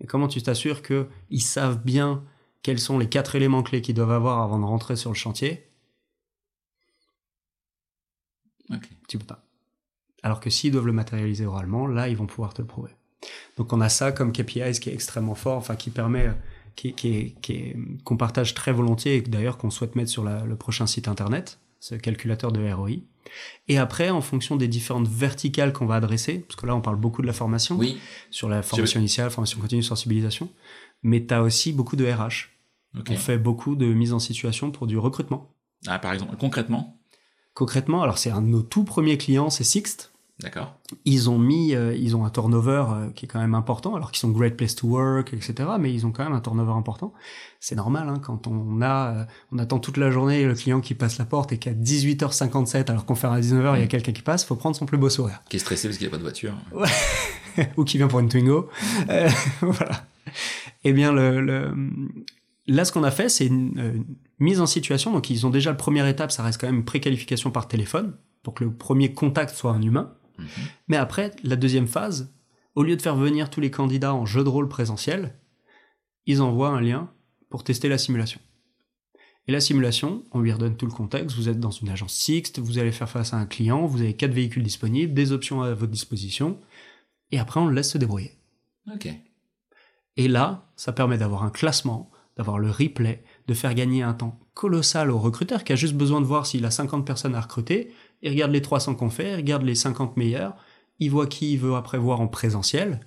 Mais 0.00 0.06
comment 0.06 0.28
tu 0.28 0.42
t'assures 0.42 0.82
qu'ils 0.82 1.42
savent 1.42 1.82
bien 1.84 2.24
quels 2.62 2.78
sont 2.80 2.98
les 2.98 3.08
quatre 3.08 3.36
éléments 3.36 3.62
clés 3.62 3.82
qu'ils 3.82 3.94
doivent 3.94 4.10
avoir 4.12 4.42
avant 4.42 4.58
de 4.58 4.64
rentrer 4.66 4.96
sur 4.96 5.10
le 5.10 5.16
chantier? 5.16 5.68
Ok. 8.70 8.88
Tu 9.08 9.18
peux 9.18 9.26
pas. 9.26 9.44
Alors 10.24 10.40
que 10.40 10.50
s'ils 10.50 10.72
doivent 10.72 10.86
le 10.86 10.92
matérialiser 10.94 11.46
oralement, 11.46 11.88
là, 11.88 12.08
ils 12.08 12.16
vont 12.18 12.26
pouvoir 12.26 12.54
te 12.54 12.62
le 12.62 12.68
prouver. 12.68 12.92
Donc 13.58 13.72
on 13.74 13.82
a 13.82 13.90
ça 13.90 14.12
comme 14.12 14.32
KPIs 14.32 14.80
qui 14.80 14.90
est 14.90 14.94
extrêmement 14.94 15.36
fort, 15.36 15.58
enfin 15.58 15.76
qui 15.76 15.90
permet, 15.90 16.28
euh, 16.28 16.34
qui, 16.76 16.94
qui 16.94 17.08
est- 17.18 17.42
qui 17.42 17.76
qu'on 18.04 18.18
partage 18.18 18.54
très 18.54 18.72
volontiers 18.72 19.16
et 19.18 19.22
d'ailleurs 19.22 19.58
qu'on 19.58 19.70
souhaite 19.70 19.96
mettre 19.96 20.10
sur 20.10 20.24
la- 20.24 20.44
le 20.46 20.56
prochain 20.56 20.88
site 20.88 21.08
internet, 21.08 21.59
ce 21.80 21.94
calculateur 21.94 22.52
de 22.52 22.70
ROI. 22.72 22.90
Et 23.68 23.78
après, 23.78 24.10
en 24.10 24.20
fonction 24.20 24.56
des 24.56 24.68
différentes 24.68 25.08
verticales 25.08 25.72
qu'on 25.72 25.86
va 25.86 25.96
adresser, 25.96 26.40
parce 26.40 26.56
que 26.56 26.66
là 26.66 26.76
on 26.76 26.80
parle 26.80 26.96
beaucoup 26.96 27.22
de 27.22 27.26
la 27.26 27.32
formation, 27.32 27.76
Oui. 27.76 27.98
sur 28.30 28.48
la 28.48 28.62
formation 28.62 29.00
initiale, 29.00 29.30
formation 29.30 29.60
continue, 29.60 29.82
sensibilisation, 29.82 30.50
mais 31.02 31.24
tu 31.26 31.34
as 31.34 31.42
aussi 31.42 31.72
beaucoup 31.72 31.96
de 31.96 32.04
RH. 32.10 32.50
On 33.08 33.16
fait 33.16 33.38
beaucoup 33.38 33.76
de 33.76 33.86
mise 33.86 34.12
en 34.12 34.18
situation 34.18 34.70
pour 34.70 34.86
du 34.86 34.98
recrutement. 34.98 35.54
Ah, 35.86 35.98
par 35.98 36.12
exemple, 36.12 36.36
concrètement? 36.36 36.98
Concrètement, 37.54 38.02
alors 38.02 38.18
c'est 38.18 38.30
un 38.30 38.42
de 38.42 38.46
nos 38.48 38.62
tout 38.62 38.84
premiers 38.84 39.16
clients, 39.18 39.50
c'est 39.50 39.64
Sixt. 39.64 40.09
D'accord. 40.42 40.74
Ils 41.04 41.28
ont 41.28 41.38
mis, 41.38 41.74
euh, 41.74 41.94
ils 41.94 42.16
ont 42.16 42.24
un 42.24 42.30
turnover 42.30 42.84
euh, 42.88 43.10
qui 43.10 43.26
est 43.26 43.28
quand 43.28 43.40
même 43.40 43.54
important, 43.54 43.94
alors 43.94 44.10
qu'ils 44.10 44.20
sont 44.20 44.30
great 44.30 44.56
place 44.56 44.74
to 44.74 44.86
work, 44.88 45.34
etc. 45.34 45.54
Mais 45.78 45.92
ils 45.92 46.06
ont 46.06 46.12
quand 46.12 46.24
même 46.24 46.32
un 46.32 46.40
turnover 46.40 46.72
important. 46.72 47.12
C'est 47.60 47.74
normal 47.76 48.08
hein, 48.08 48.20
quand 48.22 48.46
on 48.46 48.80
a, 48.80 49.14
euh, 49.14 49.24
on 49.52 49.58
attend 49.58 49.78
toute 49.78 49.96
la 49.98 50.10
journée 50.10 50.44
le 50.46 50.54
client 50.54 50.80
qui 50.80 50.94
passe 50.94 51.18
la 51.18 51.26
porte 51.26 51.52
et 51.52 51.58
qu'à 51.58 51.72
18h57, 51.72 52.90
alors 52.90 53.04
qu'on 53.04 53.14
fait 53.14 53.26
à 53.26 53.38
19h, 53.38 53.76
il 53.76 53.80
y 53.80 53.84
a 53.84 53.86
quelqu'un 53.86 54.12
qui 54.12 54.22
passe, 54.22 54.44
faut 54.44 54.56
prendre 54.56 54.76
son 54.76 54.86
plus 54.86 54.98
beau 54.98 55.10
sourire. 55.10 55.40
Qui 55.48 55.56
est 55.56 55.60
stressé 55.60 55.88
parce 55.88 55.98
qu'il 55.98 56.06
n'y 56.06 56.10
a 56.10 56.12
pas 56.12 56.18
de 56.18 56.22
voiture. 56.22 56.54
ou 57.76 57.84
qui 57.84 57.98
vient 57.98 58.08
pour 58.08 58.20
une 58.20 58.28
Twingo. 58.28 58.68
Euh, 59.10 59.28
voilà. 59.60 60.04
Eh 60.84 60.92
bien, 60.92 61.12
le, 61.12 61.40
le- 61.40 61.74
là, 62.66 62.84
ce 62.84 62.92
qu'on 62.92 63.04
a 63.04 63.10
fait, 63.10 63.28
c'est 63.28 63.46
une, 63.46 63.78
euh, 63.78 63.92
une 63.94 64.04
mise 64.38 64.60
en 64.60 64.66
situation. 64.66 65.12
Donc, 65.12 65.28
ils 65.28 65.46
ont 65.46 65.50
déjà 65.50 65.70
la 65.70 65.76
première 65.76 66.06
étape, 66.06 66.32
ça 66.32 66.42
reste 66.42 66.60
quand 66.60 66.66
même 66.68 66.76
une 66.76 66.84
préqualification 66.84 67.50
par 67.50 67.68
téléphone, 67.68 68.14
pour 68.42 68.54
que 68.54 68.64
le 68.64 68.72
premier 68.72 69.12
contact 69.12 69.54
soit 69.54 69.72
un 69.72 69.82
humain. 69.82 70.12
Mhm. 70.40 70.48
Mais 70.88 70.96
après, 70.96 71.32
la 71.42 71.56
deuxième 71.56 71.86
phase, 71.86 72.32
au 72.74 72.82
lieu 72.82 72.96
de 72.96 73.02
faire 73.02 73.16
venir 73.16 73.50
tous 73.50 73.60
les 73.60 73.70
candidats 73.70 74.14
en 74.14 74.26
jeu 74.26 74.44
de 74.44 74.48
rôle 74.48 74.68
présentiel, 74.68 75.34
ils 76.26 76.42
envoient 76.42 76.70
un 76.70 76.80
lien 76.80 77.10
pour 77.48 77.64
tester 77.64 77.88
la 77.88 77.98
simulation. 77.98 78.40
Et 79.48 79.52
la 79.52 79.60
simulation, 79.60 80.22
on 80.32 80.40
lui 80.40 80.52
redonne 80.52 80.76
tout 80.76 80.86
le 80.86 80.92
contexte. 80.92 81.36
Vous 81.36 81.48
êtes 81.48 81.58
dans 81.58 81.70
une 81.70 81.88
agence 81.88 82.14
Sixt, 82.14 82.58
vous 82.58 82.78
allez 82.78 82.92
faire 82.92 83.08
face 83.08 83.32
à 83.32 83.36
un 83.36 83.46
client, 83.46 83.86
vous 83.86 84.00
avez 84.00 84.14
quatre 84.14 84.32
véhicules 84.32 84.62
disponibles, 84.62 85.14
des 85.14 85.32
options 85.32 85.62
à 85.62 85.74
votre 85.74 85.90
disposition, 85.90 86.58
et 87.32 87.38
après 87.38 87.58
on 87.60 87.66
le 87.66 87.74
laisse 87.74 87.90
se 87.90 87.98
débrouiller. 87.98 88.36
Ok. 88.94 89.08
Et 90.16 90.28
là, 90.28 90.68
ça 90.76 90.92
permet 90.92 91.18
d'avoir 91.18 91.42
un 91.42 91.50
classement, 91.50 92.10
d'avoir 92.36 92.58
le 92.58 92.70
replay, 92.70 93.24
de 93.48 93.54
faire 93.54 93.74
gagner 93.74 94.02
un 94.02 94.14
temps 94.14 94.38
colossal 94.54 95.10
au 95.10 95.18
recruteur 95.18 95.64
qui 95.64 95.72
a 95.72 95.76
juste 95.76 95.94
besoin 95.94 96.20
de 96.20 96.26
voir 96.26 96.46
s'il 96.46 96.64
a 96.64 96.70
50 96.70 97.06
personnes 97.06 97.34
à 97.34 97.40
recruter, 97.40 97.92
il 98.22 98.30
regarde 98.30 98.52
les 98.52 98.62
300 98.62 98.94
qu'on 98.94 99.10
fait, 99.10 99.32
il 99.32 99.36
regarde 99.36 99.62
les 99.62 99.74
50 99.74 100.16
meilleurs, 100.16 100.56
il 100.98 101.10
voit 101.10 101.26
qui 101.26 101.52
il 101.52 101.58
veut 101.58 101.74
après 101.74 101.98
voir 101.98 102.20
en 102.20 102.28
présentiel. 102.28 103.00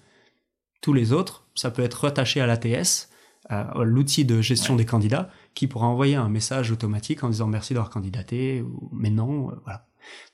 Tous 0.81 0.93
les 0.93 1.13
autres, 1.13 1.47
ça 1.55 1.71
peut 1.71 1.83
être 1.83 2.01
rattaché 2.01 2.41
à 2.41 2.47
l'ATS, 2.47 3.09
à 3.49 3.73
l'outil 3.83 4.25
de 4.25 4.41
gestion 4.41 4.75
des 4.75 4.85
candidats, 4.85 5.29
qui 5.53 5.67
pourra 5.67 5.87
envoyer 5.87 6.15
un 6.15 6.29
message 6.29 6.71
automatique 6.71 7.23
en 7.23 7.29
disant 7.29 7.47
merci 7.47 7.73
d'avoir 7.73 7.89
candidaté 7.89 8.61
ou 8.61 8.89
mais 8.91 9.09
non, 9.09 9.51
euh, 9.51 9.55
voilà. 9.63 9.85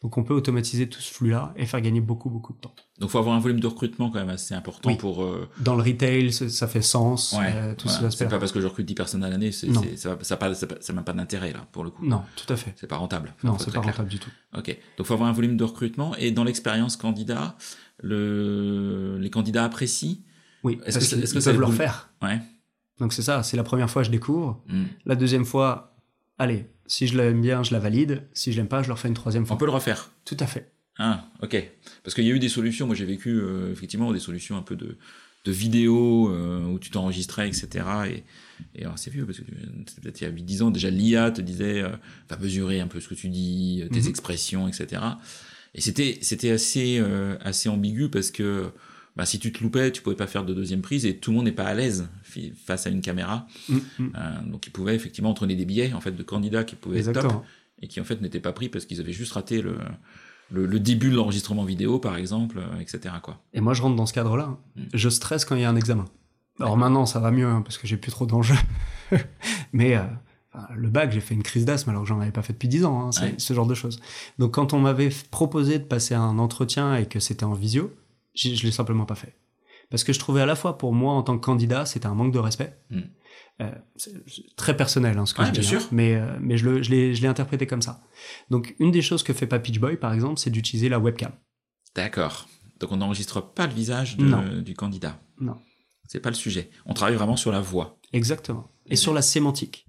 Donc 0.02 0.18
on 0.18 0.24
peut 0.24 0.34
automatiser 0.34 0.88
tout 0.88 1.02
ce 1.02 1.14
flux-là 1.14 1.54
et 1.56 1.66
faire 1.66 1.82
gagner 1.82 2.02
beaucoup 2.02 2.30
beaucoup 2.30 2.54
de 2.54 2.60
temps. 2.60 2.74
Donc 3.00 3.10
faut 3.10 3.18
avoir 3.18 3.36
un 3.36 3.40
volume 3.40 3.60
de 3.60 3.68
recrutement 3.68 4.10
quand 4.10 4.20
même 4.20 4.30
assez 4.30 4.54
important 4.54 4.96
pour. 4.96 5.24
Euh, 5.24 5.50
Dans 5.60 5.76
le 5.76 5.84
retail, 5.84 6.32
ça 6.32 6.68
fait 6.68 6.82
sens. 6.82 7.36
Ouais, 7.38 7.52
euh, 7.54 7.76
tout 7.76 7.88
voilà. 7.88 8.12
C'est 8.12 8.28
pas 8.28 8.40
parce 8.40 8.52
que 8.52 8.62
je 8.62 8.68
recrute 8.68 8.86
10 8.86 8.96
personnes 8.96 9.24
à 9.24 9.30
l'année, 9.30 9.52
ça 9.52 9.68
n'a 9.68 10.94
même 10.94 11.04
pas 11.04 11.14
d'intérêt 11.14 11.54
là 11.54 11.68
pour 11.72 11.84
le 11.84 11.90
coup. 11.90 12.06
Non, 12.06 12.24
tout 12.36 12.52
à 12.52 12.56
fait. 12.56 12.74
C'est 12.76 12.88
pas 12.88 12.98
rentable. 12.98 13.34
non, 13.44 13.58
c'est 13.58 13.74
pas 13.74 13.82
rentable 13.82 14.10
du 14.10 14.20
tout. 14.20 14.32
Ok. 14.58 14.78
Donc 14.98 15.08
faut 15.08 15.14
avoir 15.14 15.30
un 15.30 15.34
volume 15.34 15.58
de 15.58 15.64
recrutement 15.64 16.16
et 16.16 16.32
dans 16.32 16.44
l'expérience 16.44 16.96
candidat, 16.96 17.58
le... 18.00 19.18
les 19.20 19.30
candidats 19.30 19.66
apprécient. 19.66 20.18
Oui. 20.64 20.80
Est-ce 20.86 21.00
que, 21.34 21.40
ça 21.40 21.54
leur 21.54 21.74
faire 21.74 22.12
Ouais. 22.22 22.40
Donc 23.00 23.14
c'est 23.14 23.22
ça, 23.22 23.44
c'est 23.44 23.58
la 23.58 23.64
première 23.64 23.90
fois 23.90 24.04
je 24.04 24.12
découvre. 24.12 24.62
Hmm. 24.68 24.86
La 25.06 25.16
deuxième 25.16 25.46
fois, 25.46 25.96
allez, 26.38 26.70
si 26.90 27.08
je 27.08 27.16
l'aime 27.18 27.40
bien, 27.42 27.64
je 27.64 27.72
la 27.72 27.80
valide. 27.80 28.24
Si 28.34 28.52
je 28.52 28.58
l'aime 28.58 28.68
pas, 28.68 28.84
je 28.84 28.90
leur 28.90 29.00
fais 29.00 29.08
une 29.08 29.14
troisième 29.14 29.46
fois. 29.46 29.56
On 29.56 29.60
peut 29.60 29.66
le 29.66 29.72
refaire. 29.72 30.12
Tout 30.26 30.36
à 30.42 30.46
fait. 30.48 30.72
Ah, 30.98 31.30
ok. 31.42 31.56
Parce 32.04 32.14
qu'il 32.14 32.26
y 32.26 32.32
a 32.32 32.34
eu 32.34 32.40
des 32.40 32.50
solutions. 32.50 32.86
Moi, 32.86 32.96
j'ai 32.96 33.06
vécu 33.06 33.30
euh, 33.40 33.72
effectivement 33.72 34.12
des 34.12 34.20
solutions 34.20 34.58
un 34.58 34.62
peu 34.62 34.76
de, 34.76 34.98
de 35.46 35.52
vidéos 35.54 36.30
euh, 36.30 36.66
où 36.66 36.78
tu 36.80 36.90
t'enregistrais, 36.90 37.48
etc. 37.48 37.86
Et, 38.76 38.82
et 38.82 38.86
c'est 38.98 39.10
vieux 39.10 39.26
parce 39.26 39.38
que 39.40 39.46
peut-être 40.02 40.20
il 40.20 40.24
y 40.26 40.28
a 40.28 40.32
8-10 40.32 40.64
ans 40.64 40.72
déjà 40.72 40.90
l'IA 40.90 41.32
te 41.32 41.40
disait 41.40 41.82
euh, 41.82 41.90
va 42.30 42.36
mesurer 42.38 42.82
un 42.82 42.88
peu 42.88 43.00
ce 43.00 43.08
que 43.08 43.16
tu 43.16 43.30
dis, 43.30 43.84
tes 43.94 44.02
Mhm. 44.02 44.08
expressions, 44.08 44.68
etc. 44.68 45.02
Et 45.76 45.80
c'était 45.82 46.18
c'était 46.22 46.50
assez 46.52 46.98
euh, 47.00 47.38
assez 47.40 47.70
ambigu 47.70 48.10
parce 48.10 48.32
que 48.32 48.72
bah, 49.20 49.26
si 49.26 49.38
tu 49.38 49.52
te 49.52 49.62
loupais, 49.62 49.92
tu 49.92 50.02
pouvais 50.02 50.16
pas 50.16 50.28
faire 50.28 50.46
de 50.46 50.54
deuxième 50.54 50.82
prise 50.82 51.06
et 51.06 51.18
tout 51.18 51.32
le 51.32 51.36
monde 51.36 51.46
n'est 51.46 51.52
pas 51.52 51.66
à 51.66 51.74
l'aise 51.74 52.08
face 52.66 52.88
à 52.88 52.90
une 52.90 53.02
caméra. 53.02 53.48
Mm, 53.68 53.76
mm. 53.76 53.80
Euh, 54.16 54.50
donc 54.50 54.66
ils 54.66 54.70
pouvaient 54.72 54.96
effectivement 54.96 55.30
entraîner 55.32 55.56
des 55.58 55.66
billets 55.66 55.92
en 55.92 56.00
fait 56.00 56.14
de 56.14 56.24
candidats 56.24 56.64
qui 56.64 56.76
pouvaient 56.76 57.02
être 57.06 57.12
top 57.22 57.44
et 57.82 57.90
qui 57.90 58.00
en 58.00 58.06
fait 58.06 58.22
n'étaient 58.22 58.40
pas 58.40 58.54
pris 58.54 58.70
parce 58.70 58.86
qu'ils 58.86 59.02
avaient 59.02 59.12
juste 59.12 59.34
raté 59.34 59.62
le, 59.62 59.78
le, 60.52 60.66
le 60.66 60.80
début 60.80 61.10
de 61.10 61.16
l'enregistrement 61.18 61.66
vidéo 61.66 62.00
par 62.00 62.16
exemple, 62.16 62.60
euh, 62.60 62.80
etc. 62.80 63.16
quoi. 63.22 63.42
Et 63.54 63.60
moi, 63.60 63.74
je 63.74 63.82
rentre 63.82 63.98
dans 63.98 64.06
ce 64.06 64.14
cadre-là. 64.14 64.58
Mm. 64.78 64.82
Je 64.94 65.10
stresse 65.10 65.44
quand 65.44 65.56
il 65.56 65.64
y 65.64 65.66
a 65.66 65.70
un 65.70 65.76
examen. 65.76 66.06
Alors 66.62 66.78
maintenant, 66.78 67.06
ça 67.06 67.20
va 67.20 67.30
mieux 67.32 67.46
hein, 67.48 67.62
parce 67.62 67.78
que 67.78 67.88
j'ai 67.88 67.98
plus 67.98 68.12
trop 68.12 68.26
d'enjeux. 68.26 68.56
Mais 69.74 69.96
euh, 69.98 70.02
le 70.76 70.90
bac, 70.90 71.12
j'ai 71.12 71.20
fait 71.20 71.34
une 71.36 71.44
crise 71.44 71.66
d'asthme 71.66 71.90
alors 71.90 72.04
que 72.04 72.08
j'en 72.08 72.20
avais 72.22 72.32
pas 72.32 72.42
fait 72.42 72.54
depuis 72.54 72.68
10 72.70 72.86
ans. 72.86 73.08
hein, 73.08 73.22
Ouais. 73.22 73.34
ce 73.38 73.54
genre 73.54 73.68
de 73.68 73.76
choses. 73.76 74.00
Donc 74.40 74.54
quand 74.54 74.72
on 74.74 74.80
m'avait 74.80 75.10
proposé 75.32 75.78
de 75.80 75.84
passer 75.84 76.16
un 76.16 76.38
entretien 76.40 76.96
et 76.96 77.06
que 77.06 77.20
c'était 77.20 77.44
en 77.44 77.54
visio, 77.54 77.94
je 78.40 78.64
l'ai 78.66 78.72
simplement 78.72 79.06
pas 79.06 79.16
fait. 79.16 79.36
Parce 79.90 80.04
que 80.04 80.14
je 80.14 80.20
trouvais 80.20 80.42
à 80.42 80.46
la 80.46 80.56
fois 80.56 80.78
pour 80.78 80.94
moi 80.94 81.14
en 81.14 81.24
tant 81.24 81.38
que 81.38 81.44
candidat, 81.44 81.86
c'était 81.86 82.06
un 82.06 82.14
manque 82.14 82.32
de 82.34 82.40
respect. 82.40 82.78
Mm. 82.92 83.00
Euh, 83.62 83.72
très 84.56 84.78
personnel 84.78 85.18
hein, 85.18 85.26
ce 85.26 85.34
que 85.34 85.42
Ouais, 85.42 85.48
je 85.48 85.52
dis, 85.60 85.64
sûr. 85.66 85.82
hein, 85.82 85.88
mais, 85.92 86.16
euh, 86.16 86.38
mais 86.40 86.58
je 86.58 86.66
le- 86.70 86.82
je 86.84 86.90
l'ai 86.92 87.14
je 87.14 87.22
l'ai 87.22 87.28
interprété 87.28 87.68
comme 87.68 87.82
ça. 87.82 88.02
Donc 88.50 88.76
une 88.80 88.92
des 88.92 89.02
choses 89.02 89.24
que 89.24 89.34
fait 89.34 89.48
pas 89.48 89.60
Pitch 89.60 89.80
Boy, 89.80 89.98
par 89.98 90.14
exemple, 90.14 90.40
c'est 90.40 90.50
d'utiliser 90.52 90.88
la 90.90 91.00
webcam. 91.00 91.32
D'accord. 91.96 92.48
Donc 92.80 92.92
on 92.92 92.98
n'enregistre 92.98 93.42
pas 93.42 93.68
le 93.68 93.74
visage 93.74 94.16
de- 94.16 94.62
du 94.62 94.74
candidat. 94.76 95.20
Non. 95.42 95.58
C'est 96.08 96.20
pas 96.22 96.30
le 96.30 96.36
sujet. 96.36 96.70
On 96.86 96.94
travaille 96.94 97.16
vraiment 97.16 97.36
sur 97.36 97.52
la 97.52 97.60
voix. 97.60 98.00
Exactement. 98.14 98.72
Et 98.88 98.96
sur 98.96 99.14
la 99.14 99.22
sémantique. 99.22 99.86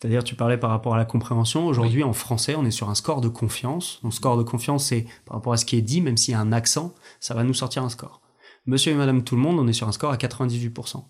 C'est-à-dire, 0.00 0.22
tu 0.22 0.36
parlais 0.36 0.58
par 0.58 0.70
rapport 0.70 0.94
à 0.94 0.98
la 0.98 1.04
compréhension. 1.04 1.66
Aujourd'hui, 1.66 2.04
en 2.04 2.12
français, 2.12 2.54
on 2.56 2.64
est 2.64 2.70
sur 2.70 2.88
un 2.88 2.94
score 2.94 3.20
de 3.20 3.28
confiance. 3.28 3.98
Donc, 4.02 4.14
score 4.14 4.36
de 4.36 4.44
confiance, 4.44 4.86
c'est 4.86 5.06
par 5.24 5.36
rapport 5.36 5.52
à 5.52 5.56
ce 5.56 5.64
qui 5.64 5.76
est 5.76 5.82
dit, 5.82 6.00
même 6.00 6.16
s'il 6.16 6.32
y 6.32 6.36
a 6.36 6.40
un 6.40 6.52
accent, 6.52 6.94
ça 7.18 7.34
va 7.34 7.42
nous 7.42 7.54
sortir 7.54 7.82
un 7.82 7.88
score. 7.88 8.20
Monsieur 8.66 8.92
et 8.92 8.94
madame 8.94 9.24
tout 9.24 9.34
le 9.34 9.40
monde, 9.42 9.58
on 9.58 9.66
est 9.66 9.72
sur 9.72 9.88
un 9.88 9.92
score 9.92 10.12
à 10.12 10.16
98%. 10.16 11.04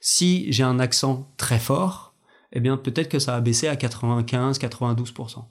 Si 0.00 0.52
j'ai 0.52 0.62
un 0.62 0.78
accent 0.78 1.28
très 1.38 1.58
fort, 1.58 2.14
eh 2.52 2.60
bien, 2.60 2.76
peut-être 2.76 3.08
que 3.08 3.18
ça 3.18 3.32
va 3.32 3.40
baisser 3.40 3.66
à 3.66 3.74
95, 3.76 4.58
92%. 4.58 5.44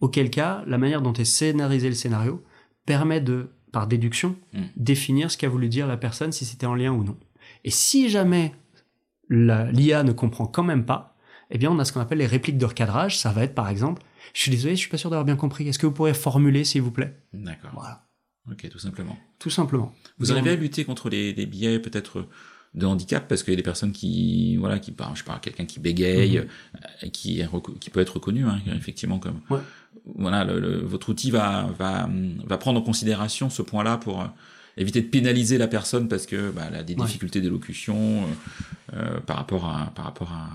Auquel 0.00 0.30
cas, 0.30 0.62
la 0.66 0.78
manière 0.78 1.02
dont 1.02 1.12
est 1.12 1.24
scénarisé 1.24 1.88
le 1.88 1.94
scénario 1.94 2.42
permet 2.86 3.20
de, 3.20 3.50
par 3.72 3.86
déduction, 3.86 4.36
Mm. 4.52 4.62
définir 4.76 5.30
ce 5.30 5.36
qu'a 5.36 5.48
voulu 5.48 5.68
dire 5.68 5.86
la 5.86 5.96
personne, 5.96 6.32
si 6.32 6.44
c'était 6.44 6.66
en 6.66 6.74
lien 6.74 6.92
ou 6.92 7.04
non. 7.04 7.16
Et 7.64 7.70
si 7.70 8.08
jamais 8.08 8.54
l'IA 9.28 10.04
ne 10.04 10.12
comprend 10.12 10.46
quand 10.46 10.62
même 10.62 10.84
pas, 10.84 11.13
eh 11.50 11.58
bien, 11.58 11.70
on 11.70 11.78
a 11.78 11.84
ce 11.84 11.92
qu'on 11.92 12.00
appelle 12.00 12.18
les 12.18 12.26
répliques 12.26 12.58
de 12.58 12.66
recadrage. 12.66 13.18
Ça 13.18 13.30
va 13.32 13.44
être, 13.44 13.54
par 13.54 13.68
exemple, 13.68 14.02
je 14.32 14.40
suis 14.40 14.50
désolé, 14.50 14.74
je 14.76 14.80
suis 14.80 14.90
pas 14.90 14.96
sûr 14.98 15.10
d'avoir 15.10 15.24
bien 15.24 15.36
compris. 15.36 15.68
Est-ce 15.68 15.78
que 15.78 15.86
vous 15.86 15.92
pourriez 15.92 16.14
formuler, 16.14 16.64
s'il 16.64 16.82
vous 16.82 16.90
plaît? 16.90 17.16
D'accord. 17.32 17.70
Voilà. 17.74 18.06
Ok, 18.50 18.68
tout 18.68 18.78
simplement. 18.78 19.16
Tout 19.38 19.50
simplement. 19.50 19.92
Vous 20.18 20.32
arrivez 20.32 20.50
à 20.50 20.56
lutter 20.56 20.84
contre 20.84 21.08
les, 21.08 21.32
les 21.32 21.46
biais 21.46 21.78
peut-être 21.78 22.26
de 22.74 22.86
handicap 22.86 23.28
parce 23.28 23.42
qu'il 23.44 23.52
y 23.52 23.54
a 23.54 23.56
des 23.56 23.62
personnes 23.62 23.92
qui 23.92 24.56
voilà 24.56 24.80
qui 24.80 24.90
parlent 24.90 25.14
je 25.14 25.22
pas 25.22 25.38
quelqu'un 25.38 25.64
qui 25.64 25.78
bégaye 25.78 26.38
Mhm. 26.40 26.46
euh, 27.04 27.08
qui 27.10 27.38
est 27.38 27.46
reco- 27.46 27.78
qui 27.78 27.88
peut 27.88 28.00
être 28.00 28.14
reconnu 28.16 28.44
hein, 28.46 28.60
effectivement 28.74 29.20
comme 29.20 29.40
Ouais. 29.48 29.60
voilà 30.16 30.44
le, 30.44 30.58
le- 30.58 30.80
votre 30.80 31.08
outil 31.10 31.30
va 31.30 31.68
va 31.78 32.10
va 32.44 32.58
prendre 32.58 32.80
en 32.80 32.82
considération 32.82 33.48
ce 33.48 33.62
point-là 33.62 33.96
pour 33.96 34.22
euh, 34.22 34.26
éviter 34.76 35.00
de 35.02 35.06
pénaliser 35.08 35.58
la 35.58 35.68
personne 35.68 36.08
parce 36.08 36.26
que 36.26 36.50
bah, 36.50 36.62
elle 36.68 36.76
a 36.76 36.82
des 36.82 36.94
Ouais. 36.94 37.04
difficultés 37.04 37.40
d'élocution 37.40 37.96
euh, 37.96 38.96
euh, 38.96 39.20
par 39.20 39.36
rapport 39.36 39.64
à 39.66 39.92
par 39.94 40.04
rapport 40.04 40.32
à 40.32 40.48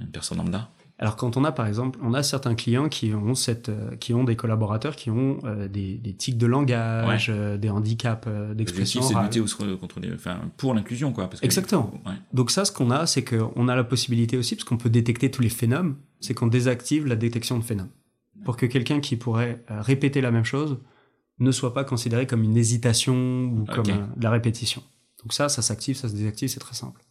une 0.00 0.08
personne 0.08 0.38
lambda 0.38 0.68
Alors, 0.98 1.16
quand 1.16 1.36
on 1.36 1.44
a, 1.44 1.52
par 1.52 1.66
exemple, 1.66 1.98
on 2.02 2.14
a 2.14 2.22
certains 2.22 2.54
clients 2.54 2.88
qui 2.88 3.12
ont 3.12 3.34
cette, 3.34 3.68
euh, 3.68 3.96
qui 3.96 4.14
ont 4.14 4.24
des 4.24 4.34
collaborateurs 4.36 4.96
qui 4.96 5.10
ont 5.10 5.38
euh, 5.44 5.68
des, 5.68 5.98
des 5.98 6.14
tics 6.14 6.38
de 6.38 6.46
langage, 6.46 7.26
euh, 7.28 7.58
des 7.58 7.68
handicaps 7.68 8.26
euh, 8.26 8.54
d'expression 8.54 9.02
c'est 9.02 9.14
de 9.14 9.20
lutter 9.20 9.40
au- 9.40 9.76
contre 9.76 10.00
les 10.00 10.12
enfin 10.14 10.38
pour 10.56 10.72
l'inclusion 10.74 11.12
quoi 11.12 11.28
parce 11.28 11.40
que- 11.40 11.44
Exactement. 11.46 11.92
ouais. 12.06 12.12
Donc 12.32 12.50
ça, 12.50 12.64
ce 12.64 12.72
qu'on 12.72 12.90
a, 12.90 13.06
c'est 13.06 13.24
qu'on 13.24 13.68
a 13.68 13.74
la 13.76 13.84
possibilité 13.84 14.36
aussi, 14.38 14.54
parce 14.56 14.64
qu'on 14.64 14.78
peut 14.78 14.90
détecter 14.90 15.30
tous 15.30 15.42
les 15.42 15.50
phénomènes, 15.50 15.96
c'est 16.20 16.32
qu'on 16.34 16.46
désactive 16.46 17.06
la 17.06 17.16
détection 17.16 17.58
de 17.58 17.64
phénomènes. 17.64 17.92
Pour 18.44 18.56
que 18.56 18.64
quelqu'un 18.66 19.00
qui 19.00 19.16
pourrait 19.16 19.62
répéter 19.68 20.20
la 20.20 20.30
même 20.30 20.44
chose 20.44 20.78
ne 21.38 21.50
soit 21.50 21.74
pas 21.74 21.84
considéré 21.84 22.26
comme 22.26 22.42
une 22.42 22.56
hésitation 22.56 23.14
ou 23.44 23.64
comme 23.66 23.84
euh, 23.90 24.06
de 24.16 24.22
la 24.24 24.30
répétition. 24.30 24.82
Donc 25.22 25.32
ça, 25.32 25.48
ça 25.48 25.60
s'active, 25.62 25.96
ça 25.96 26.08
se 26.08 26.14
désactive, 26.14 26.48
c'est 26.48 26.60
très 26.60 26.74
simple. 26.74 27.02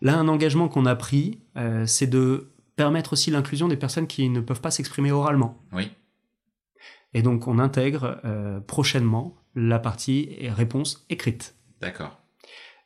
Là, 0.00 0.16
un 0.18 0.28
engagement 0.28 0.68
qu'on 0.68 0.86
a 0.86 0.94
pris, 0.94 1.40
euh, 1.56 1.84
c'est 1.86 2.06
de 2.06 2.52
permettre 2.76 3.14
aussi 3.14 3.30
l'inclusion 3.30 3.68
des 3.68 3.76
personnes 3.76 4.06
qui 4.06 4.28
ne 4.28 4.40
peuvent 4.40 4.60
pas 4.60 4.70
s'exprimer 4.70 5.10
oralement. 5.12 5.58
oui 5.72 5.90
Et 7.14 7.22
donc, 7.22 7.46
on 7.48 7.58
intègre 7.58 8.20
euh, 8.24 8.60
prochainement 8.60 9.36
la 9.54 9.78
partie 9.78 10.36
réponse 10.48 11.06
écrite. 11.08 11.54
d'accord 11.80 12.18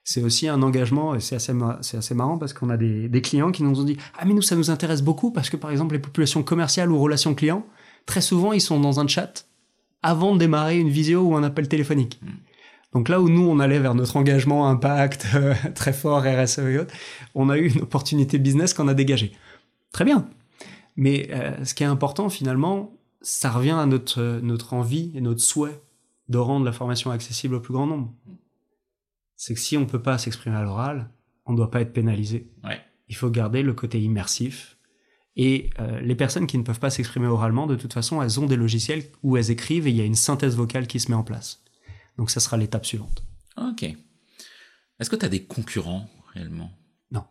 C'est 0.04 0.22
aussi 0.22 0.46
un 0.48 0.62
engagement, 0.62 1.14
et 1.16 1.20
c'est 1.20 1.34
assez, 1.36 1.52
ma- 1.52 1.78
c'est 1.82 1.96
assez 1.96 2.14
marrant 2.14 2.38
parce 2.38 2.52
qu'on 2.52 2.70
a 2.70 2.76
des, 2.76 3.08
des 3.08 3.22
clients 3.22 3.50
qui 3.50 3.62
nous 3.64 3.80
ont 3.80 3.84
dit 3.84 3.96
Ah, 4.18 4.24
mais 4.24 4.34
nous, 4.34 4.42
ça 4.42 4.54
nous 4.56 4.70
intéresse 4.70 5.02
beaucoup 5.02 5.32
parce 5.32 5.50
que, 5.50 5.56
par 5.56 5.70
exemple, 5.72 5.94
les 5.94 6.00
populations 6.00 6.42
commerciales 6.44 6.90
ou 6.92 6.98
relations 6.98 7.34
clients, 7.34 7.66
très 8.06 8.20
souvent, 8.20 8.52
ils 8.52 8.60
sont 8.60 8.78
dans 8.80 9.00
un 9.00 9.08
chat 9.08 9.46
avant 10.02 10.34
de 10.34 10.38
démarrer 10.38 10.78
une 10.78 10.88
visio 10.88 11.22
ou 11.22 11.36
un 11.36 11.42
appel 11.42 11.68
téléphonique. 11.68 12.20
Mm. 12.22 12.28
Donc 12.92 13.08
là 13.08 13.20
où 13.20 13.28
nous, 13.28 13.48
on 13.48 13.60
allait 13.60 13.78
vers 13.78 13.94
notre 13.94 14.16
engagement 14.16 14.68
impact 14.68 15.26
euh, 15.34 15.54
très 15.74 15.92
fort, 15.92 16.22
RSE 16.22 16.58
et 16.58 16.78
autres, 16.78 16.94
on 17.34 17.48
a 17.48 17.56
eu 17.56 17.68
une 17.68 17.82
opportunité 17.82 18.38
business 18.38 18.74
qu'on 18.74 18.88
a 18.88 18.94
dégagée. 18.94 19.32
Très 19.92 20.04
bien. 20.04 20.28
Mais 20.96 21.28
euh, 21.30 21.64
ce 21.64 21.74
qui 21.74 21.82
est 21.82 21.86
important, 21.86 22.28
finalement, 22.28 22.92
ça 23.22 23.50
revient 23.50 23.70
à 23.70 23.86
notre, 23.86 24.40
notre 24.42 24.74
envie 24.74 25.12
et 25.14 25.20
notre 25.20 25.40
souhait 25.40 25.80
de 26.28 26.38
rendre 26.38 26.64
la 26.64 26.72
formation 26.72 27.10
accessible 27.10 27.56
au 27.56 27.60
plus 27.60 27.72
grand 27.72 27.86
nombre. 27.86 28.12
C'est 29.36 29.54
que 29.54 29.60
si 29.60 29.76
on 29.76 29.80
ne 29.80 29.86
peut 29.86 30.02
pas 30.02 30.18
s'exprimer 30.18 30.56
à 30.56 30.62
l'oral, 30.62 31.10
on 31.46 31.52
ne 31.52 31.56
doit 31.56 31.70
pas 31.70 31.80
être 31.80 31.92
pénalisé. 31.92 32.50
ouais 32.64 32.80
Il 33.08 33.16
faut 33.16 33.30
garder 33.30 33.62
le 33.62 33.72
côté 33.72 34.00
immersif. 34.00 34.76
Et 35.42 35.70
euh, 35.78 36.00
les 36.00 36.14
personnes 36.14 36.46
qui 36.46 36.58
ne 36.58 36.62
peuvent 36.62 36.80
pas 36.80 36.90
s'exprimer 36.90 37.26
oralement, 37.26 37.66
de 37.66 37.74
toute 37.74 37.94
façon, 37.94 38.20
elles 38.20 38.38
ont 38.40 38.44
des 38.46 38.56
logiciels 38.56 39.04
où 39.22 39.38
elles 39.38 39.50
écrivent 39.50 39.86
et 39.86 39.90
il 39.90 39.96
y 39.96 40.00
a 40.02 40.04
une 40.04 40.14
synthèse 40.14 40.54
vocale 40.54 40.86
qui 40.86 41.00
se 41.00 41.10
met 41.10 41.16
en 41.16 41.22
place. 41.22 41.62
Donc 42.18 42.30
ça 42.30 42.40
sera 42.40 42.56
l'étape 42.58 42.84
suivante. 42.84 43.22
ok 43.56 43.94
est-ce 44.98 45.08
que 45.08 45.16
tu 45.16 45.24
as 45.24 45.30
des 45.30 45.42
concurrents 45.44 46.10
réellement? 46.34 46.70
Non. 47.10 47.24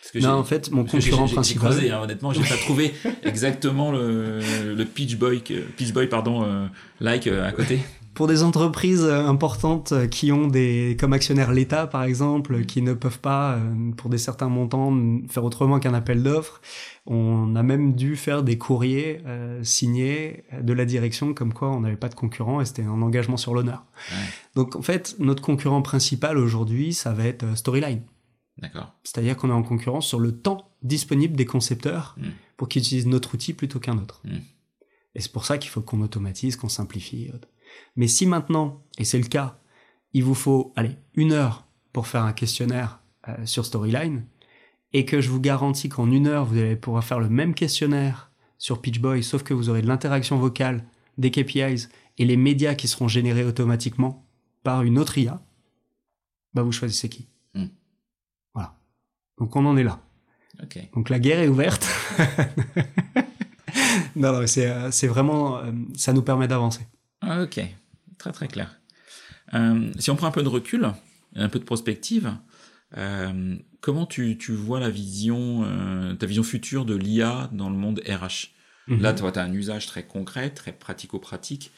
Parce 0.00 0.10
que 0.10 0.18
Non, 0.18 0.30
en 0.32 0.42
fait, 0.42 0.68
mon 0.72 0.84
concurrent 0.84 1.26
j'ai- 1.26 1.28
j'ai 1.28 1.34
principal. 1.34 1.70
creusé, 1.70 1.90
hein, 1.92 2.00
honnêtement, 2.02 2.32
j'ai 2.32 2.42
pas 2.42 2.56
trouvé 2.56 2.92
exactement 3.22 3.92
le, 3.92 4.40
le 4.74 4.84
Pitch 4.84 5.14
Boy, 5.14 5.40
Pitch 5.76 5.92
Boy 5.92 6.08
pardon, 6.08 6.42
euh, 6.42 6.66
like 6.98 7.28
euh, 7.28 7.46
à 7.46 7.52
côté. 7.52 7.78
Pour 8.18 8.26
des 8.26 8.42
entreprises 8.42 9.04
euh, 9.04 9.24
importantes 9.26 9.92
euh, 9.92 10.06
qui 10.08 10.32
ont 10.32 10.48
des, 10.48 10.96
comme 10.98 11.12
actionnaire 11.12 11.52
l'État, 11.52 11.86
par 11.86 12.02
exemple, 12.02 12.64
qui 12.64 12.82
ne 12.82 12.92
peuvent 12.92 13.20
pas, 13.20 13.54
euh, 13.54 13.92
pour 13.96 14.10
des 14.10 14.18
certains 14.18 14.48
montants, 14.48 14.92
faire 15.28 15.44
autrement 15.44 15.78
qu'un 15.78 15.94
appel 15.94 16.24
d'offres, 16.24 16.60
on 17.06 17.54
a 17.54 17.62
même 17.62 17.94
dû 17.94 18.16
faire 18.16 18.42
des 18.42 18.58
courriers 18.58 19.20
euh, 19.26 19.62
signés 19.62 20.42
de 20.60 20.72
la 20.72 20.84
direction 20.84 21.32
comme 21.32 21.52
quoi 21.54 21.70
on 21.70 21.80
n'avait 21.80 21.96
pas 21.96 22.08
de 22.08 22.16
concurrent 22.16 22.60
et 22.60 22.64
c'était 22.64 22.82
un 22.82 23.00
engagement 23.02 23.36
sur 23.36 23.54
l'honneur. 23.54 23.84
Ouais. 24.10 24.16
Donc 24.56 24.74
en 24.74 24.82
fait, 24.82 25.14
notre 25.20 25.40
concurrent 25.42 25.80
principal 25.80 26.38
aujourd'hui, 26.38 26.94
ça 26.94 27.12
va 27.12 27.24
être 27.24 27.44
euh, 27.44 27.54
Storyline. 27.54 28.02
D'accord. 28.58 28.94
C'est-à-dire 29.04 29.36
qu'on 29.36 29.50
est 29.50 29.52
en 29.52 29.62
concurrence 29.62 30.08
sur 30.08 30.18
le 30.18 30.32
temps 30.32 30.72
disponible 30.82 31.36
des 31.36 31.46
concepteurs 31.46 32.16
Mm. 32.18 32.26
pour 32.56 32.68
qu'ils 32.68 32.82
utilisent 32.82 33.06
notre 33.06 33.34
outil 33.34 33.54
plutôt 33.54 33.78
qu'un 33.78 33.96
autre. 33.96 34.20
Mm. 34.24 34.38
Et 35.14 35.20
c'est 35.20 35.32
pour 35.32 35.44
ça 35.44 35.56
qu'il 35.58 35.70
faut 35.70 35.80
qu'on 35.80 36.00
automatise, 36.02 36.56
qu'on 36.56 36.68
simplifie. 36.68 37.26
et 37.26 37.32
autres. 37.32 37.48
Mais 37.96 38.08
si 38.08 38.26
maintenant, 38.26 38.82
et 38.98 39.04
c'est 39.04 39.18
le 39.18 39.26
cas, 39.26 39.58
il 40.12 40.24
vous 40.24 40.34
faut, 40.34 40.72
allez, 40.76 40.96
une 41.14 41.32
heure 41.32 41.66
pour 41.92 42.06
faire 42.06 42.22
un 42.22 42.32
questionnaire 42.32 43.00
euh, 43.28 43.34
sur 43.44 43.66
Storyline, 43.66 44.24
et 44.92 45.04
que 45.04 45.20
je 45.20 45.30
vous 45.30 45.40
garantis 45.40 45.88
qu'en 45.88 46.10
une 46.10 46.26
heure, 46.26 46.46
vous 46.46 46.56
allez 46.56 46.76
pouvoir 46.76 47.04
faire 47.04 47.20
le 47.20 47.28
même 47.28 47.54
questionnaire 47.54 48.30
sur 48.56 48.80
Pitchboy, 48.80 49.22
sauf 49.22 49.42
que 49.42 49.54
vous 49.54 49.68
aurez 49.68 49.82
de 49.82 49.86
l'interaction 49.86 50.38
vocale, 50.38 50.84
des 51.18 51.30
KPIs 51.30 51.88
et 52.18 52.24
les 52.24 52.36
médias 52.36 52.74
qui 52.74 52.88
seront 52.88 53.08
générés 53.08 53.44
automatiquement 53.44 54.24
par 54.62 54.82
une 54.82 54.98
autre 54.98 55.18
IA, 55.18 55.42
bah 56.54 56.62
vous 56.62 56.72
choisissez 56.72 57.08
qui 57.08 57.28
Hmm. 57.54 57.68
Voilà. 58.54 58.76
Donc 59.38 59.56
on 59.56 59.64
en 59.64 59.76
est 59.76 59.84
là. 59.84 60.00
Donc 60.94 61.08
la 61.08 61.18
guerre 61.18 61.40
est 61.40 61.48
ouverte. 61.48 61.86
non, 64.16 64.32
non, 64.32 64.46
c'est, 64.46 64.66
euh, 64.66 64.90
c'est 64.90 65.06
vraiment, 65.06 65.58
euh, 65.58 65.72
ça 65.94 66.12
nous 66.12 66.22
permet 66.22 66.48
d'avancer. 66.48 66.86
Ah, 67.28 67.42
Ok, 67.42 67.60
très 68.16 68.32
très 68.32 68.48
clair. 68.48 68.80
Euh, 69.54 69.92
si 69.98 70.10
on 70.10 70.16
prend 70.16 70.26
un 70.28 70.32
peu 70.32 70.42
de 70.42 70.48
recul, 70.48 70.88
un 71.34 71.48
peu 71.48 71.58
de 71.58 71.64
prospective, 71.64 72.34
euh, 72.96 73.56
comment 73.80 74.06
tu, 74.06 74.38
tu 74.38 74.52
vois 74.52 74.80
la 74.80 74.90
vision, 74.90 75.64
euh, 75.64 76.14
ta 76.14 76.26
vision 76.26 76.42
future 76.42 76.84
de 76.84 76.94
l'IA 76.94 77.50
dans 77.52 77.70
le 77.70 77.76
monde 77.76 78.00
RH 78.06 78.54
Là, 78.88 79.12
tu 79.12 79.22
as 79.22 79.42
un 79.42 79.52
usage 79.52 79.86
très 79.86 80.06
concret, 80.06 80.48
très 80.48 80.72
pratico-pratique, 80.72 81.72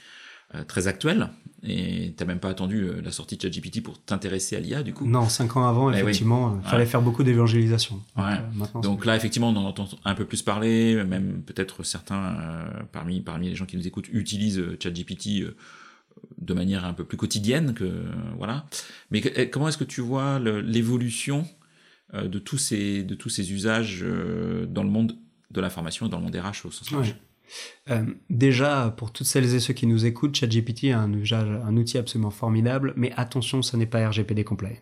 très 0.67 0.87
actuel, 0.89 1.29
et 1.63 2.15
t'as 2.17 2.25
même 2.25 2.41
pas 2.41 2.49
attendu 2.49 2.79
euh, 2.85 3.01
la 3.03 3.11
sortie 3.13 3.37
de 3.37 3.43
ChatGPT 3.43 3.83
pour 3.83 4.01
t'intéresser 4.03 4.57
à 4.57 4.61
l'IA, 4.61 4.83
du 4.83 4.93
coup. 4.95 5.07
Non, 5.07 5.29
cinq 5.29 5.57
ans 5.57 5.69
avant, 5.69 5.89
oui. 5.89 5.95
effectivement, 5.97 6.59
il 6.65 6.69
fallait 6.69 6.85
Ouais. 6.85 6.89
faire 6.89 7.03
beaucoup 7.03 7.23
d'évangélisation. 7.23 7.97
Donc, 8.17 8.25
Ouais. 8.27 8.33
euh, 8.33 8.37
maintenant, 8.55 8.81
Donc 8.81 9.05
là, 9.05 9.15
effectivement, 9.17 9.51
on 9.51 9.57
en 9.57 9.65
entend 9.65 9.89
un 10.05 10.15
peu 10.15 10.25
plus 10.25 10.43
parler, 10.43 11.03
même 11.05 11.43
peut-être 11.43 11.83
certains 11.85 12.35
euh, 12.41 12.65
parmi 12.93 13.21
parmi 13.21 13.49
les 13.49 13.55
gens 13.57 13.67
qui 13.67 13.77
nous 13.77 13.87
écoutent 13.87 14.09
utilisent 14.13 14.59
euh, 14.59 14.77
ChatGPT 14.83 15.43
euh, 15.43 15.55
de 16.41 16.55
manière 16.55 16.85
un 16.85 16.95
peu 16.95 17.05
plus 17.05 17.17
quotidienne 17.19 17.75
que 17.75 17.85
euh, 17.85 18.05
voilà. 18.39 18.67
Mais 19.11 19.21
que- 19.21 19.29
eh, 19.37 19.51
comment 19.51 19.69
est-ce 19.69 19.79
que 19.79 19.85
tu 19.85 20.01
vois 20.01 20.39
l'évolution 20.39 21.47
euh, 22.15 22.27
de 22.27 22.39
tous 22.39 22.59
ces 22.59 23.03
de 23.05 23.15
tous 23.15 23.29
ces 23.29 23.53
usages 23.53 24.01
euh, 24.03 24.67
dans 24.67 24.83
le 24.83 24.91
monde 24.91 25.17
de 25.51 25.61
l'information 25.61 26.07
et 26.07 26.09
dans 26.09 26.19
le 26.19 26.25
monde 26.25 26.35
RH 26.37 26.67
au 26.67 26.71
sens 26.71 26.91
large? 26.91 27.09
Ouais. 27.11 27.17
Euh, 27.91 28.05
déjà, 28.29 28.95
pour 28.97 29.13
toutes 29.13 29.27
celles 29.27 29.55
et 29.55 29.61
ceux 29.61 29.75
qui 29.75 29.87
nous 29.87 30.07
écoutent, 30.07 30.35
ChatGPT 30.35 30.85
est 30.85 30.93
un, 30.93 31.77
outil 31.77 31.99
absolument 31.99 32.31
formidable, 32.31 32.93
mais 32.97 33.13
attention, 33.17 33.63
ce 33.63 33.77
n'est 33.77 33.87
pas 33.87 34.09
RGPD 34.09 34.45
compliant. 34.45 34.77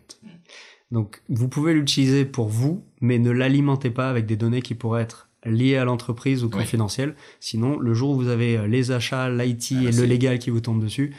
Donc, 0.91 1.21
vous 1.29 1.47
pouvez 1.47 1.73
l'utiliser 1.73 2.25
pour 2.25 2.47
vous, 2.49 2.83
mais 3.01 3.19
ne 3.19 3.31
l'alimentez 3.31 3.91
pas 3.91 4.09
avec 4.09 4.25
des 4.25 4.35
données 4.35 4.61
qui 4.61 4.75
pourraient 4.75 5.03
être 5.03 5.29
liées 5.45 5.77
à 5.77 5.85
l'entreprise 5.85 6.43
ou 6.43 6.47
Oui. 6.47 6.53
confidentielles. 6.53 7.15
Sinon, 7.39 7.79
le 7.79 7.93
jour 7.93 8.11
où 8.11 8.15
vous 8.15 8.27
avez 8.27 8.57
euh, 8.57 8.67
les 8.67 8.91
achats, 8.91 9.29
l'IT 9.29 9.73
Ah, 9.77 9.83
et 9.83 9.91
le 9.91 10.03
légal 10.03 10.39
qui 10.39 10.49
vous 10.49 10.59
tombent 10.59 10.81
dessus, 10.83 11.13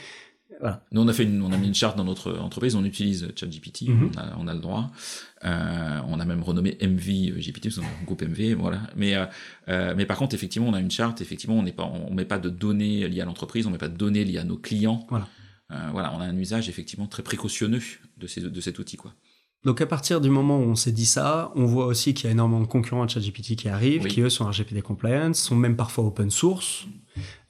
voilà. 0.60 0.84
Nous, 0.92 1.00
on 1.00 1.08
a 1.08 1.12
fait 1.12 1.24
une, 1.24 1.42
on 1.42 1.52
a 1.52 1.56
mis 1.56 1.66
une 1.68 1.74
charte 1.74 1.96
dans 1.96 2.04
notre 2.04 2.38
entreprise, 2.38 2.74
on 2.76 2.84
utilise 2.84 3.28
ChatGPT, 3.34 3.88
Mhm. 3.88 4.10
on, 4.14 4.18
a, 4.18 4.36
on 4.38 4.46
a 4.46 4.54
le 4.54 4.60
droit. 4.60 4.90
Euh, 5.44 6.00
on 6.06 6.20
a 6.20 6.24
même 6.24 6.42
renommé 6.42 6.76
MV 6.80 7.40
GPT, 7.40 7.64
parce 7.64 7.76
qu'on 7.76 7.82
a 7.84 7.86
un 7.88 8.04
groupe 8.04 8.22
MV, 8.22 8.54
voilà. 8.54 8.82
Mais, 8.96 9.14
euh, 9.14 9.24
euh, 9.68 9.94
mais 9.96 10.06
par 10.06 10.18
contre, 10.18 10.34
effectivement, 10.34 10.68
on 10.68 10.74
a 10.74 10.80
une 10.80 10.90
charte, 10.90 11.20
effectivement, 11.20 11.56
on 11.56 11.62
n'est 11.62 11.72
pas, 11.72 11.84
on 11.84 12.12
met 12.12 12.24
pas 12.26 12.38
de 12.38 12.50
données 12.50 13.08
liées 13.08 13.20
à 13.22 13.24
l'entreprise, 13.24 13.66
on 13.66 13.70
met 13.70 13.78
pas 13.78 13.88
de 13.88 13.96
données 13.96 14.24
liées 14.24 14.38
à 14.38 14.44
nos 14.44 14.56
clients. 14.58 15.06
Voilà. 15.08 15.28
Euh, 15.72 15.76
voilà, 15.92 16.12
on 16.14 16.20
a 16.20 16.24
un 16.24 16.36
usage 16.36 16.68
effectivement 16.68 17.06
très 17.06 17.22
précautionneux 17.22 17.80
de, 18.18 18.26
ces, 18.26 18.40
de 18.40 18.60
cet 18.60 18.78
outil, 18.78 18.96
quoi. 18.96 19.14
Donc 19.62 19.82
à 19.82 19.86
partir 19.86 20.22
du 20.22 20.30
moment 20.30 20.58
où 20.58 20.62
on 20.62 20.74
s'est 20.74 20.90
dit 20.90 21.04
ça, 21.04 21.52
on 21.54 21.66
voit 21.66 21.84
aussi 21.84 22.14
qu'il 22.14 22.24
y 22.24 22.28
a 22.28 22.32
énormément 22.32 22.62
de 22.62 22.66
concurrents 22.66 23.04
de 23.04 23.10
ChatGPT 23.10 23.56
qui 23.56 23.68
arrivent, 23.68 24.02
Oui. 24.04 24.10
qui 24.10 24.22
eux 24.22 24.30
sont 24.30 24.46
RGPD 24.46 24.80
compliant, 24.80 25.34
sont 25.34 25.54
même 25.54 25.76
parfois 25.76 26.04
open 26.06 26.30
source. 26.30 26.86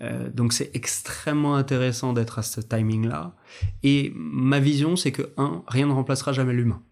Euh, 0.02 0.30
donc 0.30 0.52
c'est 0.52 0.70
extrêmement 0.74 1.54
intéressant 1.56 2.12
d'être 2.12 2.38
à 2.38 2.42
ce 2.42 2.60
timing-là. 2.60 3.34
Et 3.82 4.12
ma 4.14 4.60
vision, 4.60 4.96
c'est 4.96 5.12
que 5.12 5.32
un, 5.36 5.62
rien 5.68 5.86
ne 5.86 5.92
remplacera 5.92 6.32
jamais 6.32 6.52
l'humain. 6.52 6.82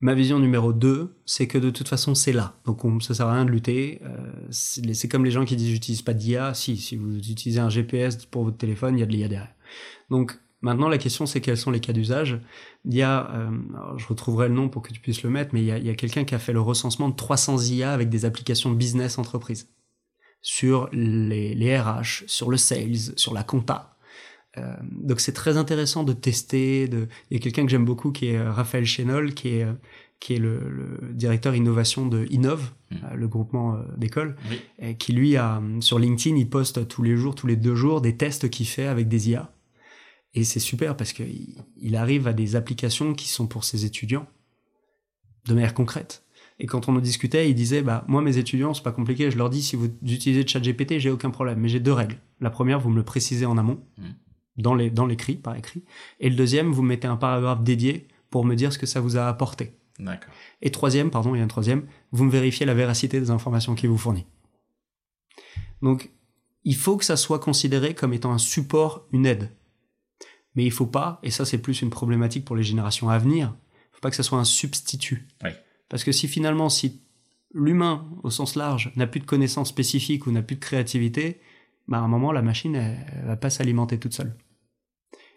Ma 0.00 0.14
vision 0.14 0.40
numéro 0.40 0.72
2, 0.72 1.14
c'est 1.26 1.46
que 1.46 1.58
de 1.58 1.70
toute 1.70 1.86
façon, 1.86 2.16
c'est 2.16 2.32
là. 2.32 2.56
Donc 2.64 2.84
on, 2.84 2.98
ça 2.98 3.14
sert 3.14 3.28
à 3.28 3.34
rien 3.34 3.44
de 3.44 3.52
lutter. 3.52 4.00
Euh, 4.02 4.32
c'est 4.50 5.08
comme 5.08 5.24
les 5.24 5.30
gens 5.30 5.44
qui 5.44 5.54
disent 5.54 5.70
j'utilise 5.70 6.02
pas 6.02 6.12
d'IA. 6.12 6.54
Si, 6.54 6.76
si 6.76 6.96
vous 6.96 7.18
utilisez 7.18 7.60
un 7.60 7.70
GPS 7.70 8.26
pour 8.26 8.42
votre 8.42 8.56
téléphone, 8.56 8.96
il 8.96 9.00
y 9.00 9.02
a 9.04 9.06
de 9.06 9.12
l'IA 9.12 9.28
derrière. 9.28 9.54
Donc 10.10 10.40
maintenant, 10.60 10.88
la 10.88 10.98
question, 10.98 11.24
c'est 11.24 11.40
quels 11.40 11.56
sont 11.56 11.70
les 11.70 11.78
cas 11.78 11.92
d'usage. 11.92 12.40
Il 12.84 13.00
euh, 13.00 13.50
je 13.96 14.06
retrouverai 14.08 14.48
le 14.48 14.54
nom 14.54 14.68
pour 14.68 14.82
que 14.82 14.92
tu 14.92 15.00
puisses 15.00 15.22
le 15.22 15.30
mettre, 15.30 15.50
mais 15.54 15.60
il 15.60 15.66
y 15.66 15.88
a, 15.88 15.92
a 15.92 15.94
quelqu'un 15.94 16.24
qui 16.24 16.34
a 16.34 16.40
fait 16.40 16.52
le 16.52 16.60
recensement 16.60 17.08
de 17.08 17.14
300 17.14 17.58
IA 17.66 17.92
avec 17.92 18.08
des 18.08 18.24
applications 18.24 18.72
business 18.72 19.18
entreprise 19.18 19.68
sur 20.42 20.88
les, 20.92 21.54
les 21.54 21.78
RH, 21.80 22.24
sur 22.26 22.50
le 22.50 22.56
sales, 22.56 23.14
sur 23.16 23.32
la 23.32 23.42
compta. 23.44 23.96
Euh, 24.58 24.74
donc 24.90 25.20
c'est 25.20 25.32
très 25.32 25.56
intéressant 25.56 26.04
de 26.04 26.12
tester. 26.12 26.86
De... 26.88 27.08
Il 27.30 27.36
y 27.36 27.40
a 27.40 27.42
quelqu'un 27.42 27.64
que 27.64 27.70
j'aime 27.70 27.84
beaucoup 27.86 28.12
qui 28.12 28.26
est 28.26 28.36
euh, 28.36 28.52
Raphaël 28.52 28.84
Chénol, 28.84 29.32
qui 29.32 29.48
est, 29.56 29.62
euh, 29.64 29.72
qui 30.20 30.34
est 30.34 30.38
le, 30.38 30.68
le 30.68 31.12
directeur 31.14 31.54
innovation 31.54 32.06
de 32.06 32.26
Innov, 32.30 32.70
Mm. 32.90 32.96
euh, 33.04 33.14
le 33.14 33.28
groupement 33.28 33.78
d'écoles, 33.96 34.36
Oui. 34.50 34.96
qui 34.96 35.14
lui 35.14 35.36
a 35.38 35.62
sur 35.80 35.98
LinkedIn, 35.98 36.36
il 36.36 36.50
poste 36.50 36.86
tous 36.88 37.02
les 37.02 37.16
jours, 37.16 37.34
tous 37.34 37.46
les 37.46 37.56
deux 37.56 37.74
jours, 37.74 38.02
des 38.02 38.16
tests 38.18 38.50
qu'il 38.50 38.66
fait 38.66 38.86
avec 38.86 39.08
des 39.08 39.30
IA. 39.30 39.50
Et 40.34 40.44
c'est 40.44 40.60
super 40.60 40.96
parce 40.96 41.12
qu'il 41.14 41.54
il 41.80 41.96
arrive 41.96 42.26
à 42.26 42.32
des 42.34 42.54
applications 42.56 43.14
qui 43.14 43.28
sont 43.28 43.46
pour 43.46 43.64
ses 43.64 43.84
étudiants 43.86 44.26
de 45.46 45.54
manière 45.54 45.72
concrète. 45.74 46.22
Et 46.62 46.66
quand 46.66 46.88
on 46.88 46.94
en 46.94 47.00
discutait, 47.00 47.50
il 47.50 47.54
disait 47.56 47.82
bah 47.82 48.04
moi 48.06 48.22
mes 48.22 48.38
étudiants 48.38 48.72
c'est 48.72 48.84
pas 48.84 48.92
compliqué, 48.92 49.30
je 49.32 49.36
leur 49.36 49.50
dis 49.50 49.62
si 49.62 49.74
vous 49.74 49.88
utilisez 50.06 50.46
ChatGPT, 50.46 50.98
j'ai 51.00 51.10
aucun 51.10 51.30
problème, 51.30 51.58
mais 51.58 51.68
j'ai 51.68 51.80
deux 51.80 51.92
règles. 51.92 52.18
La 52.40 52.50
première, 52.50 52.78
vous 52.80 52.88
me 52.88 52.96
le 52.96 53.02
précisez 53.02 53.46
en 53.46 53.58
amont 53.58 53.82
Mhm. 53.98 54.14
dans 54.58 54.74
les 54.74 54.88
dans 54.88 55.04
l'écrit 55.06 55.34
par 55.34 55.56
écrit, 55.56 55.82
et 56.20 56.30
le 56.30 56.36
deuxième, 56.36 56.70
vous 56.72 56.82
mettez 56.82 57.08
un 57.08 57.16
paragraphe 57.16 57.62
dédié 57.64 58.06
pour 58.30 58.44
me 58.44 58.54
dire 58.54 58.72
ce 58.72 58.78
que 58.78 58.86
ça 58.86 59.00
vous 59.00 59.16
a 59.16 59.26
apporté. 59.26 59.72
D'accord. 59.98 60.32
Et 60.62 60.70
troisième, 60.70 61.10
pardon, 61.10 61.34
il 61.34 61.38
y 61.38 61.40
a 61.40 61.44
un 61.44 61.48
troisième, 61.48 61.84
vous 62.12 62.24
me 62.24 62.30
vérifiez 62.30 62.64
la 62.64 62.74
véracité 62.74 63.18
des 63.20 63.30
informations 63.30 63.74
qu'il 63.74 63.90
vous 63.90 63.98
fournit. 63.98 64.24
Donc, 65.82 66.10
il 66.64 66.76
faut 66.76 66.96
que 66.96 67.04
ça 67.04 67.16
soit 67.16 67.40
considéré 67.40 67.94
comme 67.94 68.12
étant 68.14 68.32
un 68.32 68.38
support, 68.38 69.06
une 69.12 69.26
aide. 69.26 69.50
Mais 70.54 70.64
il 70.64 70.70
faut 70.70 70.86
pas, 70.86 71.18
et 71.22 71.30
ça 71.30 71.44
c'est 71.44 71.58
plus 71.58 71.82
une 71.82 71.90
problématique 71.90 72.44
pour 72.44 72.56
les 72.56 72.62
générations 72.62 73.08
à 73.08 73.18
venir, 73.18 73.54
il 73.92 73.94
faut 73.96 74.00
pas 74.00 74.10
que 74.10 74.16
ça 74.16 74.22
soit 74.22 74.38
un 74.38 74.44
substitut. 74.44 75.26
Oui. 75.42 75.50
Parce 75.92 76.04
que 76.04 76.10
si 76.10 76.26
finalement, 76.26 76.70
si 76.70 77.02
l'humain, 77.52 78.08
au 78.22 78.30
sens 78.30 78.56
large, 78.56 78.90
n'a 78.96 79.06
plus 79.06 79.20
de 79.20 79.26
connaissances 79.26 79.68
spécifiques 79.68 80.26
ou 80.26 80.32
n'a 80.32 80.40
plus 80.40 80.56
de 80.56 80.60
créativité, 80.60 81.38
bah 81.86 81.98
à 81.98 82.00
un 82.00 82.08
moment, 82.08 82.32
la 82.32 82.40
machine, 82.40 82.74
elle, 82.74 82.96
elle 83.14 83.26
va 83.26 83.36
pas 83.36 83.50
s'alimenter 83.50 83.98
toute 83.98 84.14
seule. 84.14 84.34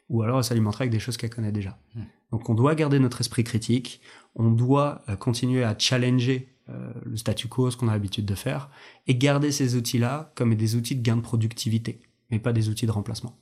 Ou 0.07 0.23
alors, 0.23 0.37
elle 0.37 0.45
s'alimentera 0.45 0.83
avec 0.83 0.93
des 0.93 0.99
choses 0.99 1.17
qu'elle 1.17 1.29
connaît 1.29 1.51
déjà. 1.51 1.77
Hmm. 1.93 2.03
Donc, 2.31 2.49
on 2.49 2.53
doit 2.53 2.73
garder 2.73 2.99
notre 2.99 3.19
esprit 3.19 3.43
critique, 3.43 3.99
on 4.33 4.49
doit 4.49 5.03
euh, 5.09 5.17
continuer 5.17 5.65
à 5.65 5.77
challenger 5.77 6.55
euh, 6.69 6.93
le 7.03 7.17
statu 7.17 7.49
quo, 7.49 7.69
ce 7.69 7.75
qu'on 7.75 7.89
a 7.89 7.91
l'habitude 7.91 8.25
de 8.25 8.35
faire, 8.35 8.69
et 9.07 9.15
garder 9.15 9.51
ces 9.51 9.75
outils-là 9.75 10.31
comme 10.35 10.55
des 10.55 10.77
outils 10.77 10.95
de 10.95 11.01
gain 11.01 11.17
de 11.17 11.21
productivité, 11.21 12.01
mais 12.31 12.39
pas 12.39 12.53
des 12.53 12.69
outils 12.69 12.85
de 12.85 12.91
remplacement. 12.91 13.37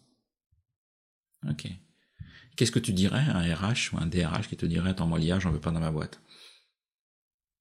Ok. 1.47 1.67
Qu'est-ce 2.55 2.71
que 2.71 2.79
tu 2.79 2.91
dirais 2.91 3.23
à 3.29 3.37
un 3.37 3.53
RH 3.53 3.93
ou 3.93 3.97
un 3.99 4.07
DRH 4.07 4.47
qui 4.47 4.57
te 4.57 4.65
dirait 4.65 4.89
Attends, 4.89 5.05
moi, 5.05 5.19
l'IA, 5.19 5.37
j'en 5.37 5.51
veux 5.51 5.59
pas 5.59 5.69
dans 5.69 5.79
ma 5.79 5.91
boîte? 5.91 6.19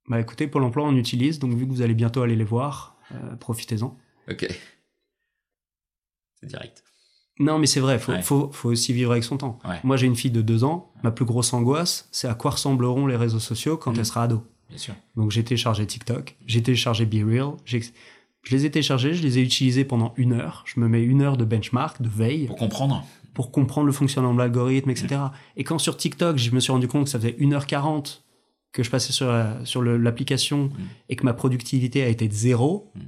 Bah 0.08 0.20
écoutez, 0.20 0.46
Pôle 0.48 0.64
emploi, 0.64 0.84
on 0.86 0.96
utilise, 0.96 1.38
donc 1.38 1.54
vu 1.54 1.66
que 1.66 1.70
vous 1.72 1.82
allez 1.82 1.94
bientôt 1.94 2.22
aller 2.22 2.36
les 2.36 2.44
voir, 2.44 2.96
euh, 3.12 3.36
profitez-en. 3.36 3.96
Ok. 4.30 4.46
C'est 6.40 6.46
direct. 6.46 6.82
Non, 7.38 7.58
mais 7.58 7.66
c'est 7.66 7.80
vrai, 7.80 7.98
faut, 7.98 8.12
Ouais. 8.12 8.22
faut, 8.22 8.50
faut 8.52 8.68
aussi 8.70 8.92
vivre 8.92 9.12
avec 9.12 9.24
son 9.24 9.36
temps. 9.38 9.58
Ouais. 9.64 9.78
Moi, 9.84 9.96
j'ai 9.96 10.06
une 10.06 10.16
fille 10.16 10.30
de 10.30 10.42
deux 10.42 10.64
ans. 10.64 10.92
Ma 11.02 11.10
plus 11.10 11.24
grosse 11.24 11.52
angoisse, 11.52 12.08
c'est 12.12 12.28
à 12.28 12.34
quoi 12.34 12.50
ressembleront 12.52 13.06
les 13.06 13.16
réseaux 13.16 13.38
sociaux 13.40 13.76
quand 13.76 13.92
Mhm. 13.92 13.98
elle 14.00 14.06
sera 14.06 14.22
ado. 14.24 14.42
Bien 14.68 14.78
sûr. 14.78 14.94
Donc, 15.16 15.30
j'ai 15.30 15.42
téléchargé 15.44 15.86
TikTok, 15.86 16.36
j'ai 16.46 16.62
téléchargé 16.62 17.06
BeReal. 17.06 17.52
j'ai- 17.64 17.82
Je 18.44 18.56
les 18.56 18.66
ai 18.66 18.70
téléchargés, 18.72 19.14
je 19.14 19.22
les 19.22 19.38
ai 19.38 19.42
utilisés 19.42 19.84
pendant 19.84 20.14
une 20.16 20.32
heure. 20.32 20.64
Je 20.66 20.80
me 20.80 20.88
mets 20.88 21.04
une 21.04 21.22
heure 21.22 21.36
de 21.36 21.44
benchmark, 21.44 22.02
de 22.02 22.08
veille, 22.08 22.46
Pour 22.48 22.56
comprendre. 22.56 23.04
pour 23.34 23.52
comprendre 23.52 23.86
le 23.86 23.92
fonctionnement 23.92 24.34
de 24.34 24.38
l'algorithme, 24.38 24.90
etc. 24.90 25.20
Et 25.56 25.62
quand 25.62 25.78
sur 25.78 25.96
TikTok, 25.96 26.38
je 26.38 26.50
me 26.50 26.58
suis 26.58 26.72
rendu 26.72 26.88
compte 26.88 27.04
que 27.04 27.10
ça 27.10 27.20
faisait 27.20 27.36
1h40 27.38 28.21
que 28.72 28.82
je 28.82 28.90
passais 28.90 29.12
sur, 29.12 29.28
la- 29.30 29.64
sur 29.64 29.82
l'application 29.82 30.64
Mhm. 30.64 30.72
et 31.10 31.16
que 31.16 31.24
ma 31.24 31.34
productivité 31.34 32.02
a 32.02 32.08
été 32.08 32.26
de 32.28 32.32
zéro, 32.32 32.90
Mhm. 32.94 33.02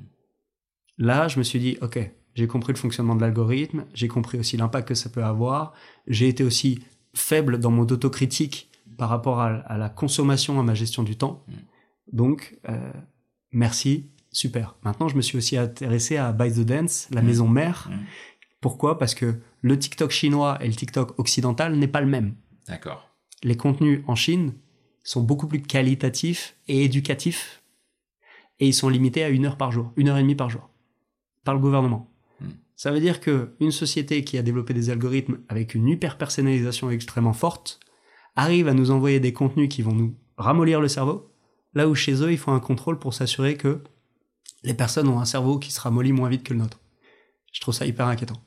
là, 0.99 1.29
je 1.29 1.39
me 1.39 1.43
suis 1.45 1.59
dit, 1.59 1.79
OK, 1.81 1.99
j'ai 2.35 2.47
compris 2.47 2.73
le 2.73 2.79
fonctionnement 2.79 3.15
de 3.17 3.21
l'algorithme, 3.23 3.85
j'ai 3.95 4.09
compris 4.09 4.39
aussi 4.39 4.57
l'impact 4.57 4.89
que 4.89 4.95
ça 4.95 5.09
peut 5.09 5.25
avoir, 5.25 5.73
j'ai 6.07 6.29
été 6.29 6.45
aussi 6.45 6.81
faible 7.15 7.59
dans 7.59 7.71
mon 7.71 7.83
autocritique 7.83 8.71
par 8.99 9.09
rapport 9.09 9.41
à, 9.41 9.47
à 9.47 9.79
la 9.79 9.89
consommation, 9.89 10.59
à 10.61 10.63
ma 10.63 10.75
gestion 10.75 11.03
du 11.03 11.17
temps. 11.17 11.45
Mhm. 11.49 11.55
Donc, 12.13 12.59
euh, 12.69 12.93
merci, 13.53 14.11
super. 14.31 14.77
Maintenant, 14.83 15.09
je 15.09 15.17
me 15.17 15.23
suis 15.23 15.39
aussi 15.39 15.57
intéressé 15.57 16.17
à 16.17 16.33
By 16.33 16.53
the 16.53 16.61
Dance, 16.67 17.09
la 17.11 17.23
maison 17.23 17.49
mère. 17.49 17.91
Pourquoi? 18.61 18.99
Parce 18.99 19.15
que 19.15 19.35
le 19.63 19.79
TikTok 19.79 20.11
chinois 20.11 20.59
et 20.61 20.67
le 20.67 20.75
TikTok 20.75 21.19
occidental 21.19 21.77
n'est 21.77 21.89
pas 21.89 22.01
le 22.01 22.07
même. 22.07 22.35
D'accord. 22.69 23.09
Les 23.43 23.57
contenus 23.57 24.03
en 24.07 24.15
Chine 24.15 24.55
sont 25.05 25.23
beaucoup 25.23 25.47
plus 25.47 25.63
qualitatifs 25.63 26.57
et 26.67 26.85
éducatifs 26.85 27.63
et 28.59 28.67
ils 28.67 28.75
sont 28.75 28.89
limités 28.89 29.23
à 29.23 29.29
une 29.29 29.47
heure 29.47 29.57
par 29.57 29.71
jour, 29.71 29.93
une 29.97 30.09
heure 30.09 30.17
et 30.17 30.23
demie 30.23 30.35
par 30.35 30.51
jour, 30.51 30.69
par 31.45 31.55
le 31.55 31.61
gouvernement. 31.61 32.11
Hmm. 32.41 32.49
Ça 32.77 32.91
veut 32.91 33.01
dire 33.01 33.21
que 33.21 33.55
une 33.61 33.71
société 33.71 34.25
qui 34.25 34.39
a 34.39 34.43
développé 34.43 34.75
des 34.75 34.91
algorithmes 34.91 35.39
avec 35.49 35.75
une 35.75 35.89
hyper 35.89 36.19
personnalisation 36.19 36.91
extrêmement 36.91 37.33
forte 37.33 37.81
arrive 38.37 38.69
à 38.69 38.75
nous 38.75 38.91
envoyer 38.91 39.21
des 39.21 39.33
contenus 39.33 39.69
qui 39.69 39.83
vont 39.83 39.95
nous 39.95 40.17
ramollir 40.37 40.81
le 40.81 40.89
cerveau, 40.89 41.31
là 41.75 41.89
où 41.89 41.95
chez 41.95 42.23
eux, 42.23 42.33
il 42.33 42.39
faut 42.39 42.51
un 42.51 42.61
contrôle 42.61 42.99
pour 42.99 43.15
s'assurer 43.15 43.57
que 43.57 43.83
les 44.65 44.75
personnes 44.75 45.09
ont 45.09 45.21
un 45.21 45.25
cerveau 45.25 45.59
qui 45.59 45.71
se 45.71 45.81
ramollit 45.81 46.13
moins 46.13 46.29
vite 46.29 46.43
que 46.43 46.55
le 46.55 46.61
nôtre. 46.61 46.81
Je 47.53 47.61
trouve 47.61 47.75
ça 47.75 47.87
hyper 47.87 48.07
inquiétant. 48.07 48.43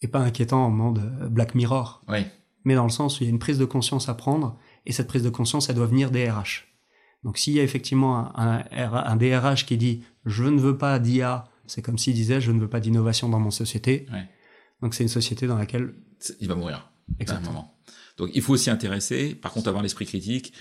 Et 0.00 0.08
pas 0.08 0.20
inquiétant 0.20 0.64
en 0.64 0.70
mode 0.70 0.98
euh, 0.98 1.28
Black 1.28 1.54
Mirror. 1.54 2.02
Mais 2.64 2.74
dans 2.74 2.84
le 2.84 2.90
sens 2.90 3.18
où 3.18 3.24
il 3.24 3.26
y 3.26 3.28
a 3.28 3.30
une 3.30 3.38
prise 3.38 3.58
de 3.58 3.64
conscience 3.64 4.08
à 4.08 4.14
prendre, 4.14 4.58
et 4.86 4.92
cette 4.92 5.06
prise 5.06 5.22
de 5.22 5.30
conscience, 5.30 5.68
elle 5.68 5.76
doit 5.76 5.86
venir 5.86 6.10
des 6.10 6.28
RH. 6.28 6.66
Donc 7.22 7.38
s'il 7.38 7.54
y 7.54 7.60
a 7.60 7.62
effectivement 7.62 8.38
un, 8.38 8.64
un, 8.70 9.16
DRH 9.16 9.64
qui 9.64 9.78
dit 9.78 10.02
je 10.26 10.44
ne 10.44 10.60
veux 10.60 10.76
pas 10.76 10.98
d'IA, 10.98 11.48
c'est 11.66 11.80
comme 11.80 11.96
s'il 11.96 12.14
disait 12.14 12.40
je 12.40 12.52
ne 12.52 12.60
veux 12.60 12.68
pas 12.68 12.80
d'innovation 12.80 13.28
dans 13.28 13.40
mon 13.40 13.50
société. 13.50 14.06
Donc 14.82 14.94
c'est 14.94 15.02
une 15.02 15.08
société 15.08 15.46
dans 15.46 15.56
laquelle 15.56 15.94
il 16.40 16.48
va 16.48 16.54
mourir. 16.54 16.90
Exactement. 17.18 17.74
Donc 18.18 18.30
il 18.34 18.42
faut 18.42 18.52
aussi 18.52 18.70
intéresser, 18.70 19.34
par 19.34 19.52
contre 19.52 19.68
avoir 19.68 19.82
l'esprit 19.82 20.06
critique, 20.06 20.52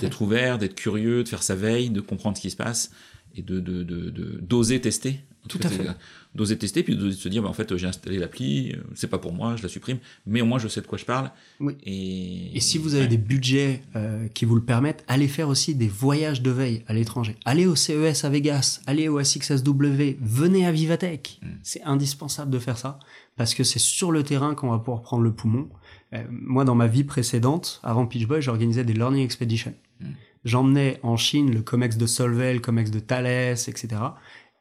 d'être 0.00 0.22
ouvert, 0.22 0.58
d'être 0.58 0.76
curieux, 0.76 1.24
de 1.24 1.28
faire 1.28 1.42
sa 1.42 1.56
veille, 1.56 1.90
de 1.90 2.00
comprendre 2.00 2.36
ce 2.36 2.42
qui 2.42 2.50
se 2.50 2.56
passe 2.56 2.90
et 3.34 3.42
de 3.42 3.58
d'oser 3.60 4.74
de, 4.74 4.78
de, 4.78 4.82
tester. 4.82 5.20
Tout 5.48 5.60
à 5.62 5.68
fait. 5.68 5.86
D'oser 6.34 6.56
tester, 6.56 6.84
puis 6.84 6.96
de 6.96 7.10
se 7.10 7.28
dire, 7.28 7.42
bah, 7.42 7.48
en 7.48 7.52
fait, 7.52 7.76
j'ai 7.76 7.86
installé 7.86 8.16
l'appli, 8.18 8.72
euh, 8.72 8.82
c'est 8.94 9.08
pas 9.08 9.18
pour 9.18 9.32
moi, 9.32 9.56
je 9.56 9.62
la 9.62 9.68
supprime, 9.68 9.98
mais 10.26 10.40
au 10.40 10.46
moins 10.46 10.60
je 10.60 10.68
sais 10.68 10.80
de 10.80 10.86
quoi 10.86 10.96
je 10.96 11.04
parle. 11.04 11.30
Oui. 11.58 11.76
Et, 11.82 12.56
et 12.56 12.60
si 12.60 12.78
vous 12.78 12.94
avez 12.94 13.08
des 13.08 13.16
budgets 13.16 13.82
euh, 13.96 14.28
qui 14.28 14.44
vous 14.44 14.54
le 14.54 14.62
permettent, 14.62 15.02
allez 15.08 15.26
faire 15.26 15.48
aussi 15.48 15.74
des 15.74 15.88
voyages 15.88 16.40
de 16.42 16.50
veille 16.50 16.84
à 16.86 16.92
l'étranger. 16.92 17.36
Allez 17.44 17.66
au 17.66 17.74
CES 17.74 18.24
à 18.24 18.28
Vegas, 18.28 18.80
allez 18.86 19.08
au 19.08 19.22
SXSW, 19.22 20.18
venez 20.20 20.66
à 20.66 20.72
Vivatech. 20.72 21.40
Hmm. 21.42 21.48
C'est 21.64 21.82
indispensable 21.82 22.50
de 22.50 22.60
faire 22.60 22.78
ça, 22.78 23.00
parce 23.36 23.54
que 23.54 23.64
c'est 23.64 23.80
sur 23.80 24.12
le 24.12 24.22
terrain 24.22 24.54
qu'on 24.54 24.70
va 24.70 24.78
pouvoir 24.78 25.02
prendre 25.02 25.24
le 25.24 25.32
poumon. 25.32 25.68
Euh, 26.12 26.22
moi, 26.30 26.64
dans 26.64 26.76
ma 26.76 26.86
vie 26.86 27.04
précédente, 27.04 27.80
avant 27.82 28.06
Pitch 28.06 28.26
Boy, 28.26 28.40
j'organisais 28.40 28.84
des 28.84 28.94
Learning 28.94 29.24
Expeditions. 29.24 29.74
Hmm. 30.00 30.12
J'emmenais 30.44 31.00
en 31.02 31.16
Chine 31.16 31.52
le 31.52 31.60
COMEX 31.60 31.96
de 31.96 32.06
Solvay, 32.06 32.54
le 32.54 32.60
COMEX 32.60 32.90
de 32.90 33.00
Thales, 33.00 33.26
etc. 33.26 33.88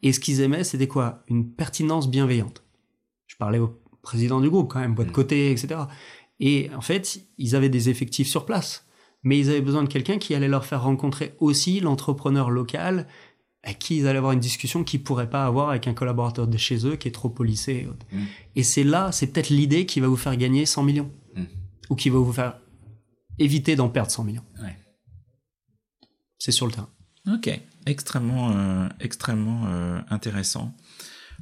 Et 0.02 0.14
ce 0.14 0.20
qu'ils 0.20 0.41
aimaient, 0.41 0.64
c'était 0.64 0.88
quoi? 0.88 1.24
Une 1.28 1.52
pertinence 1.52 2.10
bienveillante. 2.10 2.64
Je 3.28 3.36
parlais 3.36 3.60
au 3.60 3.80
président 4.02 4.39
du 4.41 4.50
groupe 4.50 4.72
quand 4.72 4.80
même, 4.80 4.95
boîte 4.95 5.08
de 5.08 5.12
mm. 5.12 5.16
côté, 5.16 5.52
etc. 5.52 5.82
Et 6.39 6.70
en 6.76 6.82
fait, 6.82 7.22
ils 7.38 7.56
avaient 7.56 7.70
des 7.70 7.89
effectifs 7.89 8.28
sur 8.28 8.45
place. 8.45 8.86
Mais 9.24 9.38
ils 9.38 9.50
avaient 9.50 9.62
besoin 9.62 9.84
de 9.84 9.89
quelqu'un 9.89 10.18
qui 10.18 10.34
allait 10.34 10.47
leur 10.47 10.66
faire 10.66 10.84
rencontrer 10.84 11.36
aussi 11.39 11.82
l'entrepreneur 11.82 12.50
local 12.50 13.08
à 13.64 13.74
qui 13.74 13.97
ils 13.97 14.08
allaient 14.08 14.20
avoir 14.20 14.32
une 14.32 14.39
discussion 14.39 14.86
qu'ils 14.86 15.04
pourraient 15.04 15.30
pas 15.30 15.45
avoir 15.45 15.70
avec 15.70 15.88
un 15.88 15.93
collaborateur 15.93 16.47
de 16.47 16.58
chez 16.58 16.88
eux 16.88 16.95
qui 16.95 17.10
est 17.10 17.12
trop 17.12 17.30
policé. 17.30 17.88
Mm. 18.12 18.18
Et 18.56 18.64
c'est 18.64 18.86
là, 18.86 19.12
c'est 19.12 19.28
peut-être 19.28 19.50
l'idée 19.50 19.86
qui 19.86 20.00
va 20.00 20.08
vous 20.08 20.16
faire 20.16 20.38
gagner 20.38 20.66
100 20.66 20.84
millions. 20.84 21.12
Mm. 21.36 21.43
Ou 21.89 21.95
qui 21.95 22.10
va 22.10 22.20
vous 22.20 22.32
faire 22.32 22.60
éviter 23.38 23.76
d'en 23.76 23.89
perdre 23.89 24.12
100 24.12 24.24
millions. 24.24 24.45
C'est 26.38 26.52
sur 26.52 26.66
le 26.66 26.72
terrain. 26.72 26.89
Ok, 27.34 27.49
extrêmement, 27.86 28.51
euh, 28.51 28.88
extrêmement 28.99 29.67
euh, 29.67 29.99
intéressant 30.09 30.75